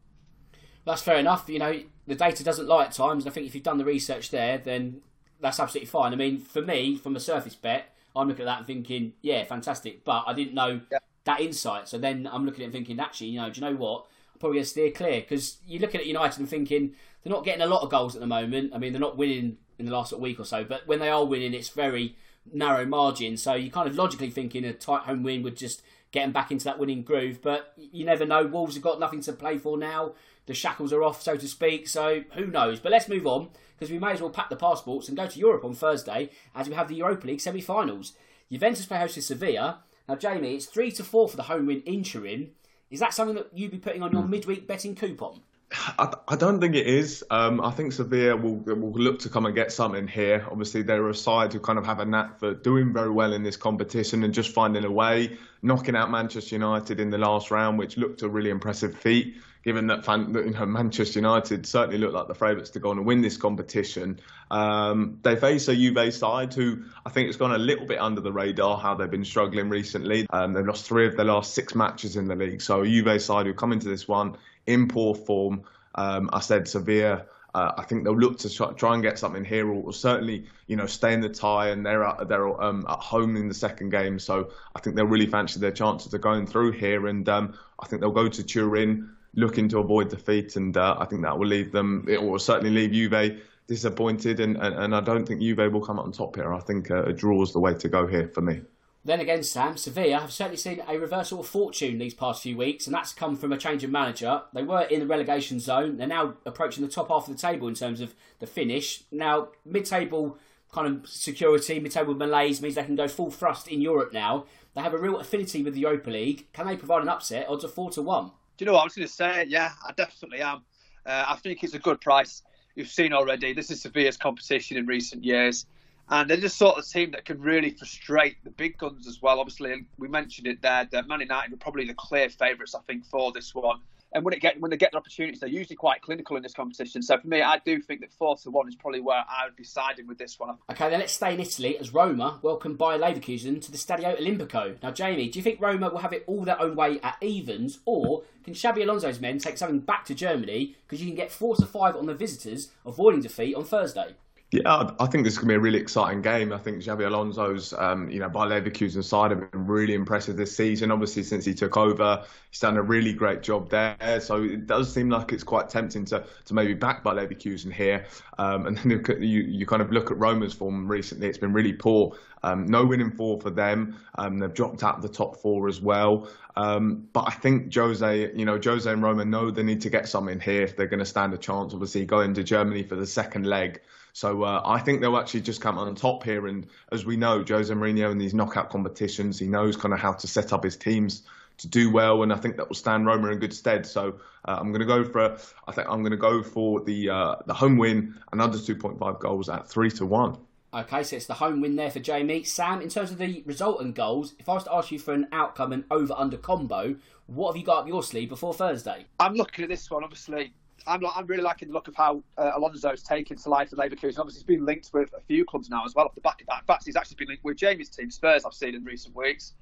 That's 0.85 1.01
fair 1.01 1.17
enough. 1.17 1.47
You 1.47 1.59
know, 1.59 1.79
the 2.07 2.15
data 2.15 2.43
doesn't 2.43 2.67
lie 2.67 2.85
at 2.85 2.91
times, 2.91 3.23
and 3.23 3.31
I 3.31 3.33
think 3.33 3.47
if 3.47 3.55
you've 3.55 3.63
done 3.63 3.77
the 3.77 3.85
research 3.85 4.31
there, 4.31 4.57
then 4.57 5.01
that's 5.39 5.59
absolutely 5.59 5.87
fine. 5.87 6.13
I 6.13 6.15
mean, 6.15 6.39
for 6.39 6.61
me, 6.61 6.95
from 6.95 7.15
a 7.15 7.19
surface 7.19 7.55
bet, 7.55 7.95
I'm 8.15 8.27
looking 8.27 8.43
at 8.43 8.47
that 8.47 8.57
and 8.59 8.67
thinking, 8.67 9.13
yeah, 9.21 9.43
fantastic. 9.43 10.03
But 10.03 10.23
I 10.27 10.33
didn't 10.33 10.53
know 10.53 10.81
yeah. 10.91 10.99
that 11.23 11.39
insight. 11.39 11.87
So 11.87 11.97
then 11.97 12.29
I'm 12.31 12.45
looking 12.45 12.61
at 12.61 12.63
it 12.63 12.65
and 12.65 12.73
thinking, 12.73 12.99
actually, 12.99 13.27
you 13.27 13.41
know, 13.41 13.49
do 13.49 13.61
you 13.61 13.67
know 13.67 13.75
what? 13.75 14.05
I'm 14.33 14.39
probably 14.39 14.57
going 14.57 14.63
to 14.65 14.69
steer 14.69 14.91
clear 14.91 15.21
because 15.21 15.57
you're 15.65 15.81
looking 15.81 16.01
at 16.01 16.07
United 16.07 16.39
and 16.39 16.49
thinking 16.49 16.93
they're 17.23 17.33
not 17.33 17.45
getting 17.45 17.61
a 17.61 17.67
lot 17.67 17.81
of 17.81 17.89
goals 17.89 18.15
at 18.15 18.21
the 18.21 18.27
moment. 18.27 18.73
I 18.75 18.77
mean, 18.77 18.93
they're 18.93 18.99
not 18.99 19.17
winning 19.17 19.57
in 19.79 19.85
the 19.85 19.91
last 19.91 20.17
week 20.17 20.39
or 20.39 20.45
so. 20.45 20.63
But 20.63 20.85
when 20.87 20.99
they 20.99 21.09
are 21.09 21.25
winning, 21.25 21.53
it's 21.53 21.69
very 21.69 22.15
narrow 22.51 22.85
margin. 22.85 23.37
So 23.37 23.53
you're 23.53 23.71
kind 23.71 23.87
of 23.87 23.95
logically 23.95 24.29
thinking 24.29 24.65
a 24.65 24.73
tight 24.73 25.03
home 25.03 25.23
win 25.23 25.43
would 25.43 25.57
just 25.57 25.81
get 26.13 26.21
them 26.21 26.31
back 26.31 26.51
into 26.51 26.63
that 26.63 26.79
winning 26.79 27.03
groove. 27.03 27.41
But 27.41 27.73
you 27.75 28.05
never 28.05 28.25
know. 28.25 28.45
Wolves 28.45 28.75
have 28.75 28.83
got 28.83 28.99
nothing 28.99 29.19
to 29.21 29.33
play 29.33 29.57
for 29.57 29.77
now. 29.77 30.13
The 30.45 30.53
shackles 30.53 30.93
are 30.93 31.03
off, 31.03 31.21
so 31.21 31.35
to 31.35 31.47
speak. 31.47 31.89
So 31.89 32.21
who 32.35 32.47
knows? 32.47 32.79
But 32.79 32.93
let's 32.93 33.09
move 33.09 33.27
on 33.27 33.49
because 33.75 33.91
we 33.91 33.99
may 33.99 34.11
as 34.11 34.21
well 34.21 34.29
pack 34.29 34.49
the 34.49 34.55
passports 34.55 35.09
and 35.09 35.17
go 35.17 35.27
to 35.27 35.39
Europe 35.39 35.65
on 35.65 35.73
Thursday 35.73 36.29
as 36.55 36.69
we 36.69 36.75
have 36.75 36.87
the 36.87 36.95
Europa 36.95 37.27
League 37.27 37.41
semi-finals. 37.41 38.13
Juventus 38.49 38.85
play 38.85 38.99
host 38.99 39.15
to 39.15 39.21
Sevilla. 39.21 39.83
Now, 40.07 40.15
Jamie, 40.15 40.55
it's 40.55 40.67
three 40.67 40.91
to 40.91 41.03
four 41.03 41.27
for 41.27 41.37
the 41.37 41.43
home 41.43 41.65
win 41.65 41.81
in 41.81 42.03
Turin. 42.03 42.51
Is 42.91 42.99
that 42.99 43.13
something 43.13 43.35
that 43.35 43.57
you'd 43.57 43.71
be 43.71 43.79
putting 43.79 44.03
on 44.03 44.11
your 44.11 44.23
midweek 44.23 44.67
betting 44.67 44.95
coupon? 44.95 45.41
I, 45.73 46.13
I, 46.27 46.35
don't 46.35 46.59
think 46.61 46.75
it 46.75 46.85
is. 46.85 47.23
Um, 47.31 47.59
I 47.59 47.71
think 47.71 47.93
Sevilla 47.93 48.37
will, 48.37 48.57
will 48.57 48.91
look 48.91 49.19
to 49.19 49.29
come 49.29 49.45
and 49.45 49.55
get 49.55 49.71
something 49.71 50.07
here. 50.07 50.45
Obviously, 50.49 50.83
they're 50.83 51.09
a 51.09 51.15
side 51.15 51.51
who 51.51 51.59
kind 51.59 51.79
of 51.79 51.85
have 51.85 51.99
a 51.99 52.05
knack 52.05 52.39
for 52.39 52.53
doing 52.53 52.93
very 52.93 53.09
well 53.09 53.33
in 53.33 53.43
this 53.43 53.57
competition 53.57 54.23
and 54.23 54.33
just 54.33 54.51
finding 54.51 54.85
a 54.85 54.91
way. 54.91 55.37
knocking 55.63 55.95
out 55.95 56.11
Manchester 56.11 56.55
United 56.55 56.99
in 56.99 57.09
the 57.09 57.17
last 57.17 57.49
round, 57.49 57.79
which 57.79 57.97
looked 57.97 58.21
a 58.21 58.29
really 58.29 58.49
impressive 58.51 58.95
feat. 58.95 59.37
Given 59.63 59.87
that, 59.87 60.05
you 60.07 60.51
know, 60.51 60.65
Manchester 60.65 61.19
United 61.19 61.65
certainly 61.65 61.97
looked 61.97 62.13
like 62.13 62.27
the 62.27 62.35
favourites 62.35 62.71
to 62.71 62.79
go 62.79 62.89
on 62.89 62.97
and 62.97 63.07
win 63.07 63.21
this 63.21 63.37
competition, 63.37 64.19
um, 64.51 65.19
they 65.23 65.37
face 65.37 65.69
a 65.69 65.75
Juve 65.75 66.13
side 66.13 66.53
who 66.53 66.83
I 67.05 67.09
think 67.09 67.27
has 67.27 67.37
gone 67.37 67.53
a 67.53 67.57
little 67.57 67.85
bit 67.85 67.97
under 67.97 68.19
the 68.19 68.33
radar. 68.33 68.77
How 68.77 68.93
they've 68.93 69.09
been 69.09 69.23
struggling 69.23 69.69
recently. 69.69 70.27
Um, 70.31 70.51
they've 70.51 70.65
lost 70.65 70.85
three 70.85 71.07
of 71.07 71.15
their 71.15 71.25
last 71.25 71.53
six 71.53 71.75
matches 71.75 72.17
in 72.17 72.27
the 72.27 72.35
league. 72.35 72.61
So 72.61 72.81
a 72.81 72.85
Juve 72.85 73.21
side 73.21 73.45
who 73.45 73.53
come 73.53 73.71
into 73.71 73.87
this 73.87 74.05
one 74.05 74.35
in 74.67 74.87
poor 74.87 75.15
form. 75.15 75.63
Um, 75.95 76.29
I 76.33 76.39
said 76.39 76.67
Sevilla 76.67 77.25
uh, 77.55 77.71
I 77.77 77.83
think 77.83 78.03
they'll 78.03 78.17
look 78.17 78.39
to 78.39 78.73
try 78.73 78.93
and 78.95 79.03
get 79.03 79.19
something 79.19 79.45
here, 79.45 79.67
or, 79.67 79.83
or 79.83 79.93
certainly, 79.93 80.45
you 80.67 80.75
know, 80.75 80.87
stay 80.87 81.13
in 81.13 81.21
the 81.21 81.29
tie. 81.29 81.69
And 81.69 81.85
they're 81.85 82.03
at, 82.03 82.27
they're 82.27 82.61
um, 82.61 82.85
at 82.89 82.99
home 82.99 83.35
in 83.35 83.47
the 83.47 83.53
second 83.53 83.89
game, 83.89 84.17
so 84.17 84.49
I 84.75 84.79
think 84.79 84.95
they'll 84.95 85.05
really 85.05 85.27
fancy 85.27 85.59
their 85.59 85.71
chances 85.71 86.13
of 86.13 86.21
going 86.21 86.47
through 86.47 86.71
here. 86.71 87.07
And 87.07 87.27
um, 87.29 87.57
I 87.79 87.85
think 87.85 88.01
they'll 88.01 88.11
go 88.11 88.27
to 88.27 88.43
Turin 88.43 89.09
looking 89.35 89.69
to 89.69 89.79
avoid 89.79 90.09
defeat, 90.09 90.55
and 90.55 90.75
uh, 90.75 90.95
I 90.97 91.05
think 91.05 91.21
that 91.21 91.37
will 91.37 91.47
leave 91.47 91.71
them. 91.71 92.05
It 92.09 92.21
will 92.21 92.39
certainly 92.39 92.71
leave 92.71 92.91
Juve 92.91 93.39
disappointed, 93.67 94.39
and, 94.39 94.57
and, 94.57 94.75
and 94.75 94.95
I 94.95 95.01
don't 95.01 95.27
think 95.27 95.41
Juve 95.41 95.71
will 95.71 95.85
come 95.85 95.99
up 95.99 96.05
on 96.05 96.11
top 96.11 96.35
here. 96.35 96.53
I 96.53 96.59
think 96.59 96.89
uh, 96.89 97.03
a 97.03 97.13
draw 97.13 97.41
is 97.43 97.53
the 97.53 97.59
way 97.59 97.75
to 97.75 97.87
go 97.87 98.07
here 98.07 98.27
for 98.27 98.41
me. 98.41 98.61
Then 99.05 99.19
again, 99.19 99.43
Sam, 99.43 99.75
Sevilla 99.75 100.19
have 100.19 100.31
certainly 100.31 100.57
seen 100.57 100.81
a 100.87 100.97
reversal 100.97 101.41
of 101.41 101.47
fortune 101.47 101.97
these 101.97 102.13
past 102.13 102.41
few 102.41 102.55
weeks, 102.55 102.87
and 102.87 102.93
that's 102.93 103.11
come 103.11 103.35
from 103.35 103.51
a 103.51 103.57
change 103.57 103.83
of 103.83 103.91
manager. 103.91 104.43
They 104.53 104.63
were 104.63 104.83
in 104.83 105.01
the 105.01 105.07
relegation 105.07 105.59
zone. 105.59 105.97
They're 105.97 106.07
now 106.07 106.35
approaching 106.45 106.85
the 106.85 106.91
top 106.91 107.09
half 107.09 107.27
of 107.27 107.35
the 107.35 107.41
table 107.41 107.67
in 107.67 107.75
terms 107.75 107.99
of 107.99 108.15
the 108.39 108.47
finish. 108.47 109.03
Now, 109.11 109.49
mid 109.65 109.85
table 109.85 110.37
kind 110.71 110.87
of 110.87 111.07
security, 111.07 111.79
mid 111.79 111.91
table 111.91 112.13
malaise 112.13 112.61
means 112.61 112.75
they 112.75 112.83
can 112.83 112.95
go 112.95 113.09
full 113.09 113.29
thrust 113.29 113.67
in 113.67 113.81
Europe 113.81 114.13
now. 114.13 114.45
They 114.73 114.81
have 114.81 114.93
a 114.93 114.97
real 114.97 115.19
affinity 115.19 115.63
with 115.63 115.73
the 115.73 115.81
Europa 115.81 116.09
League. 116.09 116.51
Can 116.53 116.65
they 116.65 116.77
provide 116.77 117.01
an 117.01 117.09
upset? 117.09 117.47
Odds 117.47 117.65
are 117.65 117.69
4 117.69 117.91
to 117.91 118.01
1. 118.01 118.25
Do 118.25 118.31
you 118.59 118.65
know 118.65 118.73
what 118.73 118.81
I 118.81 118.83
was 118.85 118.95
going 118.95 119.07
to 119.07 119.13
say? 119.13 119.45
Yeah, 119.47 119.71
I 119.85 119.91
definitely 119.91 120.41
am. 120.41 120.63
Uh, 121.05 121.25
I 121.27 121.35
think 121.35 121.63
it's 121.63 121.73
a 121.73 121.79
good 121.79 122.01
price. 122.01 122.41
You've 122.75 122.87
seen 122.87 123.13
already, 123.13 123.53
this 123.53 123.69
is 123.69 123.81
Sevilla's 123.81 124.17
competition 124.17 124.77
in 124.77 124.87
recent 124.87 125.23
years. 125.23 125.67
And 126.09 126.29
they're 126.29 126.37
just 126.37 126.57
sort 126.57 126.77
of 126.77 126.87
team 126.87 127.11
that 127.11 127.25
can 127.25 127.41
really 127.41 127.71
frustrate 127.71 128.37
the 128.43 128.49
big 128.49 128.77
guns 128.77 129.07
as 129.07 129.21
well. 129.21 129.39
Obviously, 129.39 129.85
we 129.97 130.07
mentioned 130.07 130.47
it 130.47 130.61
there 130.61 130.87
that 130.91 131.07
Man 131.07 131.21
United 131.21 131.53
are 131.53 131.57
probably 131.57 131.85
the 131.85 131.93
clear 131.93 132.29
favourites, 132.29 132.75
I 132.75 132.79
think, 132.81 133.05
for 133.05 133.31
this 133.31 133.55
one. 133.55 133.79
And 134.15 134.23
when 134.23 134.33
it 134.33 134.41
get 134.41 134.59
when 134.61 134.69
they 134.69 134.77
get 134.77 134.91
the 134.91 134.97
opportunities, 134.97 135.39
they're 135.39 135.49
usually 135.49 135.75
quite 135.75 136.01
clinical 136.01 136.37
in 136.37 136.43
this 136.43 136.53
competition. 136.53 137.01
So 137.01 137.17
for 137.17 137.27
me, 137.27 137.41
I 137.41 137.59
do 137.65 137.81
think 137.81 138.01
that 138.01 138.11
four 138.11 138.37
to 138.37 138.51
one 138.51 138.67
is 138.67 138.75
probably 138.75 139.01
where 139.01 139.23
I 139.27 139.45
would 139.45 139.55
be 139.55 139.63
siding 139.63 140.05
with 140.07 140.19
this 140.19 140.39
one. 140.39 140.57
Okay, 140.69 140.89
then 140.89 140.99
let's 140.99 141.13
stay 141.13 141.33
in 141.33 141.39
Italy 141.39 141.77
as 141.79 141.93
Roma 141.93 142.39
welcome 142.43 142.75
Bayer 142.75 142.99
Leverkusen 142.99 143.59
to 143.63 143.71
the 143.71 143.77
Stadio 143.77 144.19
Olimpico. 144.19 144.81
Now, 144.83 144.91
Jamie, 144.91 145.29
do 145.29 145.39
you 145.39 145.43
think 145.43 145.59
Roma 145.59 145.89
will 145.89 145.97
have 145.97 146.13
it 146.13 146.23
all 146.27 146.43
their 146.43 146.61
own 146.61 146.75
way 146.75 146.99
at 147.01 147.17
evens, 147.21 147.79
or 147.85 148.21
can 148.43 148.53
Xabi 148.53 148.83
Alonso's 148.83 149.19
men 149.19 149.39
take 149.39 149.57
something 149.57 149.79
back 149.79 150.05
to 150.05 150.13
Germany 150.13 150.75
because 150.85 151.01
you 151.01 151.07
can 151.07 151.15
get 151.15 151.31
four 151.31 151.55
to 151.55 151.65
five 151.65 151.95
on 151.95 152.05
the 152.05 152.13
visitors, 152.13 152.69
avoiding 152.85 153.21
defeat 153.21 153.55
on 153.55 153.63
Thursday? 153.63 154.13
Yeah, 154.53 154.91
I 154.99 155.07
think 155.07 155.23
this 155.23 155.33
is 155.33 155.39
going 155.39 155.47
to 155.47 155.53
be 155.53 155.55
a 155.55 155.59
really 155.59 155.79
exciting 155.79 156.21
game. 156.21 156.53
I 156.53 156.59
think 156.59 156.77
Xabi 156.77 157.07
Alonso's, 157.07 157.73
um, 157.73 158.07
you 158.07 158.19
know, 158.19 158.29
Bayer 158.29 158.61
Leverkusen 158.61 159.03
side 159.03 159.31
have 159.31 159.51
been 159.51 159.65
really 159.65 159.95
impressive 159.95 160.37
this 160.37 160.55
season. 160.55 160.91
Obviously, 160.91 161.23
since 161.23 161.43
he 161.43 161.55
took 161.55 161.75
over, 161.75 162.23
he's 162.51 162.59
done 162.59 162.77
a 162.77 162.81
really 162.83 163.13
great 163.13 163.41
job 163.41 163.71
there. 163.71 164.19
So 164.21 164.43
it 164.43 164.67
does 164.67 164.93
seem 164.93 165.09
like 165.09 165.33
it's 165.33 165.43
quite 165.43 165.69
tempting 165.69 166.05
to, 166.05 166.23
to 166.45 166.53
maybe 166.53 166.75
back 166.75 167.03
Bayer 167.03 167.15
Leverkusen 167.15 167.73
here. 167.73 168.05
Um, 168.37 168.67
and 168.67 168.77
then 168.77 168.91
you, 169.23 169.41
you 169.41 169.65
kind 169.65 169.81
of 169.81 169.91
look 169.91 170.11
at 170.11 170.19
Roma's 170.19 170.53
form 170.53 170.87
recently; 170.87 171.27
it's 171.27 171.39
been 171.39 171.53
really 171.53 171.73
poor. 171.73 172.15
Um, 172.43 172.67
no 172.67 172.85
winning 172.85 173.09
four 173.09 173.41
for 173.41 173.49
them. 173.49 173.97
Um, 174.19 174.37
they've 174.37 174.53
dropped 174.53 174.83
out 174.83 174.97
of 174.97 175.01
the 175.01 175.09
top 175.09 175.37
four 175.37 175.67
as 175.67 175.81
well. 175.81 176.29
Um, 176.55 177.07
but 177.11 177.21
I 177.21 177.31
think 177.31 177.73
Jose, 177.73 178.31
you 178.35 178.45
know, 178.45 178.59
Jose 178.63 178.87
and 178.87 179.01
Roma 179.01 179.25
know 179.25 179.49
they 179.49 179.63
need 179.63 179.81
to 179.81 179.89
get 179.89 180.07
something 180.07 180.39
here 180.39 180.61
if 180.61 180.77
they're 180.77 180.85
going 180.85 180.99
to 180.99 181.07
stand 181.07 181.33
a 181.33 181.39
chance. 181.39 181.73
Obviously, 181.73 182.05
going 182.05 182.35
to 182.35 182.43
Germany 182.43 182.83
for 182.83 182.95
the 182.95 183.07
second 183.07 183.47
leg. 183.47 183.81
So 184.13 184.43
uh, 184.43 184.61
I 184.63 184.79
think 184.79 185.01
they'll 185.01 185.17
actually 185.17 185.41
just 185.41 185.59
come 185.59 185.77
on 185.77 185.93
top 185.95 186.23
here. 186.23 186.47
And 186.47 186.67
as 186.91 187.05
we 187.05 187.17
know, 187.17 187.43
Jose 187.47 187.73
Mourinho 187.73 188.11
in 188.11 188.19
these 188.19 188.33
knockout 188.33 188.69
competitions, 188.69 189.39
he 189.39 189.47
knows 189.47 189.75
kind 189.75 189.93
of 189.93 189.99
how 189.99 190.13
to 190.13 190.27
set 190.27 190.53
up 190.53 190.63
his 190.63 190.77
teams 190.77 191.23
to 191.57 191.67
do 191.67 191.91
well, 191.91 192.23
and 192.23 192.33
I 192.33 192.37
think 192.37 192.57
that 192.57 192.67
will 192.67 192.75
stand 192.75 193.05
Roma 193.05 193.29
in 193.29 193.39
good 193.39 193.53
stead. 193.53 193.85
So 193.85 194.19
uh, 194.45 194.57
I'm 194.59 194.71
going 194.71 194.79
to 194.79 194.85
go 194.85 195.03
for, 195.03 195.37
I 195.67 195.71
think 195.71 195.87
I'm 195.89 196.01
going 196.01 196.11
to 196.11 196.17
go 196.17 196.41
for 196.41 196.81
the 196.81 197.09
uh, 197.09 197.35
the 197.45 197.53
home 197.53 197.77
win 197.77 198.15
and 198.31 198.41
under 198.41 198.57
2.5 198.57 199.19
goals 199.19 199.49
at 199.49 199.67
three 199.67 199.91
to 199.91 200.05
one. 200.05 200.37
Okay, 200.73 201.03
so 201.03 201.15
it's 201.15 201.27
the 201.27 201.35
home 201.35 201.61
win 201.61 201.75
there 201.75 201.91
for 201.91 201.99
Jamie. 201.99 202.43
Sam, 202.43 202.81
in 202.81 202.89
terms 202.89 203.11
of 203.11 203.19
the 203.19 203.43
result 203.45 203.81
and 203.81 203.93
goals, 203.93 204.33
if 204.39 204.49
I 204.49 204.53
was 204.53 204.63
to 204.63 204.73
ask 204.73 204.91
you 204.91 204.97
for 204.97 205.13
an 205.13 205.27
outcome 205.31 205.71
and 205.71 205.83
over 205.91 206.15
under 206.17 206.37
combo, 206.37 206.95
what 207.27 207.51
have 207.51 207.57
you 207.57 207.63
got 207.63 207.81
up 207.81 207.87
your 207.87 208.01
sleeve 208.01 208.29
before 208.29 208.55
Thursday? 208.55 209.05
I'm 209.19 209.35
looking 209.35 209.63
at 209.63 209.69
this 209.69 209.91
one, 209.91 210.03
obviously. 210.03 210.53
I'm, 210.85 211.05
I'm 211.05 211.25
really 211.25 211.43
liking 211.43 211.69
the 211.69 211.73
look 211.73 211.87
of 211.87 211.95
how 211.95 212.23
uh, 212.37 212.51
Alonso's 212.57 213.03
taken 213.03 213.37
to 213.37 213.49
life 213.49 213.71
at 213.71 213.79
Leverkusen. 213.79 214.19
Obviously, 214.19 214.39
he's 214.39 214.43
been 214.43 214.65
linked 214.65 214.89
with 214.93 215.13
a 215.13 215.21
few 215.21 215.45
clubs 215.45 215.69
now 215.69 215.85
as 215.85 215.95
well 215.95 216.05
off 216.05 216.15
the 216.15 216.21
back 216.21 216.41
of 216.41 216.47
that. 216.47 216.61
In 216.61 216.65
fact, 216.65 216.85
he's 216.85 216.95
actually 216.95 217.15
been 217.15 217.29
linked 217.29 217.43
with 217.43 217.57
Jamie's 217.57 217.89
team, 217.89 218.11
Spurs, 218.11 218.45
I've 218.45 218.53
seen 218.53 218.75
in 218.75 218.83
recent 218.83 219.15
weeks. 219.15 219.53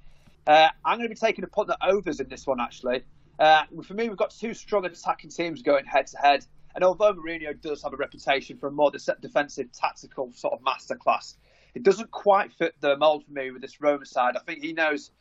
Uh, 0.48 0.70
I'm 0.84 0.98
going 0.98 1.10
to 1.10 1.14
be 1.14 1.20
taking 1.20 1.44
a 1.44 1.48
punt 1.48 1.70
at 1.70 1.78
overs 1.88 2.20
in 2.20 2.28
this 2.28 2.48
one, 2.48 2.60
actually. 2.60 3.04
Uh, 3.40 3.64
for 3.84 3.94
me, 3.94 4.10
we've 4.10 4.18
got 4.18 4.32
two 4.32 4.54
strong 4.54 4.86
attacking 4.86 5.30
teams 5.30 5.62
going 5.62 5.86
head 5.86 6.08
to 6.08 6.18
head. 6.18 6.46
And 6.74 6.84
although 6.84 7.14
Mourinho 7.14 7.60
does 7.60 7.84
have 7.84 7.94
a 7.94 7.98
reputation 7.98 8.58
for 8.58 8.68
a 8.68 8.72
more 8.72 8.92
defensive, 8.92 9.72
tactical 9.72 10.32
sort 10.34 10.54
of 10.54 10.62
masterclass, 10.62 11.36
it 11.74 11.84
doesn't 11.84 12.12
quite 12.12 12.52
fit 12.54 12.76
the 12.82 12.98
mould 12.98 13.26
for 13.26 13.32
me 13.32 13.52
with 13.52 13.62
this 13.62 13.82
Roma 13.82 14.06
side. 14.06 14.36
I 14.36 14.40
think 14.40 14.64
he 14.64 14.74
knows 14.74 15.12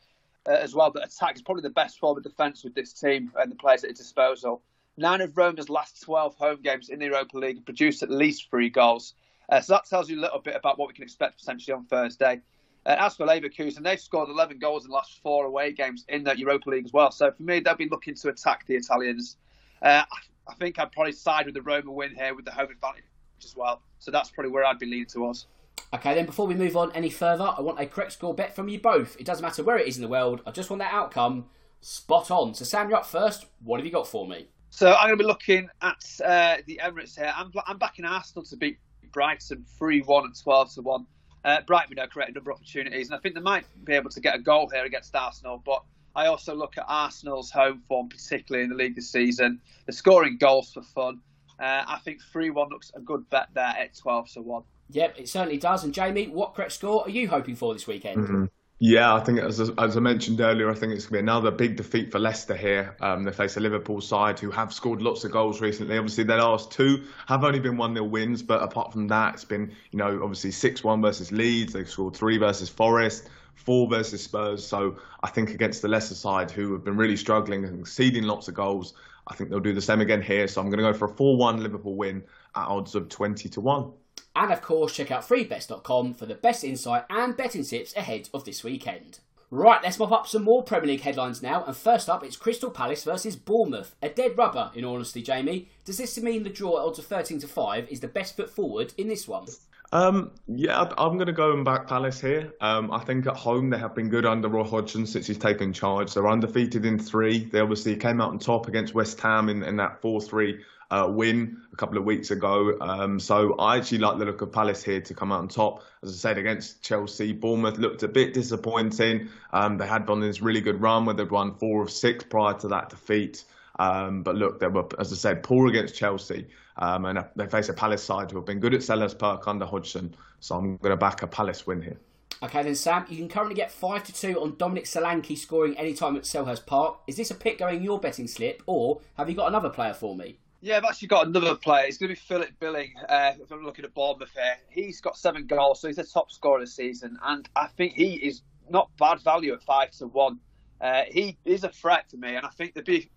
uh, 0.47 0.53
as 0.53 0.75
well 0.75 0.91
that 0.93 1.05
attack 1.05 1.37
is 1.37 1.43
probably 1.43 1.63
the 1.63 1.71
best 1.71 1.99
form 1.99 2.17
of 2.17 2.23
defence 2.23 2.65
with 2.65 2.75
this 2.75 2.93
team 2.93 3.33
and 3.39 3.51
the 3.51 3.57
players 3.57 3.85
at 3.85 3.91
his 3.91 3.99
disposal. 3.99 4.63
Nine 5.01 5.23
of 5.23 5.35
Roma's 5.35 5.71
last 5.71 6.03
12 6.03 6.35
home 6.35 6.59
games 6.63 6.91
in 6.91 6.99
the 6.99 7.07
Europa 7.07 7.39
League 7.39 7.65
produced 7.65 8.03
at 8.03 8.11
least 8.11 8.51
three 8.51 8.69
goals. 8.69 9.15
Uh, 9.49 9.59
so 9.59 9.73
that 9.73 9.87
tells 9.87 10.11
you 10.11 10.19
a 10.19 10.21
little 10.21 10.41
bit 10.41 10.55
about 10.55 10.79
what 10.79 10.89
we 10.89 10.93
can 10.93 11.05
expect 11.05 11.39
potentially 11.39 11.73
on 11.73 11.87
Thursday. 11.87 12.43
Uh, 12.85 12.97
as 12.99 13.17
for 13.17 13.25
Leverkusen, 13.27 13.83
they've 13.83 13.99
scored 13.99 14.29
11 14.29 14.59
goals 14.59 14.85
in 14.85 14.91
the 14.91 14.95
last 14.95 15.19
four 15.23 15.47
away 15.47 15.73
games 15.73 16.05
in 16.11 16.23
the 16.23 16.39
Europa 16.39 16.69
League 16.69 16.85
as 16.85 16.93
well. 16.93 17.11
So 17.11 17.33
for 17.33 17.43
me, 17.43 17.61
they'll 17.61 17.77
be 17.77 17.89
looking 17.89 18.15
to 18.17 18.29
attack 18.29 18.67
the 18.67 18.77
Italians. 18.77 19.39
Uh, 19.81 20.03
I 20.47 20.55
think 20.57 20.79
I'd 20.79 20.93
probably 20.93 21.13
side 21.13 21.47
with 21.47 21.55
the 21.55 21.63
Roma 21.63 21.93
win 21.93 22.15
here 22.15 22.35
with 22.35 22.45
the 22.45 22.53
home 22.53 22.71
advantage 22.71 23.05
as 23.43 23.57
well. 23.57 23.81
So 24.01 24.11
that's 24.11 24.29
probably 24.29 24.53
where 24.53 24.67
I'd 24.67 24.79
be 24.79 24.85
leaning 24.85 25.07
towards. 25.07 25.47
Okay, 25.95 26.15
then 26.15 26.27
before 26.27 26.47
we 26.47 26.55
move 26.55 26.77
on 26.77 26.93
any 26.93 27.09
further, 27.09 27.55
I 27.57 27.63
want 27.63 27.81
a 27.81 27.87
correct 27.87 28.13
score 28.13 28.35
bet 28.35 28.55
from 28.55 28.69
you 28.69 28.79
both. 28.79 29.17
It 29.19 29.25
doesn't 29.25 29.43
matter 29.43 29.63
where 29.63 29.79
it 29.79 29.89
is 29.89 29.97
in 29.97 30.03
the 30.03 30.09
world, 30.09 30.43
I 30.47 30.51
just 30.51 30.69
want 30.69 30.81
that 30.81 30.93
outcome 30.93 31.47
spot 31.81 32.31
on. 32.31 32.53
So, 32.53 32.67
Sam, 32.67 32.91
you're 32.91 32.99
up 32.99 33.07
first. 33.07 33.47
What 33.65 33.79
have 33.79 33.87
you 33.87 33.93
got 33.93 34.07
for 34.07 34.29
me? 34.29 34.49
So 34.71 34.93
I'm 34.93 35.09
going 35.09 35.19
to 35.19 35.25
be 35.25 35.27
looking 35.27 35.69
at 35.83 36.21
uh, 36.25 36.57
the 36.67 36.81
Emirates 36.83 37.17
here. 37.17 37.33
I'm, 37.37 37.53
I'm 37.67 37.79
backing 37.79 38.05
Arsenal 38.05 38.45
to 38.47 38.57
beat 38.57 38.79
Brighton 39.13 39.65
3 39.79 40.03
1 40.03 40.25
and 40.25 40.41
12 40.41 40.75
to 40.75 40.83
1. 40.83 41.07
Uh, 41.45 41.61
Brighton, 41.67 41.91
you 41.91 41.97
know, 41.97 42.07
created 42.07 42.35
a 42.35 42.39
number 42.39 42.53
of 42.53 42.59
opportunities, 42.59 43.09
and 43.09 43.17
I 43.17 43.19
think 43.19 43.35
they 43.35 43.41
might 43.41 43.65
be 43.85 43.95
able 43.95 44.11
to 44.11 44.21
get 44.21 44.37
a 44.37 44.39
goal 44.39 44.69
here 44.69 44.85
against 44.85 45.15
Arsenal. 45.15 45.61
But 45.65 45.83
I 46.15 46.27
also 46.27 46.55
look 46.55 46.79
at 46.79 46.85
Arsenal's 46.87 47.51
home 47.51 47.83
form, 47.89 48.09
particularly 48.09 48.65
in 48.65 48.71
the 48.71 48.77
league 48.77 48.95
this 48.95 49.11
season. 49.11 49.61
They're 49.87 49.93
scoring 49.93 50.37
goals 50.39 50.73
for 50.73 50.83
fun. 50.83 51.21
Uh, 51.59 51.85
I 51.87 51.99
think 52.05 52.23
3 52.33 52.51
1 52.51 52.69
looks 52.69 52.93
a 52.95 53.01
good 53.01 53.29
bet 53.29 53.49
there 53.55 53.65
at 53.65 53.97
12 53.97 54.31
to 54.33 54.43
1. 54.43 54.63
Yep, 54.93 55.15
it 55.19 55.29
certainly 55.29 55.59
does. 55.59 55.85
And 55.85 55.93
Jamie, 55.93 56.29
what 56.29 56.55
correct 56.55 56.73
score 56.73 57.05
are 57.05 57.11
you 57.11 57.29
hoping 57.29 57.57
for 57.57 57.73
this 57.73 57.87
weekend? 57.87 58.19
Mm-hmm. 58.19 58.45
Yeah, 58.83 59.15
I 59.15 59.21
think 59.21 59.41
as, 59.41 59.61
as 59.61 59.97
I 59.99 60.01
mentioned 60.01 60.41
earlier, 60.41 60.71
I 60.71 60.75
think 60.75 60.95
it's 60.95 61.05
going 61.05 61.19
to 61.19 61.23
be 61.23 61.31
another 61.31 61.51
big 61.51 61.77
defeat 61.77 62.11
for 62.11 62.19
Leicester 62.19 62.57
here. 62.57 62.97
Um, 63.03 63.25
they 63.25 63.31
face 63.31 63.59
a 63.59 63.61
Liverpool 63.61 64.01
side 64.01 64.41
who 64.41 64.51
have 64.51 64.73
scored 64.73 65.03
lots 65.03 65.23
of 65.23 65.33
goals 65.33 65.61
recently. 65.61 65.99
Obviously, 65.99 66.25
their 66.25 66.39
last 66.39 66.71
two 66.73 67.05
have 67.27 67.45
only 67.45 67.61
been 67.61 67.77
1 67.77 67.93
0 67.93 68.07
wins, 68.07 68.43
but 68.43 68.63
apart 68.63 68.91
from 68.91 69.07
that, 69.09 69.35
it's 69.35 69.45
been, 69.45 69.71
you 69.91 69.99
know, 69.99 70.21
obviously 70.23 70.51
6 70.51 70.83
1 70.83 71.03
versus 71.03 71.31
Leeds. 71.31 71.75
They've 71.75 71.89
scored 71.89 72.17
3 72.17 72.39
versus 72.39 72.71
Forest, 72.71 73.29
4 73.55 73.87
versus 73.91 74.25
Spurs. 74.25 74.67
So 74.67 74.97
I 75.23 75.29
think 75.29 75.51
against 75.51 75.83
the 75.83 75.89
Leicester 75.89 76.15
side, 76.15 76.51
who 76.51 76.73
have 76.73 76.83
been 76.83 76.97
really 76.97 77.19
struggling 77.19 77.67
and 77.67 77.77
conceding 77.81 78.23
lots 78.25 78.49
of 78.49 78.55
goals, 78.55 78.95
I 79.27 79.35
think 79.35 79.51
they'll 79.51 79.61
do 79.61 79.75
the 79.75 79.83
same 79.83 80.01
again 80.01 80.23
here. 80.23 80.49
So 80.49 80.59
I'm 80.59 80.71
going 80.71 80.83
to 80.83 80.91
go 80.91 80.97
for 80.97 81.05
a 81.05 81.15
4 81.15 81.37
1 81.37 81.63
Liverpool 81.63 81.97
win 81.97 82.25
at 82.57 82.67
odds 82.67 82.95
of 82.95 83.11
20 83.11 83.47
to 83.51 83.61
1. 83.61 83.93
And 84.35 84.53
of 84.53 84.63
course, 84.63 84.95
check 84.95 85.11
out 85.11 85.27
freebets.com 85.27 86.15
for 86.15 86.27
the 86.27 86.35
best 86.35 86.65
insight 86.65 87.05
and 87.11 87.37
betting 87.37 87.65
tips 87.65 87.97
ahead 87.97 88.29
of 88.33 88.45
this 88.45 88.63
weekend. 88.63 89.21
Right, 89.53 89.83
let's 89.83 89.99
mop 89.99 90.13
up 90.13 90.29
some 90.29 90.45
more 90.45 90.63
Premier 90.63 90.87
League 90.87 91.01
headlines 91.01 91.43
now. 91.43 91.65
And 91.65 91.77
first 91.77 92.09
up, 92.09 92.23
it's 92.23 92.37
Crystal 92.37 92.71
Palace 92.71 93.03
versus 93.03 93.35
Bournemouth. 93.35 93.97
A 94.01 94.09
dead 94.09 94.39
rubber, 94.39 94.71
in 94.77 94.85
honesty, 94.85 95.23
Jamie. 95.23 95.69
Does 95.85 95.99
this 95.99 96.17
mean 96.21 96.45
the 96.45 96.51
draw 96.51 96.79
at 96.79 96.87
odds 96.87 97.01
of 97.01 97.07
13 97.07 97.41
to 97.41 97.49
5 97.49 97.89
is 97.91 97.99
the 97.99 98.07
best 98.07 98.37
foot 98.37 98.49
forward 98.49 98.95
in 98.97 99.09
this 99.09 99.27
one? 99.27 99.47
Um, 99.93 100.31
yeah, 100.47 100.89
I'm 100.97 101.15
going 101.15 101.27
to 101.27 101.33
go 101.33 101.53
and 101.53 101.65
back 101.65 101.89
Palace 101.89 102.21
here. 102.21 102.53
Um, 102.61 102.93
I 102.93 103.01
think 103.01 103.27
at 103.27 103.37
home 103.37 103.71
they 103.71 103.79
have 103.79 103.93
been 103.93 104.09
good 104.09 104.25
under 104.25 104.49
Roy 104.49 104.63
Hodgson 104.63 105.05
since 105.05 105.27
he's 105.27 105.39
taken 105.39 105.73
charge. 105.73 106.15
They're 106.15 106.29
undefeated 106.29 106.87
in 106.87 107.01
three. 107.01 107.47
They 107.47 107.59
obviously 107.59 107.97
came 107.97 108.21
out 108.21 108.31
on 108.31 108.39
top 108.39 108.69
against 108.69 108.95
West 108.95 109.21
Ham 109.21 109.49
in, 109.49 109.65
in 109.65 109.77
that 109.79 110.01
4 110.01 110.21
3 110.21 110.61
uh, 110.91 111.07
win 111.09 111.61
a 111.73 111.77
couple 111.77 111.99
of 111.99 112.05
weeks 112.05 112.31
ago. 112.31 112.77
Um, 112.81 113.21
so 113.21 113.55
I 113.59 113.77
actually 113.77 113.99
like 113.99 114.19
the 114.19 114.25
look 114.25 114.43
of 114.43 114.53
Palace 114.53 114.83
here 114.83 115.01
to 115.01 115.15
come 115.15 115.33
out 115.33 115.41
on 115.41 115.49
top. 115.49 115.83
As 116.03 116.11
I 116.11 116.15
said, 116.15 116.39
against 116.39 116.83
Chelsea, 116.83 117.33
Bournemouth 117.33 117.79
looked 117.79 118.03
a 118.03 118.09
bit 118.09 118.35
disappointing. 118.35 119.29
Um, 119.53 119.79
they 119.79 119.87
had 119.87 120.09
on 120.11 120.21
this 120.21 120.43
really 120.43 120.61
good 120.61 120.81
run 120.81 121.05
where 121.05 121.15
they'd 121.15 121.31
won 121.31 121.55
four 121.55 121.83
of 121.83 121.91
six 121.91 122.25
prior 122.25 122.55
to 122.59 122.69
that 122.69 122.91
defeat. 122.91 123.45
Um, 123.79 124.23
but 124.23 124.35
look, 124.35 124.61
they 124.61 124.67
were, 124.67 124.87
as 124.99 125.13
I 125.13 125.17
said, 125.17 125.43
poor 125.43 125.69
against 125.69 125.95
Chelsea. 125.95 126.49
Um, 126.77 127.05
and 127.05 127.25
they 127.37 127.47
face 127.47 127.69
a 127.69 127.75
Palace 127.75 128.03
side 128.03 128.31
who 128.31 128.39
have 128.39 128.47
been 128.47 128.61
good 128.61 128.75
at 128.75 128.81
Selhurst 128.81 129.19
Park 129.19 129.47
under 129.47 129.67
Hodgson. 129.67 130.15
So 130.41 130.57
I'm 130.57 130.77
going 130.79 130.91
to 130.91 130.97
back 130.97 131.23
a 131.23 131.27
Palace 131.27 131.67
win 131.67 131.83
here. 131.83 131.99
Okay, 132.43 132.63
then 132.63 132.75
Sam, 132.75 133.05
you 133.09 133.19
can 133.19 133.29
currently 133.29 133.55
get 133.55 133.71
five 133.71 134.03
to 134.05 134.15
two 134.15 134.41
on 134.41 134.57
Dominic 134.57 134.85
Solanke 134.85 135.37
scoring 135.37 135.77
anytime 135.77 136.17
at 136.17 136.23
Selhurst 136.23 136.65
Park. 136.65 137.01
Is 137.07 137.17
this 137.17 137.31
a 137.31 137.35
pick 137.35 137.59
going 137.59 137.83
your 137.83 138.01
betting 138.01 138.27
slip, 138.27 138.63
or 138.65 139.01
have 139.19 139.29
you 139.29 139.37
got 139.37 139.49
another 139.49 139.69
player 139.69 139.93
for 139.93 140.17
me? 140.17 140.39
Yeah, 140.63 140.77
I've 140.77 140.85
actually 140.85 141.09
got 141.09 141.27
another 141.27 141.55
player. 141.55 141.87
It's 141.87 141.97
going 141.97 142.09
to 142.09 142.15
be 142.15 142.21
Philip 142.21 142.51
Billing. 142.61 142.93
Uh, 143.09 143.33
if 143.41 143.51
I'm 143.51 143.65
looking 143.65 143.85
at 143.85 143.95
Bournemouth 143.95 144.33
here, 144.35 144.59
he's 144.69 145.01
got 145.01 145.17
seven 145.17 145.47
goals, 145.47 145.81
so 145.81 145.87
he's 145.89 145.97
the 145.97 146.05
top 146.05 146.31
scorer 146.31 146.61
this 146.61 146.75
season, 146.75 147.19
and 147.25 147.49
I 147.57 147.69
think 147.69 147.95
he 147.95 148.15
is 148.15 148.43
not 148.69 148.91
bad 148.99 149.21
value 149.21 149.55
at 149.55 149.63
five 149.63 149.91
to 149.93 150.07
one. 150.07 150.39
Uh, 150.79 151.05
he 151.09 151.39
is 151.47 151.65
a 151.65 151.71
threat 151.71 152.11
to 152.11 152.19
me, 152.19 152.37
and 152.37 152.45
I 152.45 152.51
think 152.51 152.75
there'd 152.75 152.85
be 152.85 153.11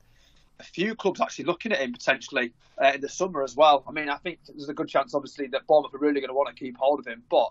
a 0.59 0.63
few 0.63 0.95
clubs 0.95 1.19
actually 1.19 1.45
looking 1.45 1.73
at 1.73 1.79
him 1.79 1.91
potentially 1.91 2.53
uh, 2.81 2.93
in 2.95 3.01
the 3.01 3.09
summer 3.09 3.43
as 3.43 3.57
well. 3.57 3.83
I 3.87 3.91
mean, 3.91 4.07
I 4.07 4.17
think 4.17 4.39
there's 4.47 4.69
a 4.69 4.73
good 4.73 4.87
chance, 4.87 5.13
obviously, 5.13 5.47
that 5.47 5.67
Bournemouth 5.67 5.93
are 5.93 5.97
really 5.97 6.21
going 6.21 6.29
to 6.29 6.33
want 6.33 6.47
to 6.47 6.55
keep 6.55 6.77
hold 6.77 6.99
of 6.99 7.07
him. 7.07 7.23
But 7.29 7.49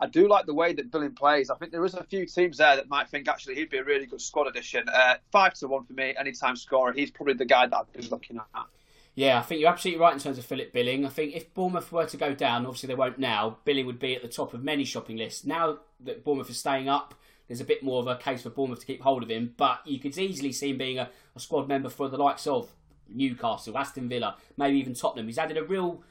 I 0.00 0.06
do 0.06 0.28
like 0.28 0.46
the 0.46 0.54
way 0.54 0.72
that 0.72 0.92
Billing 0.92 1.14
plays. 1.14 1.50
I 1.50 1.56
think 1.56 1.72
there 1.72 1.84
is 1.84 1.94
a 1.94 2.04
few 2.04 2.26
teams 2.26 2.58
there 2.58 2.76
that 2.76 2.88
might 2.88 3.08
think 3.08 3.26
actually 3.26 3.56
he'd 3.56 3.70
be 3.70 3.78
a 3.78 3.84
really 3.84 4.06
good 4.06 4.20
squad 4.20 4.46
addition. 4.46 4.88
Uh, 4.88 5.14
five 5.32 5.54
to 5.54 5.68
one 5.68 5.84
for 5.84 5.94
me, 5.94 6.14
anytime 6.16 6.54
scorer. 6.54 6.92
He's 6.92 7.10
probably 7.10 7.34
the 7.34 7.44
guy 7.44 7.66
that 7.66 7.76
I'd 7.76 7.92
be 7.92 8.06
looking 8.08 8.38
at. 8.38 8.66
Yeah, 9.14 9.38
I 9.38 9.42
think 9.42 9.60
you're 9.60 9.70
absolutely 9.70 10.00
right 10.00 10.14
in 10.14 10.20
terms 10.20 10.38
of 10.38 10.46
Philip 10.46 10.72
Billing. 10.72 11.04
I 11.04 11.10
think 11.10 11.36
if 11.36 11.52
Bournemouth 11.52 11.92
were 11.92 12.06
to 12.06 12.16
go 12.16 12.34
down, 12.34 12.64
obviously 12.64 12.86
they 12.86 12.94
won't 12.94 13.18
now, 13.18 13.58
Billing 13.64 13.84
would 13.84 13.98
be 13.98 14.16
at 14.16 14.22
the 14.22 14.28
top 14.28 14.54
of 14.54 14.64
many 14.64 14.84
shopping 14.84 15.18
lists. 15.18 15.44
Now 15.44 15.80
that 16.00 16.24
Bournemouth 16.24 16.48
is 16.48 16.58
staying 16.58 16.88
up, 16.88 17.14
there's 17.46 17.60
a 17.60 17.64
bit 17.64 17.82
more 17.82 18.00
of 18.00 18.06
a 18.06 18.16
case 18.16 18.42
for 18.42 18.50
Bournemouth 18.50 18.80
to 18.80 18.86
keep 18.86 19.02
hold 19.02 19.22
of 19.22 19.30
him, 19.30 19.52
but 19.58 19.86
you 19.86 19.98
could 19.98 20.16
easily 20.16 20.52
see 20.52 20.70
him 20.70 20.78
being 20.78 20.98
a, 20.98 21.10
a 21.36 21.40
squad 21.40 21.68
member 21.68 21.90
for 21.90 22.08
the 22.08 22.16
likes 22.16 22.46
of 22.46 22.70
Newcastle, 23.08 23.76
Aston 23.76 24.08
Villa, 24.08 24.36
maybe 24.56 24.78
even 24.78 24.94
Tottenham. 24.94 25.26
He's 25.26 25.38
added 25.38 25.58
a 25.58 25.64
real 25.64 26.02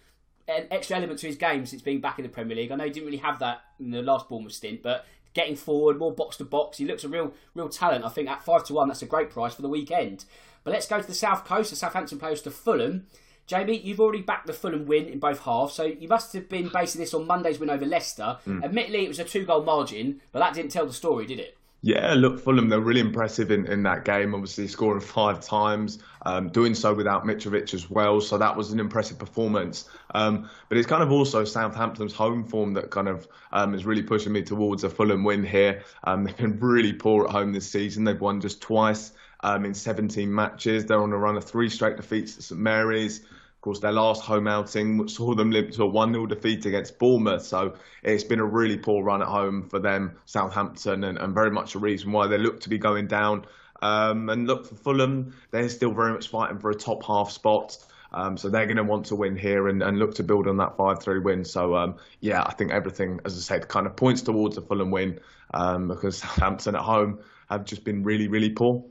an 0.48 0.68
extra 0.70 0.98
element 0.98 1.20
to 1.20 1.28
his 1.28 1.38
game 1.38 1.66
since 1.66 1.82
being 1.82 2.02
back 2.02 2.20
in 2.20 2.24
the 2.24 2.30
Premier 2.30 2.56
League. 2.56 2.72
I 2.72 2.76
know 2.76 2.84
he 2.84 2.90
didn't 2.92 3.06
really 3.06 3.18
have 3.18 3.40
that 3.40 3.62
in 3.80 3.92
the 3.92 4.02
last 4.02 4.30
Bournemouth 4.30 4.54
stint, 4.54 4.84
but 4.84 5.06
getting 5.34 5.56
forward, 5.56 5.98
more 5.98 6.14
box 6.14 6.38
to 6.38 6.44
box, 6.44 6.78
he 6.78 6.86
looks 6.86 7.04
a 7.04 7.10
real 7.10 7.34
real 7.56 7.70
talent. 7.70 8.06
I 8.06 8.10
think 8.10 8.30
at 8.30 8.44
five 8.44 8.64
to 8.66 8.74
one, 8.74 8.88
that's 8.88 9.02
a 9.02 9.08
great 9.08 9.30
price 9.30 9.56
for 9.56 9.62
the 9.62 9.70
weekend. 9.70 10.26
But 10.64 10.72
let's 10.72 10.88
go 10.88 11.02
to 11.02 11.08
the 11.08 11.14
south 11.14 11.46
coast. 11.46 11.70
The 11.70 11.76
Southampton 11.76 12.20
players 12.20 12.42
to 12.44 12.52
Fulham. 12.52 13.08
Jamie, 13.48 13.80
you've 13.80 14.00
already 14.00 14.22
backed 14.22 14.48
the 14.48 14.54
Fulham 14.54 14.86
win 14.86 15.08
in 15.08 15.20
both 15.20 15.42
halves, 15.42 15.74
so 15.74 15.84
you 15.84 16.08
must 16.08 16.32
have 16.34 16.48
been 16.48 16.70
basing 16.70 17.02
this 17.02 17.14
on 17.14 17.28
Monday's 17.28 17.60
win 17.60 17.70
over 17.70 17.86
Leicester. 17.86 18.38
Mm. 18.48 18.64
Admittedly, 18.64 19.04
it 19.04 19.10
was 19.10 19.20
a 19.20 19.26
two 19.26 19.46
goal 19.46 19.64
margin, 19.64 20.22
but 20.32 20.40
that 20.40 20.54
didn't 20.54 20.72
tell 20.72 20.86
the 20.86 20.94
story, 20.94 21.26
did 21.26 21.40
it? 21.40 21.58
Yeah, 21.84 22.14
look, 22.14 22.40
Fulham, 22.40 22.70
they're 22.70 22.80
really 22.80 23.02
impressive 23.02 23.50
in, 23.50 23.66
in 23.66 23.82
that 23.84 24.06
game, 24.06 24.36
obviously 24.36 24.68
scoring 24.68 25.02
five 25.02 25.42
times, 25.42 25.98
um, 26.28 26.50
doing 26.50 26.76
so 26.76 26.94
without 26.94 27.26
Mitrovic 27.26 27.74
as 27.74 27.90
well. 27.90 28.22
So 28.22 28.38
that 28.38 28.56
was 28.56 28.72
an 28.72 28.80
impressive 28.80 29.18
performance. 29.18 29.90
Um, 30.14 30.48
but 30.70 30.78
it's 30.78 30.86
kind 30.86 31.02
of 31.02 31.12
also 31.12 31.44
Southampton's 31.44 32.14
home 32.14 32.44
form 32.44 32.76
that 32.76 32.92
kind 32.92 33.08
of 33.08 33.28
um, 33.52 33.74
is 33.74 33.84
really 33.84 34.04
pushing 34.04 34.32
me 34.32 34.44
towards 34.44 34.84
a 34.84 34.92
Fulham 34.92 35.24
win 35.24 35.44
here. 35.44 35.82
Um, 36.04 36.24
they've 36.24 36.38
been 36.38 36.60
really 36.60 36.94
poor 36.94 37.26
at 37.26 37.32
home 37.32 37.52
this 37.52 37.68
season. 37.68 38.04
They've 38.04 38.22
won 38.22 38.42
just 38.42 38.62
twice 38.62 39.14
um, 39.44 39.66
in 39.66 39.74
17 39.74 40.34
matches. 40.34 40.86
They're 40.86 41.02
on 41.02 41.14
a 41.14 41.18
run 41.18 41.38
of 41.38 41.44
three 41.44 41.70
straight 41.70 41.98
defeats 41.98 42.38
at 42.38 42.44
St 42.44 42.60
Mary's. 42.60 43.20
Of 43.20 43.62
course, 43.62 43.80
their 43.80 43.92
last 43.92 44.24
home 44.24 44.48
outing 44.48 45.08
saw 45.08 45.36
them 45.36 45.52
limp 45.52 45.72
to 45.74 45.84
a 45.84 45.88
1 45.88 46.14
0 46.14 46.26
defeat 46.26 46.66
against 46.66 46.98
Bournemouth. 46.98 47.44
So 47.46 47.76
it's 48.02 48.24
been 48.24 48.40
a 48.40 48.46
really 48.46 48.78
poor 48.78 49.04
run 49.04 49.22
at 49.22 49.28
home 49.28 49.70
for 49.70 49.80
them, 49.80 50.18
Southampton, 50.26 51.04
and, 51.04 51.18
and 51.18 51.34
very 51.36 51.52
much 51.52 51.76
a 51.76 51.80
reason 51.80 52.12
why 52.12 52.28
they 52.28 52.40
look 52.40 52.62
to 52.62 52.70
be 52.70 52.80
going 52.80 53.08
down. 53.08 53.46
Um, 53.84 54.30
and 54.30 54.48
look 54.48 54.68
for 54.68 54.76
Fulham, 54.76 55.36
they're 55.52 55.70
still 55.70 55.92
very 55.92 56.14
much 56.14 56.30
fighting 56.30 56.60
for 56.60 56.70
a 56.70 56.76
top 56.76 57.04
half 57.04 57.32
spot. 57.32 57.78
Um, 58.14 58.36
so 58.36 58.50
they're 58.50 58.66
going 58.66 58.78
to 58.78 58.84
want 58.84 59.06
to 59.08 59.16
win 59.16 59.38
here 59.38 59.68
and, 59.68 59.82
and, 59.82 59.98
look 59.98 60.16
to 60.16 60.24
build 60.24 60.48
on 60.48 60.58
that 60.58 60.76
5 60.76 61.02
3 61.02 61.20
win. 61.20 61.46
So, 61.46 61.76
um, 61.76 61.96
yeah, 62.20 62.44
I 62.44 62.54
think 62.54 62.72
everything, 62.72 63.22
as 63.26 63.38
I 63.38 63.42
said, 63.42 63.68
kind 63.70 63.88
of 63.88 63.96
points 63.96 64.22
towards 64.22 64.58
a 64.58 64.62
Fulham 64.62 64.92
win 64.92 65.20
um, 65.54 65.88
because 65.88 66.18
Southampton 66.18 66.76
at 66.76 66.82
home 66.82 67.20
have 67.50 67.64
just 67.64 67.84
been 67.84 68.04
really, 68.04 68.28
really 68.28 68.50
poor. 68.50 68.84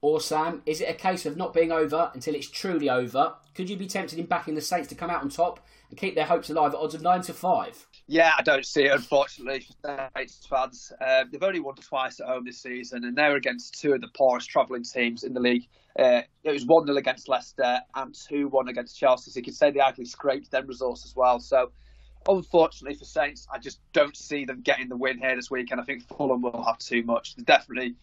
Or 0.00 0.20
Sam, 0.20 0.62
is 0.64 0.80
it 0.80 0.88
a 0.88 0.94
case 0.94 1.26
of 1.26 1.36
not 1.36 1.52
being 1.52 1.72
over 1.72 2.10
until 2.14 2.34
it's 2.34 2.48
truly 2.48 2.88
over? 2.88 3.34
Could 3.54 3.68
you 3.68 3.76
be 3.76 3.88
tempted 3.88 4.18
in 4.18 4.26
backing 4.26 4.54
the 4.54 4.60
Saints 4.60 4.88
to 4.88 4.94
come 4.94 5.10
out 5.10 5.22
on 5.22 5.28
top 5.28 5.60
and 5.90 5.98
keep 5.98 6.14
their 6.14 6.26
hopes 6.26 6.50
alive 6.50 6.72
at 6.72 6.78
odds 6.78 6.94
of 6.94 7.02
nine 7.02 7.22
to 7.22 7.34
five? 7.34 7.86
Yeah, 8.06 8.32
I 8.38 8.42
don't 8.42 8.64
see 8.64 8.84
it. 8.84 8.92
Unfortunately, 8.92 9.60
for 9.60 10.10
Saints 10.16 10.46
fans, 10.46 10.92
uh, 11.00 11.24
they've 11.30 11.42
only 11.42 11.60
won 11.60 11.74
twice 11.74 12.20
at 12.20 12.26
home 12.26 12.44
this 12.44 12.62
season, 12.62 13.04
and 13.04 13.16
they're 13.16 13.36
against 13.36 13.80
two 13.80 13.92
of 13.92 14.00
the 14.00 14.08
poorest 14.16 14.48
travelling 14.48 14.84
teams 14.84 15.24
in 15.24 15.34
the 15.34 15.40
league. 15.40 15.66
Uh, 15.98 16.22
it 16.44 16.52
was 16.52 16.64
one 16.64 16.86
0 16.86 16.96
against 16.96 17.28
Leicester 17.28 17.80
and 17.96 18.14
two 18.14 18.46
one 18.48 18.68
against 18.68 18.96
Chelsea. 18.96 19.32
So 19.32 19.38
you 19.38 19.44
could 19.44 19.56
say 19.56 19.72
they 19.72 19.80
actually 19.80 20.04
scraped 20.04 20.50
them 20.52 20.66
results 20.68 21.04
as 21.04 21.16
well. 21.16 21.40
So 21.40 21.72
unfortunately 22.28 22.96
for 22.96 23.04
Saints, 23.04 23.48
I 23.52 23.58
just 23.58 23.80
don't 23.92 24.16
see 24.16 24.44
them 24.44 24.60
getting 24.62 24.88
the 24.88 24.96
win 24.96 25.18
here 25.18 25.34
this 25.34 25.50
week, 25.50 25.72
and 25.72 25.80
I 25.80 25.84
think 25.84 26.06
Fulham 26.06 26.42
will 26.42 26.62
have 26.62 26.78
too 26.78 27.02
much. 27.02 27.34
They're 27.34 27.44
definitely 27.44 27.96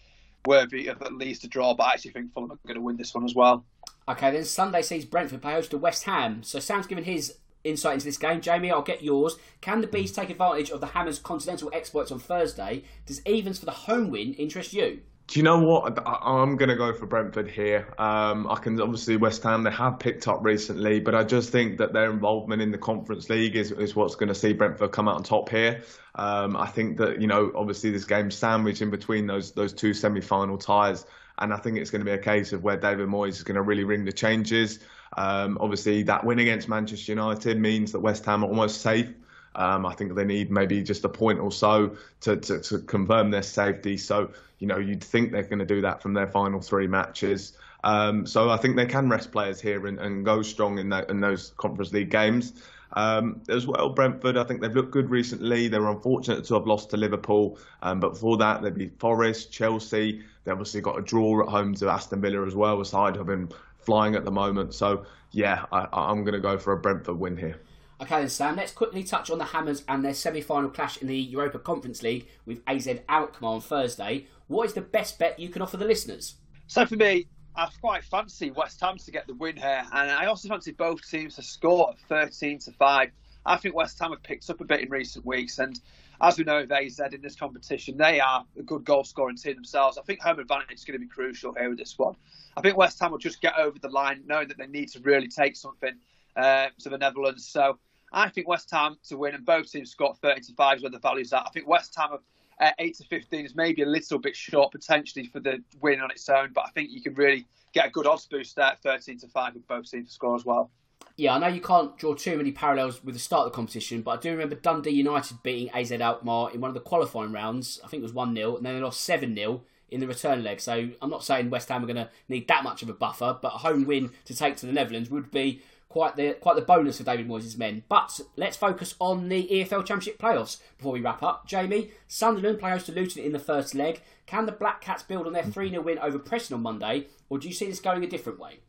worthy 0.46 0.88
of 0.88 1.02
at 1.02 1.14
least 1.14 1.44
a 1.44 1.48
draw, 1.48 1.74
but 1.74 1.84
I 1.84 1.94
actually 1.94 2.12
think 2.12 2.34
Fulham 2.34 2.52
are 2.52 2.60
going 2.68 2.76
to 2.76 2.82
win 2.82 2.98
this 2.98 3.14
one 3.14 3.26
as 3.26 3.36
well. 3.36 3.66
Okay, 4.08 4.32
then 4.32 4.46
Sunday 4.46 4.82
sees 4.82 5.06
Brentford 5.06 5.42
play 5.42 5.54
host 5.54 5.72
to 5.72 5.78
West 5.78 6.04
Ham. 6.04 6.44
So 6.44 6.60
Sam's 6.60 6.88
given 6.88 7.04
his 7.04 7.38
insight 7.64 7.96
into 7.96 8.06
this 8.06 8.18
game. 8.18 8.40
Jamie, 8.42 8.72
I'll 8.72 8.82
get 8.82 9.04
yours. 9.04 9.38
Can 9.62 9.82
the 9.82 9.88
Bees 9.88 10.12
take 10.12 10.30
advantage 10.30 10.70
of 10.70 10.80
the 10.80 10.88
Hammers' 10.88 11.20
continental 11.20 11.72
exploits 11.74 12.12
on 12.12 12.20
Thursday? 12.20 12.84
Does 13.06 13.26
evens 13.26 13.60
for 13.60 13.66
the 13.66 13.72
home 13.72 14.12
win 14.12 14.34
interest 14.36 14.74
you? 14.74 15.02
Do 15.28 15.40
you 15.40 15.44
know 15.44 15.60
what? 15.60 15.98
I'm 16.06 16.56
going 16.56 16.70
to 16.70 16.76
go 16.76 16.94
for 16.94 17.08
Brentford 17.08 17.50
here. 17.50 17.88
Um, 17.98 18.48
I 18.48 18.58
can 18.58 18.80
obviously 18.80 19.18
West 19.18 19.42
Ham 19.42 19.64
they 19.64 19.72
have 19.72 19.98
picked 19.98 20.28
up 20.28 20.46
recently, 20.46 21.00
but 21.00 21.16
I 21.16 21.24
just 21.24 21.50
think 21.50 21.80
that 21.80 21.94
their 21.94 22.12
involvement 22.12 22.62
in 22.62 22.70
the 22.70 22.78
Conference 22.78 23.28
League 23.28 23.56
is, 23.56 23.72
is 23.72 23.96
what's 23.96 24.14
going 24.14 24.30
to 24.30 24.36
see 24.36 24.54
Brentford 24.54 24.92
come 24.92 25.08
out 25.08 25.16
on 25.16 25.24
top 25.24 25.50
here. 25.50 25.82
Um, 26.14 26.56
I 26.56 26.68
think 26.68 26.98
that 26.98 27.20
you 27.20 27.26
know 27.26 27.52
obviously 27.56 27.90
this 27.90 28.06
game's 28.06 28.36
sandwiched 28.36 28.84
in 28.84 28.92
between 28.92 29.26
those 29.26 29.52
those 29.52 29.74
two 29.74 29.96
semi-final 29.96 30.60
ties, 30.60 31.08
and 31.40 31.52
I 31.52 31.58
think 31.58 31.80
it's 31.80 31.90
going 31.90 32.02
to 32.02 32.06
be 32.06 32.12
a 32.12 32.20
case 32.20 32.54
of 32.54 32.64
where 32.64 32.78
David 32.78 33.08
Moyes 33.08 33.30
is 33.30 33.44
going 33.44 33.56
to 33.56 33.64
really 33.64 33.84
ring 33.84 34.06
the 34.06 34.14
changes. 34.14 34.80
Um, 35.18 35.58
obviously, 35.60 36.04
that 36.04 36.24
win 36.24 36.38
against 36.38 36.70
Manchester 36.70 37.14
United 37.14 37.60
means 37.60 37.92
that 37.94 38.00
West 38.00 38.26
Ham 38.26 38.44
are 38.44 38.48
almost 38.48 38.82
safe. 38.82 39.10
Um, 39.56 39.86
I 39.86 39.94
think 39.94 40.16
they 40.16 40.26
need 40.26 40.52
maybe 40.52 40.84
just 40.84 41.06
a 41.06 41.10
point 41.10 41.40
or 41.40 41.52
so 41.52 41.96
to, 42.22 42.36
to, 42.38 42.60
to 42.60 42.80
confirm 42.80 43.32
their 43.32 43.44
safety. 43.44 43.98
So, 43.98 44.32
you 44.60 44.68
know, 44.68 44.78
you'd 44.78 45.04
think 45.04 45.32
they're 45.32 45.44
going 45.44 45.60
to 45.60 45.66
do 45.66 45.82
that 45.82 46.02
from 46.02 46.14
their 46.14 46.28
final 46.28 46.62
three 46.62 46.88
matches. 46.88 47.58
Um, 47.84 48.26
so 48.26 48.50
I 48.50 48.58
think 48.58 48.76
they 48.76 48.86
can 48.86 49.10
rest 49.10 49.32
players 49.32 49.62
here 49.62 49.88
and, 49.88 50.00
and 50.00 50.26
go 50.26 50.42
strong 50.42 50.80
in, 50.80 50.90
that, 50.90 51.10
in 51.10 51.20
those 51.20 51.54
Conference 51.58 51.94
League 51.94 52.10
games. 52.10 52.54
Um, 52.94 53.42
as 53.50 53.68
well, 53.68 53.90
Brentford, 53.90 54.38
I 54.38 54.44
think 54.44 54.62
they've 54.62 54.74
looked 54.74 54.92
good 54.92 55.10
recently. 55.10 55.68
They 55.68 55.80
were 55.80 55.92
unfortunate 55.92 56.46
to 56.46 56.54
have 56.54 56.66
lost 56.66 56.90
to 56.92 56.98
Liverpool, 56.98 57.60
um, 57.82 58.00
but 58.00 58.14
before 58.14 58.38
that, 58.38 58.62
they 58.62 58.70
beat 58.70 58.98
Forest, 59.00 59.52
Chelsea. 59.52 60.24
They 60.44 60.52
obviously 60.52 60.82
got 60.82 60.98
a 60.98 61.02
draw 61.02 61.42
at 61.42 61.50
home 61.50 61.76
to 61.76 61.90
Aston 61.90 62.22
Villa 62.22 62.46
as 62.46 62.56
well. 62.56 62.80
A 62.80 62.86
side 62.86 63.18
have 63.18 63.28
been 63.28 63.50
flying 63.80 64.16
at 64.16 64.24
the 64.24 64.32
moment. 64.32 64.74
So, 64.74 65.06
yeah, 65.32 65.66
I, 65.72 65.88
I'm 65.92 66.24
going 66.24 66.34
to 66.34 66.40
go 66.40 66.58
for 66.58 66.74
a 66.74 66.78
Brentford 66.78 67.20
win 67.20 67.36
here. 67.36 67.60
Okay 68.02 68.20
then 68.20 68.30
Sam, 68.30 68.58
let's 68.58 68.74
quickly 68.74 69.04
touch 69.04 69.30
on 69.30 69.38
the 69.38 69.46
Hammers 69.46 69.84
and 69.88 70.04
their 70.04 70.14
semi-final 70.14 70.70
clash 70.70 70.98
in 70.98 71.08
the 71.08 71.18
Europa 71.18 71.60
Conference 71.60 72.04
League 72.04 72.28
with 72.46 72.62
AZ 72.68 72.90
Alkmaar 73.08 73.54
on 73.54 73.62
Thursday. 73.62 74.28
What 74.48 74.66
is 74.66 74.74
the 74.74 74.82
best 74.82 75.18
bet 75.18 75.40
you 75.40 75.48
can 75.48 75.62
offer 75.62 75.78
the 75.78 75.86
listeners? 75.86 76.36
So 76.68 76.86
for 76.86 76.98
me, 76.98 77.28
I 77.56 77.70
quite 77.80 78.04
fancy 78.04 78.52
West 78.52 78.82
Ham 78.82 78.98
to 78.98 79.12
get 79.12 79.28
the 79.28 79.34
win 79.36 79.56
here, 79.56 79.84
and 79.94 80.12
I 80.12 80.26
also 80.26 80.50
fancy 80.50 80.74
both 80.74 81.10
teams 81.10 81.36
to 81.36 81.42
score 81.42 81.92
at 81.92 82.00
13 82.10 82.60
to 82.60 82.72
5. 82.74 83.12
I 83.46 83.58
think 83.58 83.76
West 83.76 83.98
Ham 84.00 84.12
have 84.12 84.24
picked 84.24 84.50
up 84.50 84.60
a 84.60 84.66
bit 84.66 84.82
in 84.82 84.90
recent 84.90 85.26
weeks, 85.26 85.60
and 85.60 85.80
as 86.22 86.38
we 86.38 86.44
know 86.44 86.58
with 86.58 86.72
AZ 86.74 87.00
in 87.00 87.22
this 87.22 87.36
competition, 87.36 87.96
they 87.96 88.20
are 88.20 88.46
a 88.60 88.64
good 88.64 88.84
goal 88.84 89.06
scoring 89.06 89.38
team 89.38 89.56
themselves. 89.56 89.98
I 89.98 90.02
think 90.02 90.22
home 90.22 90.40
advantage 90.40 90.80
is 90.80 90.84
going 90.84 91.00
to 91.00 91.06
be 91.06 91.10
crucial 91.10 91.54
here 91.54 91.70
with 91.70 91.78
this 91.78 91.98
one. 91.98 92.16
I 92.58 92.62
think 92.62 92.76
West 92.76 93.00
Ham 93.00 93.12
will 93.12 93.20
just 93.20 93.40
get 93.42 93.58
over 93.58 93.80
the 93.80 93.90
line, 93.90 94.24
knowing 94.26 94.50
that 94.50 94.58
they 94.58 94.68
need 94.68 94.90
to 94.90 95.00
really 95.00 95.30
take 95.30 95.56
something 95.56 95.94
uh, 96.36 96.68
to 96.80 96.90
the 96.90 96.98
Netherlands. 96.98 97.46
So 97.48 97.78
I 98.12 98.30
think 98.30 98.48
West 98.48 98.70
Ham 98.72 98.98
to 99.10 99.18
win, 99.18 99.36
and 99.36 99.46
both 99.46 99.72
teams 99.72 99.92
scored 99.92 100.18
30 100.18 100.42
to 100.42 100.54
5 100.54 100.78
is 100.78 100.84
where 100.84 100.92
the 100.92 101.00
value's 101.00 101.34
at. 101.34 101.44
I 101.46 101.50
think 101.50 101.68
West 101.68 101.96
Ham 101.98 102.18
uh, 102.60 102.72
8 102.80 102.96
to 102.96 103.04
15 103.06 103.46
is 103.46 103.56
maybe 103.56 103.82
a 103.82 103.88
little 103.88 104.20
bit 104.20 104.36
short 104.36 104.72
potentially 104.72 105.28
for 105.28 105.40
the 105.40 105.62
win 105.82 106.00
on 106.00 106.12
its 106.12 106.28
own, 106.30 106.52
but 106.54 106.66
I 106.66 106.70
think 106.70 106.92
you 106.92 107.02
can 107.02 107.14
really 107.16 107.46
get 107.74 107.88
a 107.88 107.90
good 107.90 108.08
odds 108.08 108.26
boost 108.26 108.56
there 108.56 108.76
13 108.82 109.20
to 109.20 109.28
5 109.28 109.54
with 109.54 109.68
both 109.68 109.90
teams 109.90 110.08
to 110.08 110.14
score 110.14 110.36
as 110.36 110.46
well. 110.46 110.70
Yeah, 111.18 111.36
I 111.36 111.40
know 111.40 111.48
you 111.48 111.62
can't 111.62 111.98
draw 111.98 112.14
too 112.14 112.36
many 112.36 112.52
parallels 112.52 113.04
with 113.04 113.16
the 113.16 113.20
start 113.20 113.46
of 113.46 113.52
the 113.52 113.56
competition, 113.56 114.02
but 114.02 114.12
I 114.12 114.22
do 114.22 114.32
remember 114.32 114.56
Dundee 114.56 114.92
United 114.92 115.44
beating 115.44 115.70
AZ 115.74 115.92
Alkmaar 115.92 116.52
in 116.52 116.60
one 116.60 116.70
of 116.70 116.74
the 116.74 116.82
qualifying 116.82 117.32
rounds. 117.32 117.80
I 117.84 117.88
think 117.88 118.02
it 118.02 118.04
was 118.04 118.14
1 118.14 118.36
0, 118.36 118.58
and 118.58 118.66
then 118.66 118.76
they 118.76 118.82
lost 118.82 119.02
7 119.02 119.34
0 119.34 119.62
in 119.90 120.02
the 120.02 120.08
return 120.08 120.44
leg. 120.44 120.60
So 120.60 120.90
I'm 121.02 121.10
not 121.10 121.24
saying 121.24 121.50
West 121.50 121.70
Ham 121.70 121.84
are 121.84 121.88
going 121.88 121.96
to 121.96 122.10
need 122.28 122.48
that 122.50 122.64
much 122.64 122.82
of 122.82 122.90
a 122.90 122.94
buffer, 122.94 123.38
but 123.42 123.54
a 123.54 123.58
home 123.60 123.86
win 123.86 124.12
to 124.26 124.36
take 124.36 124.58
to 124.58 124.66
the 124.66 124.74
Netherlands 124.74 125.10
would 125.10 125.32
be 125.32 125.62
quite 125.96 126.18
the 126.18 126.34
quite 126.34 126.58
the 126.58 126.62
bonus 126.62 126.98
for 126.98 127.06
David 127.06 127.26
Moyes' 127.26 127.58
men. 127.58 127.84
But 127.88 128.20
let's 128.36 128.58
focus 128.58 128.96
on 129.00 129.30
the 129.30 129.48
EFL 129.48 129.86
Championship 129.86 130.20
playoffs 130.20 130.58
before 130.78 130.92
we 130.92 131.00
wrap 131.00 131.24
up. 131.24 131.48
Jamie, 131.48 131.92
Sunderland 132.06 132.60
play 132.60 132.72
host 132.72 132.88
to 132.88 132.92
Luton 132.92 133.24
in 133.24 133.32
the 133.32 133.40
first 133.40 133.74
leg. 133.74 134.02
Can 134.26 134.46
the 134.46 134.52
Black 134.52 134.82
Cats 134.82 135.04
build 135.04 135.26
on 135.26 135.32
their 135.32 135.46
3 135.46 135.70
0 135.70 135.82
win 135.82 135.98
over 136.00 136.20
Preston 136.20 136.56
on 136.56 136.64
Monday, 136.64 137.08
or 137.30 137.40
do 137.40 137.48
you 137.48 137.54
see 137.54 137.68
this 137.68 137.80
going 137.80 138.04
a 138.04 138.08
different 138.08 138.40
way? 138.40 138.60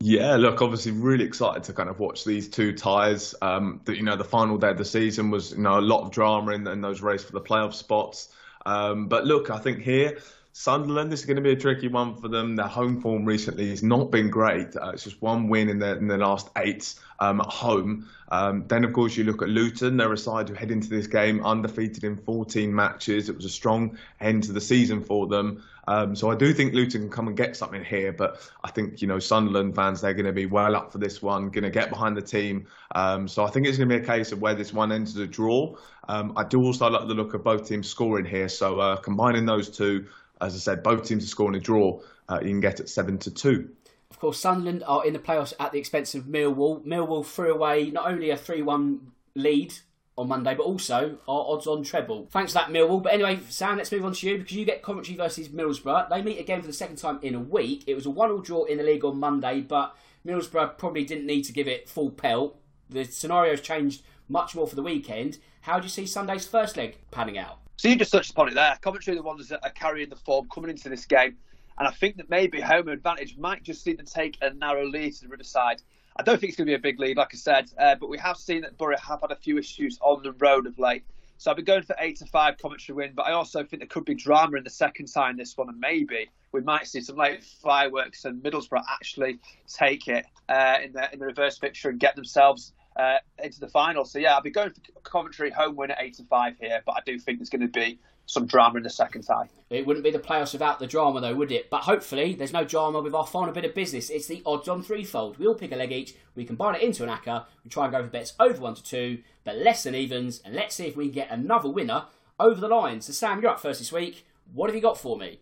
Yeah, 0.00 0.34
look, 0.34 0.60
obviously, 0.60 0.90
really 0.90 1.24
excited 1.24 1.62
to 1.62 1.72
kind 1.72 1.88
of 1.88 2.00
watch 2.00 2.24
these 2.24 2.48
two 2.48 2.72
ties. 2.72 3.36
Um, 3.40 3.80
that 3.84 3.96
you 3.96 4.02
know, 4.02 4.16
the 4.16 4.24
final 4.24 4.58
day 4.58 4.70
of 4.70 4.76
the 4.76 4.84
season 4.84 5.30
was 5.30 5.52
you 5.52 5.58
know 5.58 5.78
a 5.78 5.80
lot 5.80 6.02
of 6.02 6.10
drama 6.10 6.50
in, 6.50 6.66
in 6.66 6.80
those 6.80 7.00
races 7.00 7.28
for 7.28 7.32
the 7.32 7.40
playoff 7.40 7.74
spots. 7.74 8.30
Um, 8.66 9.06
but 9.06 9.24
look, 9.24 9.50
I 9.50 9.58
think 9.58 9.82
here 9.82 10.18
Sunderland, 10.56 11.10
this 11.10 11.18
is 11.18 11.26
going 11.26 11.34
to 11.34 11.42
be 11.42 11.50
a 11.50 11.56
tricky 11.56 11.88
one 11.88 12.14
for 12.14 12.28
them. 12.28 12.54
Their 12.54 12.68
home 12.68 13.00
form 13.00 13.24
recently 13.24 13.70
has 13.70 13.82
not 13.82 14.12
been 14.12 14.30
great. 14.30 14.76
Uh, 14.76 14.90
it's 14.90 15.02
just 15.02 15.20
one 15.20 15.48
win 15.48 15.68
in 15.68 15.80
the, 15.80 15.96
in 15.96 16.06
their 16.06 16.18
last 16.18 16.48
eight 16.56 16.94
um, 17.18 17.40
at 17.40 17.48
home. 17.48 18.08
Um, 18.30 18.64
then, 18.68 18.84
of 18.84 18.92
course, 18.92 19.16
you 19.16 19.24
look 19.24 19.42
at 19.42 19.48
Luton. 19.48 19.96
They're 19.96 20.12
a 20.12 20.16
side 20.16 20.48
who 20.48 20.54
head 20.54 20.70
into 20.70 20.88
this 20.88 21.08
game 21.08 21.44
undefeated 21.44 22.04
in 22.04 22.16
14 22.16 22.72
matches. 22.72 23.28
It 23.28 23.34
was 23.34 23.44
a 23.44 23.50
strong 23.50 23.98
end 24.20 24.44
to 24.44 24.52
the 24.52 24.60
season 24.60 25.02
for 25.02 25.26
them. 25.26 25.64
Um, 25.88 26.14
so 26.14 26.30
I 26.30 26.36
do 26.36 26.52
think 26.52 26.72
Luton 26.72 27.02
can 27.02 27.10
come 27.10 27.28
and 27.28 27.36
get 27.36 27.56
something 27.56 27.84
here, 27.84 28.12
but 28.12 28.40
I 28.62 28.70
think 28.70 29.02
you 29.02 29.08
know 29.08 29.18
Sunderland 29.18 29.74
fans 29.74 30.00
they're 30.00 30.14
going 30.14 30.24
to 30.26 30.32
be 30.32 30.46
well 30.46 30.76
up 30.76 30.92
for 30.92 30.98
this 30.98 31.20
one, 31.20 31.50
going 31.50 31.64
to 31.64 31.70
get 31.70 31.90
behind 31.90 32.16
the 32.16 32.22
team. 32.22 32.66
Um, 32.94 33.28
so 33.28 33.44
I 33.44 33.50
think 33.50 33.66
it's 33.66 33.76
going 33.76 33.88
to 33.88 33.98
be 33.98 34.02
a 34.02 34.06
case 34.06 34.32
of 34.32 34.40
where 34.40 34.54
this 34.54 34.72
one 34.72 34.92
ends 34.92 35.10
as 35.16 35.22
a 35.22 35.26
draw. 35.26 35.76
Um, 36.08 36.32
I 36.36 36.44
do 36.44 36.62
also 36.62 36.88
like 36.88 37.06
the 37.08 37.14
look 37.14 37.34
of 37.34 37.44
both 37.44 37.68
teams 37.68 37.88
scoring 37.88 38.24
here, 38.24 38.48
so 38.48 38.80
uh, 38.80 38.96
combining 38.96 39.44
those 39.44 39.68
two, 39.68 40.06
as 40.40 40.54
I 40.54 40.58
said, 40.58 40.82
both 40.82 41.04
teams 41.06 41.24
are 41.24 41.28
scoring 41.28 41.56
a 41.56 41.60
draw. 41.60 42.00
Uh, 42.28 42.40
you 42.42 42.48
can 42.48 42.60
get 42.60 42.80
at 42.80 42.88
seven 42.88 43.18
to 43.18 43.30
two. 43.30 43.70
Of 44.10 44.18
course, 44.18 44.38
Sunderland 44.38 44.84
are 44.86 45.04
in 45.04 45.12
the 45.12 45.18
playoffs 45.18 45.54
at 45.58 45.72
the 45.72 45.78
expense 45.78 46.14
of 46.14 46.24
Millwall. 46.24 46.84
Millwall 46.84 47.26
threw 47.26 47.52
away 47.52 47.90
not 47.90 48.10
only 48.10 48.30
a 48.30 48.36
3 48.36 48.62
1 48.62 49.12
lead 49.34 49.74
on 50.16 50.28
Monday, 50.28 50.54
but 50.54 50.62
also 50.62 51.18
our 51.26 51.46
odds 51.48 51.66
on 51.66 51.82
treble. 51.82 52.28
Thanks 52.30 52.52
for 52.52 52.60
that, 52.60 52.68
Millwall. 52.68 53.02
But 53.02 53.12
anyway, 53.12 53.40
Sam, 53.48 53.76
let's 53.76 53.90
move 53.90 54.04
on 54.04 54.12
to 54.12 54.28
you 54.28 54.38
because 54.38 54.56
you 54.56 54.64
get 54.64 54.82
Coventry 54.82 55.16
versus 55.16 55.48
Middlesbrough. 55.48 56.08
They 56.08 56.22
meet 56.22 56.38
again 56.38 56.60
for 56.60 56.66
the 56.68 56.72
second 56.72 56.96
time 56.96 57.18
in 57.22 57.34
a 57.34 57.40
week. 57.40 57.84
It 57.86 57.94
was 57.94 58.06
a 58.06 58.10
1 58.10 58.28
0 58.28 58.40
draw 58.40 58.64
in 58.64 58.78
the 58.78 58.84
league 58.84 59.04
on 59.04 59.18
Monday, 59.18 59.60
but 59.60 59.96
Middlesbrough 60.24 60.78
probably 60.78 61.04
didn't 61.04 61.26
need 61.26 61.42
to 61.42 61.52
give 61.52 61.66
it 61.66 61.88
full 61.88 62.10
pelt. 62.10 62.56
The 62.88 63.04
scenario 63.04 63.50
has 63.50 63.60
changed 63.60 64.02
much 64.28 64.54
more 64.54 64.68
for 64.68 64.76
the 64.76 64.82
weekend. 64.82 65.38
How 65.62 65.80
do 65.80 65.84
you 65.84 65.90
see 65.90 66.06
Sunday's 66.06 66.46
first 66.46 66.76
leg 66.76 66.98
panning 67.10 67.36
out? 67.36 67.58
So 67.76 67.88
you 67.88 67.96
just 67.96 68.12
touched 68.12 68.30
upon 68.30 68.48
it 68.48 68.54
there. 68.54 68.78
Coventry 68.80 69.12
are 69.12 69.16
the 69.16 69.22
ones 69.22 69.48
that 69.48 69.60
are 69.62 69.70
carrying 69.70 70.08
the 70.08 70.16
form 70.16 70.48
coming 70.52 70.70
into 70.70 70.88
this 70.88 71.06
game. 71.06 71.36
And 71.76 71.88
I 71.88 71.90
think 71.90 72.16
that 72.18 72.30
maybe 72.30 72.60
home 72.60 72.88
advantage 72.88 73.36
might 73.36 73.62
just 73.62 73.82
see 73.82 73.94
them 73.94 74.06
take 74.06 74.38
a 74.40 74.54
narrow 74.54 74.86
lead 74.86 75.14
to 75.14 75.22
the 75.22 75.28
Riverside. 75.28 75.82
I 76.16 76.22
don't 76.22 76.38
think 76.38 76.50
it's 76.50 76.56
going 76.56 76.66
to 76.66 76.70
be 76.70 76.74
a 76.74 76.78
big 76.78 77.00
lead, 77.00 77.16
like 77.16 77.30
I 77.32 77.36
said, 77.36 77.70
uh, 77.76 77.96
but 77.96 78.08
we 78.08 78.18
have 78.18 78.36
seen 78.36 78.60
that 78.60 78.78
Borough 78.78 78.96
have 78.96 79.20
had 79.20 79.32
a 79.32 79.36
few 79.36 79.58
issues 79.58 79.98
on 80.00 80.22
the 80.22 80.32
road 80.32 80.68
of 80.68 80.78
late. 80.78 81.04
So 81.38 81.50
I've 81.50 81.56
been 81.56 81.64
going 81.64 81.82
for 81.82 81.96
eight 81.98 82.16
to 82.18 82.26
five 82.26 82.58
Coventry 82.58 82.94
win, 82.94 83.12
but 83.14 83.24
I 83.24 83.32
also 83.32 83.64
think 83.64 83.80
there 83.80 83.88
could 83.88 84.04
be 84.04 84.14
drama 84.14 84.56
in 84.56 84.62
the 84.62 84.70
second 84.70 85.06
time 85.06 85.36
this 85.36 85.56
one, 85.56 85.68
and 85.68 85.80
maybe 85.80 86.30
we 86.52 86.60
might 86.60 86.86
see 86.86 87.00
some 87.00 87.16
late 87.16 87.42
fireworks 87.42 88.24
and 88.24 88.40
Middlesbrough 88.40 88.84
actually 88.88 89.40
take 89.66 90.06
it 90.06 90.24
uh, 90.48 90.76
in 90.82 90.92
the 90.92 91.12
in 91.12 91.18
the 91.18 91.26
reverse 91.26 91.58
fixture 91.58 91.88
and 91.88 91.98
get 91.98 92.14
themselves 92.14 92.72
uh, 92.96 93.16
into 93.42 93.60
the 93.60 93.68
final. 93.68 94.04
So 94.04 94.18
yeah, 94.18 94.34
I'll 94.34 94.42
be 94.42 94.50
going 94.50 94.70
for 94.70 94.80
Coventry 95.02 95.50
home 95.50 95.76
win 95.76 95.90
at 95.90 95.98
eight 96.00 96.14
to 96.14 96.24
five 96.24 96.54
here, 96.60 96.82
but 96.84 96.92
I 96.92 97.00
do 97.04 97.18
think 97.18 97.38
there's 97.38 97.50
going 97.50 97.62
to 97.62 97.68
be 97.68 97.98
some 98.26 98.46
drama 98.46 98.78
in 98.78 98.82
the 98.82 98.90
second 98.90 99.22
tie. 99.22 99.48
It 99.68 99.86
wouldn't 99.86 100.04
be 100.04 100.10
the 100.10 100.18
playoffs 100.18 100.52
without 100.52 100.78
the 100.78 100.86
drama, 100.86 101.20
though, 101.20 101.34
would 101.34 101.52
it? 101.52 101.68
But 101.68 101.82
hopefully, 101.82 102.34
there's 102.34 102.52
no 102.52 102.64
drama 102.64 103.00
with 103.00 103.14
our 103.14 103.26
final 103.26 103.52
bit 103.52 103.64
of 103.64 103.74
business. 103.74 104.08
It's 104.08 104.26
the 104.26 104.42
odds 104.46 104.68
on 104.68 104.82
threefold. 104.82 105.38
We 105.38 105.46
all 105.46 105.54
pick 105.54 105.72
a 105.72 105.76
leg 105.76 105.92
each, 105.92 106.14
we 106.34 106.44
combine 106.44 106.76
it 106.76 106.82
into 106.82 107.02
an 107.02 107.10
acca, 107.10 107.44
we 107.62 107.70
try 107.70 107.84
and 107.84 107.92
go 107.92 108.02
for 108.02 108.08
bets 108.08 108.34
over 108.40 108.60
one 108.60 108.74
to 108.74 108.82
two, 108.82 109.22
but 109.44 109.56
less 109.56 109.82
than 109.82 109.94
evens, 109.94 110.40
and 110.44 110.54
let's 110.54 110.74
see 110.74 110.86
if 110.86 110.96
we 110.96 111.06
can 111.06 111.14
get 111.14 111.30
another 111.30 111.68
winner 111.68 112.04
over 112.40 112.60
the 112.60 112.68
line. 112.68 113.00
So, 113.00 113.12
Sam, 113.12 113.42
you're 113.42 113.50
up 113.50 113.60
first 113.60 113.80
this 113.80 113.92
week. 113.92 114.26
What 114.52 114.68
have 114.68 114.74
you 114.74 114.82
got 114.82 114.98
for 114.98 115.18
me? 115.18 115.40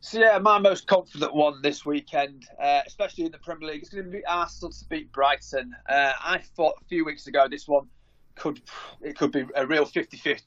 So 0.00 0.20
yeah, 0.20 0.38
my 0.38 0.58
most 0.58 0.86
confident 0.86 1.34
one 1.34 1.62
this 1.62 1.84
weekend, 1.84 2.46
uh, 2.60 2.82
especially 2.86 3.24
in 3.24 3.32
the 3.32 3.38
Premier 3.38 3.70
League, 3.70 3.82
is 3.82 3.88
going 3.88 4.04
to 4.04 4.10
be 4.10 4.24
Arsenal 4.24 4.70
to 4.70 4.84
beat 4.88 5.10
Brighton. 5.12 5.74
Uh, 5.88 6.12
I 6.22 6.38
thought 6.56 6.74
a 6.80 6.84
few 6.84 7.04
weeks 7.04 7.26
ago 7.26 7.46
this 7.50 7.66
one 7.66 7.86
could 8.34 8.60
it 9.00 9.16
could 9.16 9.32
be 9.32 9.44
a 9.54 9.66
real 9.66 9.86
50-50 9.86 10.42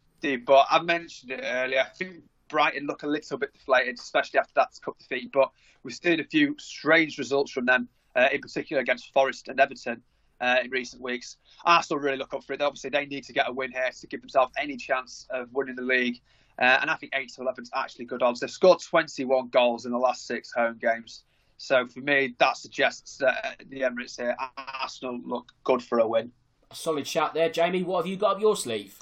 but 0.45 0.65
I 0.69 0.81
mentioned 0.81 1.31
it 1.31 1.41
earlier. 1.43 1.81
I 1.81 1.95
think 1.95 2.23
Brighton 2.49 2.85
look 2.85 3.03
a 3.03 3.07
little 3.07 3.37
bit 3.37 3.53
deflated, 3.53 3.97
especially 3.97 4.39
after 4.39 4.53
that 4.55 4.69
cup 4.83 4.97
defeat. 4.99 5.31
But 5.31 5.51
we've 5.83 5.95
seen 5.95 6.19
a 6.19 6.23
few 6.23 6.55
strange 6.59 7.17
results 7.17 7.51
from 7.51 7.65
them, 7.65 7.87
uh, 8.15 8.27
in 8.31 8.41
particular 8.41 8.81
against 8.81 9.13
Forest 9.13 9.47
and 9.47 9.59
Everton 9.59 10.01
uh, 10.41 10.57
in 10.63 10.71
recent 10.71 11.01
weeks. 11.01 11.37
Arsenal 11.63 12.01
really 12.01 12.17
look 12.17 12.33
up 12.33 12.43
for 12.43 12.53
it. 12.53 12.61
Obviously, 12.61 12.89
they 12.89 13.05
need 13.05 13.23
to 13.25 13.33
get 13.33 13.47
a 13.47 13.53
win 13.53 13.71
here 13.71 13.91
to 13.97 14.07
give 14.07 14.21
themselves 14.21 14.51
any 14.57 14.77
chance 14.77 15.25
of 15.29 15.47
winning 15.53 15.75
the 15.75 15.81
league. 15.81 16.19
Uh, 16.59 16.77
and 16.81 16.89
I 16.89 16.95
think 16.95 17.13
8 17.15 17.31
to 17.35 17.41
11 17.41 17.63
is 17.63 17.71
actually 17.73 18.05
good 18.05 18.21
odds. 18.21 18.41
They've 18.41 18.51
scored 18.51 18.79
21 18.81 19.49
goals 19.49 19.85
in 19.85 19.91
the 19.91 19.97
last 19.97 20.27
six 20.27 20.51
home 20.51 20.77
games. 20.79 21.23
So 21.57 21.87
for 21.87 21.99
me, 21.99 22.35
that 22.39 22.57
suggests 22.57 23.17
that 23.17 23.61
the 23.69 23.81
Emirates 23.81 24.17
here, 24.17 24.35
Arsenal 24.57 25.19
look 25.23 25.51
good 25.63 25.81
for 25.81 25.99
a 25.99 26.07
win. 26.07 26.31
A 26.71 26.75
solid 26.75 27.07
shout 27.07 27.33
there, 27.33 27.49
Jamie. 27.49 27.83
What 27.83 28.05
have 28.05 28.07
you 28.07 28.17
got 28.17 28.35
up 28.35 28.41
your 28.41 28.55
sleeve? 28.55 28.97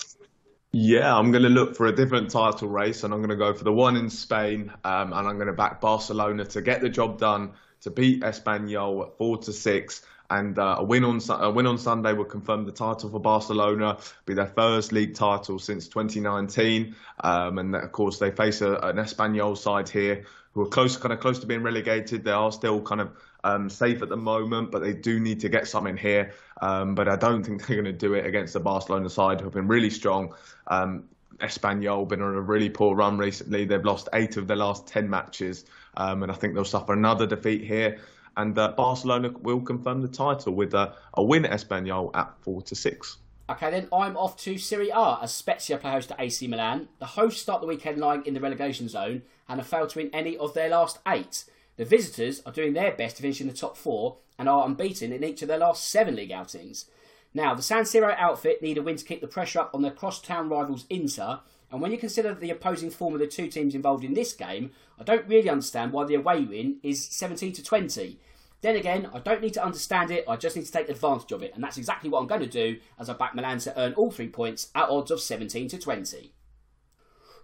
Yeah, 0.72 1.16
I'm 1.16 1.32
going 1.32 1.43
to 1.43 1.49
look 1.49 1.76
for 1.76 1.88
a 1.88 1.95
different 1.95 2.30
title 2.30 2.68
race, 2.68 3.03
and 3.03 3.14
I'm 3.14 3.20
going 3.20 3.30
to 3.30 3.36
go 3.36 3.53
for 3.53 3.64
the 3.64 3.74
one 3.74 3.95
in 3.95 4.10
Spain, 4.10 4.72
um, 4.84 5.14
and 5.14 5.28
I'm 5.28 5.36
going 5.36 5.47
to 5.47 5.53
back 5.53 5.82
Barcelona 5.82 6.45
to 6.45 6.62
get 6.62 6.82
the 6.82 6.89
job 6.89 7.18
done 7.18 7.53
to 7.82 7.91
beat 7.91 8.21
Espanyol 8.21 9.17
four 9.17 9.38
to 9.39 9.53
six. 9.53 10.01
And 10.30 10.59
uh, 10.59 10.78
a 10.80 10.84
win 10.84 11.05
on 11.05 11.21
a 11.30 11.49
win 11.49 11.67
on 11.67 11.78
Sunday 11.78 12.11
would 12.11 12.28
confirm 12.28 12.65
the 12.65 12.73
title 12.73 13.09
for 13.09 13.19
Barcelona, 13.19 13.97
be 14.25 14.34
their 14.34 14.47
first 14.47 14.91
league 14.91 15.15
title 15.15 15.57
since 15.57 15.88
2019. 15.88 16.95
Um, 17.21 17.57
and 17.59 17.75
of 17.75 17.91
course, 17.93 18.19
they 18.19 18.32
face 18.32 18.59
a, 18.59 18.73
an 18.73 18.97
Espanyol 18.97 19.57
side 19.57 19.88
here 19.88 20.25
who 20.51 20.63
are 20.63 20.67
close, 20.67 20.97
kind 20.97 21.13
of 21.13 21.19
close 21.19 21.39
to 21.39 21.45
being 21.45 21.63
relegated. 21.63 22.23
They 22.25 22.32
are 22.32 22.51
still 22.51 22.82
kind 22.82 22.99
of 22.99 23.11
um, 23.43 23.69
safe 23.69 24.01
at 24.01 24.09
the 24.09 24.17
moment, 24.17 24.71
but 24.71 24.82
they 24.82 24.93
do 24.93 25.19
need 25.19 25.41
to 25.41 25.49
get 25.49 25.67
something 25.67 25.95
here. 25.95 26.34
Um, 26.61 26.95
but 26.95 27.07
I 27.07 27.15
don't 27.15 27.43
think 27.43 27.65
they're 27.65 27.82
going 27.82 27.86
to 27.86 27.93
do 27.93 28.15
it 28.15 28.25
against 28.25 28.53
the 28.53 28.59
Barcelona 28.59 29.09
side, 29.09 29.39
who 29.39 29.45
have 29.45 29.53
been 29.53 29.67
really 29.67 29.91
strong. 29.91 30.34
Um, 30.65 31.05
Espanyol 31.39 32.07
been 32.07 32.21
on 32.21 32.35
a 32.35 32.41
really 32.41 32.69
poor 32.69 32.95
run 32.95 33.17
recently. 33.17 33.65
They've 33.65 33.83
lost 33.83 34.09
eight 34.13 34.38
of 34.38 34.47
their 34.47 34.57
last 34.57 34.88
ten 34.88 35.09
matches, 35.09 35.65
um, 35.95 36.23
and 36.23 36.31
I 36.31 36.35
think 36.35 36.53
they'll 36.53 36.65
suffer 36.65 36.93
another 36.93 37.25
defeat 37.25 37.63
here 37.63 37.99
and 38.38 38.57
uh, 38.57 38.71
Barcelona 38.77 39.31
will 39.41 39.59
confirm 39.59 40.01
the 40.01 40.07
title 40.07 40.53
with 40.53 40.73
a, 40.75 40.93
a 41.15 41.23
win 41.23 41.45
at 41.45 41.51
Espanyol 41.51 42.11
at 42.15 42.31
four 42.41 42.61
to 42.61 42.75
six. 42.75 43.17
Okay, 43.49 43.71
then 43.71 43.88
I'm 43.91 44.15
off 44.15 44.38
to 44.38 44.57
Serie 44.57 44.89
A 44.89 45.19
as 45.21 45.33
Spezia 45.33 45.77
play 45.77 45.91
host 45.91 46.09
to 46.09 46.15
AC 46.19 46.47
Milan. 46.47 46.89
The 46.99 47.05
hosts 47.05 47.41
start 47.41 47.61
the 47.61 47.67
weekend 47.67 47.97
lying 47.97 48.25
in 48.25 48.33
the 48.33 48.39
relegation 48.39 48.88
zone 48.88 49.23
and 49.49 49.59
have 49.59 49.67
failed 49.67 49.89
to 49.89 49.99
win 49.99 50.09
any 50.13 50.38
of 50.38 50.53
their 50.53 50.69
last 50.69 50.99
eight. 51.07 51.45
The 51.77 51.85
visitors 51.85 52.41
are 52.45 52.51
doing 52.51 52.73
their 52.73 52.91
best 52.91 53.15
to 53.17 53.21
finish 53.21 53.41
in 53.41 53.47
the 53.47 53.53
top 53.53 53.77
four 53.77 54.17
and 54.38 54.47
are 54.47 54.65
unbeaten 54.65 55.11
in 55.11 55.23
each 55.23 55.41
of 55.41 55.47
their 55.47 55.57
last 55.57 55.89
seven 55.89 56.15
league 56.15 56.31
outings. 56.31 56.85
Now, 57.34 57.53
the 57.53 57.61
San 57.61 57.84
Siro 57.84 58.17
outfit 58.17 58.61
need 58.61 58.78
a 58.78 58.82
win 58.82 58.95
to 58.95 59.05
keep 59.05 59.21
the 59.21 59.28
pressure 59.28 59.59
up 59.59 59.75
on 59.75 59.82
their 59.82 59.91
cross-town 59.91 60.49
rivals 60.49 60.86
Inter, 60.89 61.39
and 61.71 61.82
when 61.82 61.91
you 61.91 61.97
consider 61.97 62.34
the 62.34 62.49
opposing 62.49 62.89
form 62.89 63.13
of 63.13 63.19
the 63.19 63.28
two 63.28 63.47
teams 63.47 63.75
involved 63.75 64.03
in 64.03 64.13
this 64.13 64.34
game, 64.34 64.71
I 64.99 65.03
don't 65.03 65.28
really 65.28 65.49
understand 65.49 65.91
why 65.91 66.05
the 66.05 66.15
away 66.15 66.43
win 66.45 66.78
is 66.82 67.05
17 67.05 67.53
to 67.53 67.63
20. 67.63 68.19
Then 68.61 68.75
again, 68.75 69.09
I 69.13 69.19
don't 69.19 69.41
need 69.41 69.53
to 69.53 69.63
understand 69.63 70.09
it, 70.09 70.25
I 70.28 70.36
just 70.36 70.55
need 70.55 70.65
to 70.65 70.71
take 70.71 70.89
advantage 70.89 71.32
of 71.32 71.43
it, 71.43 71.53
and 71.53 71.63
that's 71.63 71.78
exactly 71.78 72.09
what 72.09 72.21
I'm 72.21 72.28
going 72.28 72.41
to 72.41 72.47
do 72.47 72.80
as 72.97 73.09
I 73.09 73.13
back 73.13 73.36
Milan 73.36 73.59
to 73.59 73.80
earn 73.80 73.93
all 73.93 74.09
three 74.09 74.30
points 74.30 74.71
at 74.73 74.89
odds 74.89 75.11
of 75.11 75.21
17 75.21 75.67
to 75.69 75.78
20. 75.78 76.34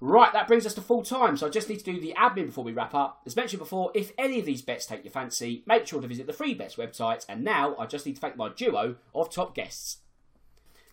Right, 0.05 0.33
that 0.33 0.49
brings 0.49 0.65
us 0.65 0.73
to 0.73 0.81
full 0.81 1.01
time, 1.01 1.37
so 1.37 1.47
I 1.47 1.49
just 1.49 1.69
need 1.69 1.79
to 1.79 1.85
do 1.85 1.97
the 1.97 2.13
admin 2.17 2.47
before 2.47 2.65
we 2.65 2.73
wrap 2.73 2.93
up. 2.93 3.21
As 3.25 3.37
mentioned 3.37 3.59
before, 3.59 3.89
if 3.95 4.11
any 4.17 4.37
of 4.37 4.45
these 4.45 4.61
bets 4.61 4.85
take 4.85 5.05
your 5.05 5.13
fancy, 5.13 5.63
make 5.65 5.87
sure 5.87 6.01
to 6.01 6.07
visit 6.09 6.27
the 6.27 6.33
free 6.33 6.53
bets 6.53 6.75
website, 6.75 7.25
and 7.29 7.41
now 7.41 7.77
I 7.77 7.85
just 7.85 8.05
need 8.05 8.15
to 8.15 8.19
thank 8.19 8.35
my 8.35 8.49
duo 8.49 8.97
of 9.15 9.29
top 9.29 9.55
guests. 9.55 9.99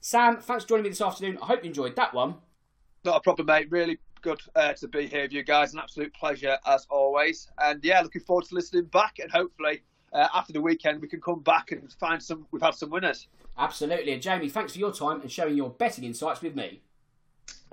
Sam, 0.00 0.36
thanks 0.36 0.62
for 0.62 0.68
joining 0.68 0.84
me 0.84 0.90
this 0.90 1.00
afternoon. 1.00 1.38
I 1.42 1.46
hope 1.46 1.64
you 1.64 1.70
enjoyed 1.70 1.96
that 1.96 2.14
one. 2.14 2.36
Not 3.04 3.16
a 3.16 3.20
problem, 3.20 3.46
mate. 3.46 3.66
Really 3.72 3.98
good 4.22 4.42
uh, 4.54 4.74
to 4.74 4.86
be 4.86 5.08
here 5.08 5.22
with 5.22 5.32
you 5.32 5.42
guys. 5.42 5.72
An 5.72 5.80
absolute 5.80 6.14
pleasure 6.14 6.56
as 6.64 6.86
always. 6.88 7.48
And 7.58 7.84
yeah, 7.84 8.02
looking 8.02 8.22
forward 8.22 8.44
to 8.44 8.54
listening 8.54 8.84
back 8.84 9.18
and 9.18 9.28
hopefully 9.28 9.82
uh, 10.12 10.28
after 10.32 10.52
the 10.52 10.60
weekend 10.60 11.02
we 11.02 11.08
can 11.08 11.20
come 11.20 11.40
back 11.40 11.72
and 11.72 11.92
find 11.94 12.22
some. 12.22 12.46
We've 12.52 12.62
had 12.62 12.76
some 12.76 12.90
winners. 12.90 13.26
Absolutely, 13.58 14.12
and 14.12 14.22
Jamie, 14.22 14.48
thanks 14.48 14.74
for 14.74 14.78
your 14.78 14.92
time 14.92 15.20
and 15.20 15.32
sharing 15.32 15.56
your 15.56 15.70
betting 15.70 16.04
insights 16.04 16.42
with 16.42 16.54
me. 16.54 16.82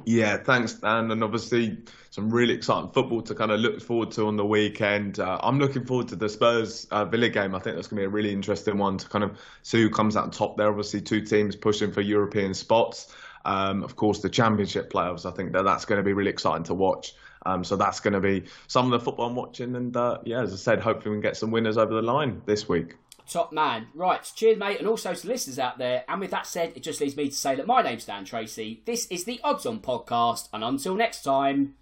Yeah, 0.06 0.38
thanks, 0.38 0.74
Dan. 0.74 1.12
And 1.12 1.24
obviously, 1.24 1.80
some 2.12 2.30
really 2.30 2.54
exciting 2.54 2.92
football 2.92 3.22
to 3.24 3.36
kind 3.36 3.52
of 3.52 3.60
look 3.60 3.82
forward 3.82 4.12
to 4.12 4.28
on 4.28 4.38
the 4.38 4.46
weekend. 4.46 5.20
Uh, 5.20 5.40
I'm 5.42 5.60
looking 5.60 5.86
forward 5.86 6.08
to 6.10 6.16
the 6.16 6.30
Spurs 6.30 6.86
uh, 6.92 7.06
Villa 7.06 7.30
game. 7.30 7.56
I 7.56 7.60
think 7.60 7.76
that's 7.76 7.88
going 7.88 7.98
to 7.98 8.02
be 8.02 8.06
a 8.06 8.10
really 8.10 8.32
interesting 8.32 8.78
one 8.78 8.98
to 9.00 9.10
kind 9.10 9.24
of 9.24 9.40
see 9.64 9.82
who 9.82 9.90
comes 9.90 10.16
out 10.16 10.32
top 10.34 10.58
there. 10.58 10.70
Obviously, 10.70 11.02
two 11.02 11.22
teams 11.22 11.56
pushing 11.56 11.92
for 11.92 12.02
European 12.02 12.54
spots. 12.54 13.14
Um, 13.44 13.84
of 13.84 13.96
course, 13.96 14.22
the 14.22 14.30
Championship 14.30 14.92
playoffs. 14.92 15.26
I 15.26 15.36
think 15.36 15.54
that 15.54 15.64
that's 15.64 15.86
going 15.86 15.98
to 15.98 16.04
be 16.04 16.14
really 16.14 16.32
exciting 16.32 16.64
to 16.66 16.74
watch. 16.74 17.14
Um, 17.46 17.64
so 17.64 17.76
that's 17.76 18.00
going 18.00 18.14
to 18.14 18.20
be 18.20 18.46
some 18.68 18.86
of 18.86 18.92
the 18.92 19.00
football 19.00 19.28
I'm 19.28 19.36
watching. 19.36 19.76
And 19.76 19.96
uh, 19.96 20.20
yeah, 20.26 20.42
as 20.42 20.54
I 20.54 20.58
said, 20.58 20.80
hopefully 20.80 21.12
we 21.12 21.16
can 21.18 21.22
get 21.22 21.38
some 21.38 21.52
winners 21.52 21.78
over 21.78 21.94
the 21.94 22.02
line 22.02 22.42
this 22.46 22.68
week. 22.68 22.96
Top 23.30 23.52
man. 23.52 23.88
Right, 23.94 24.24
cheers, 24.36 24.58
mate, 24.58 24.80
and 24.80 24.88
also 24.88 25.14
to 25.14 25.28
listeners 25.28 25.60
out 25.60 25.78
there. 25.78 26.06
And 26.08 26.22
with 26.22 26.32
that 26.32 26.48
said, 26.48 26.74
it 26.76 26.84
just 26.84 27.02
leaves 27.02 27.18
me 27.18 27.30
to 27.30 27.36
say 27.36 27.56
that 27.56 27.68
my 27.68 27.82
name's 27.82 28.06
Dan 28.06 28.24
Tracey. 28.24 28.82
This 28.86 29.06
is 29.08 29.26
the 29.26 29.40
Odds 29.44 29.66
On 29.66 29.80
podcast, 29.80 30.48
and 30.54 30.64
until 30.64 30.96
next 30.96 31.24
time, 31.24 31.76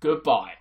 goodbye. 0.00 0.54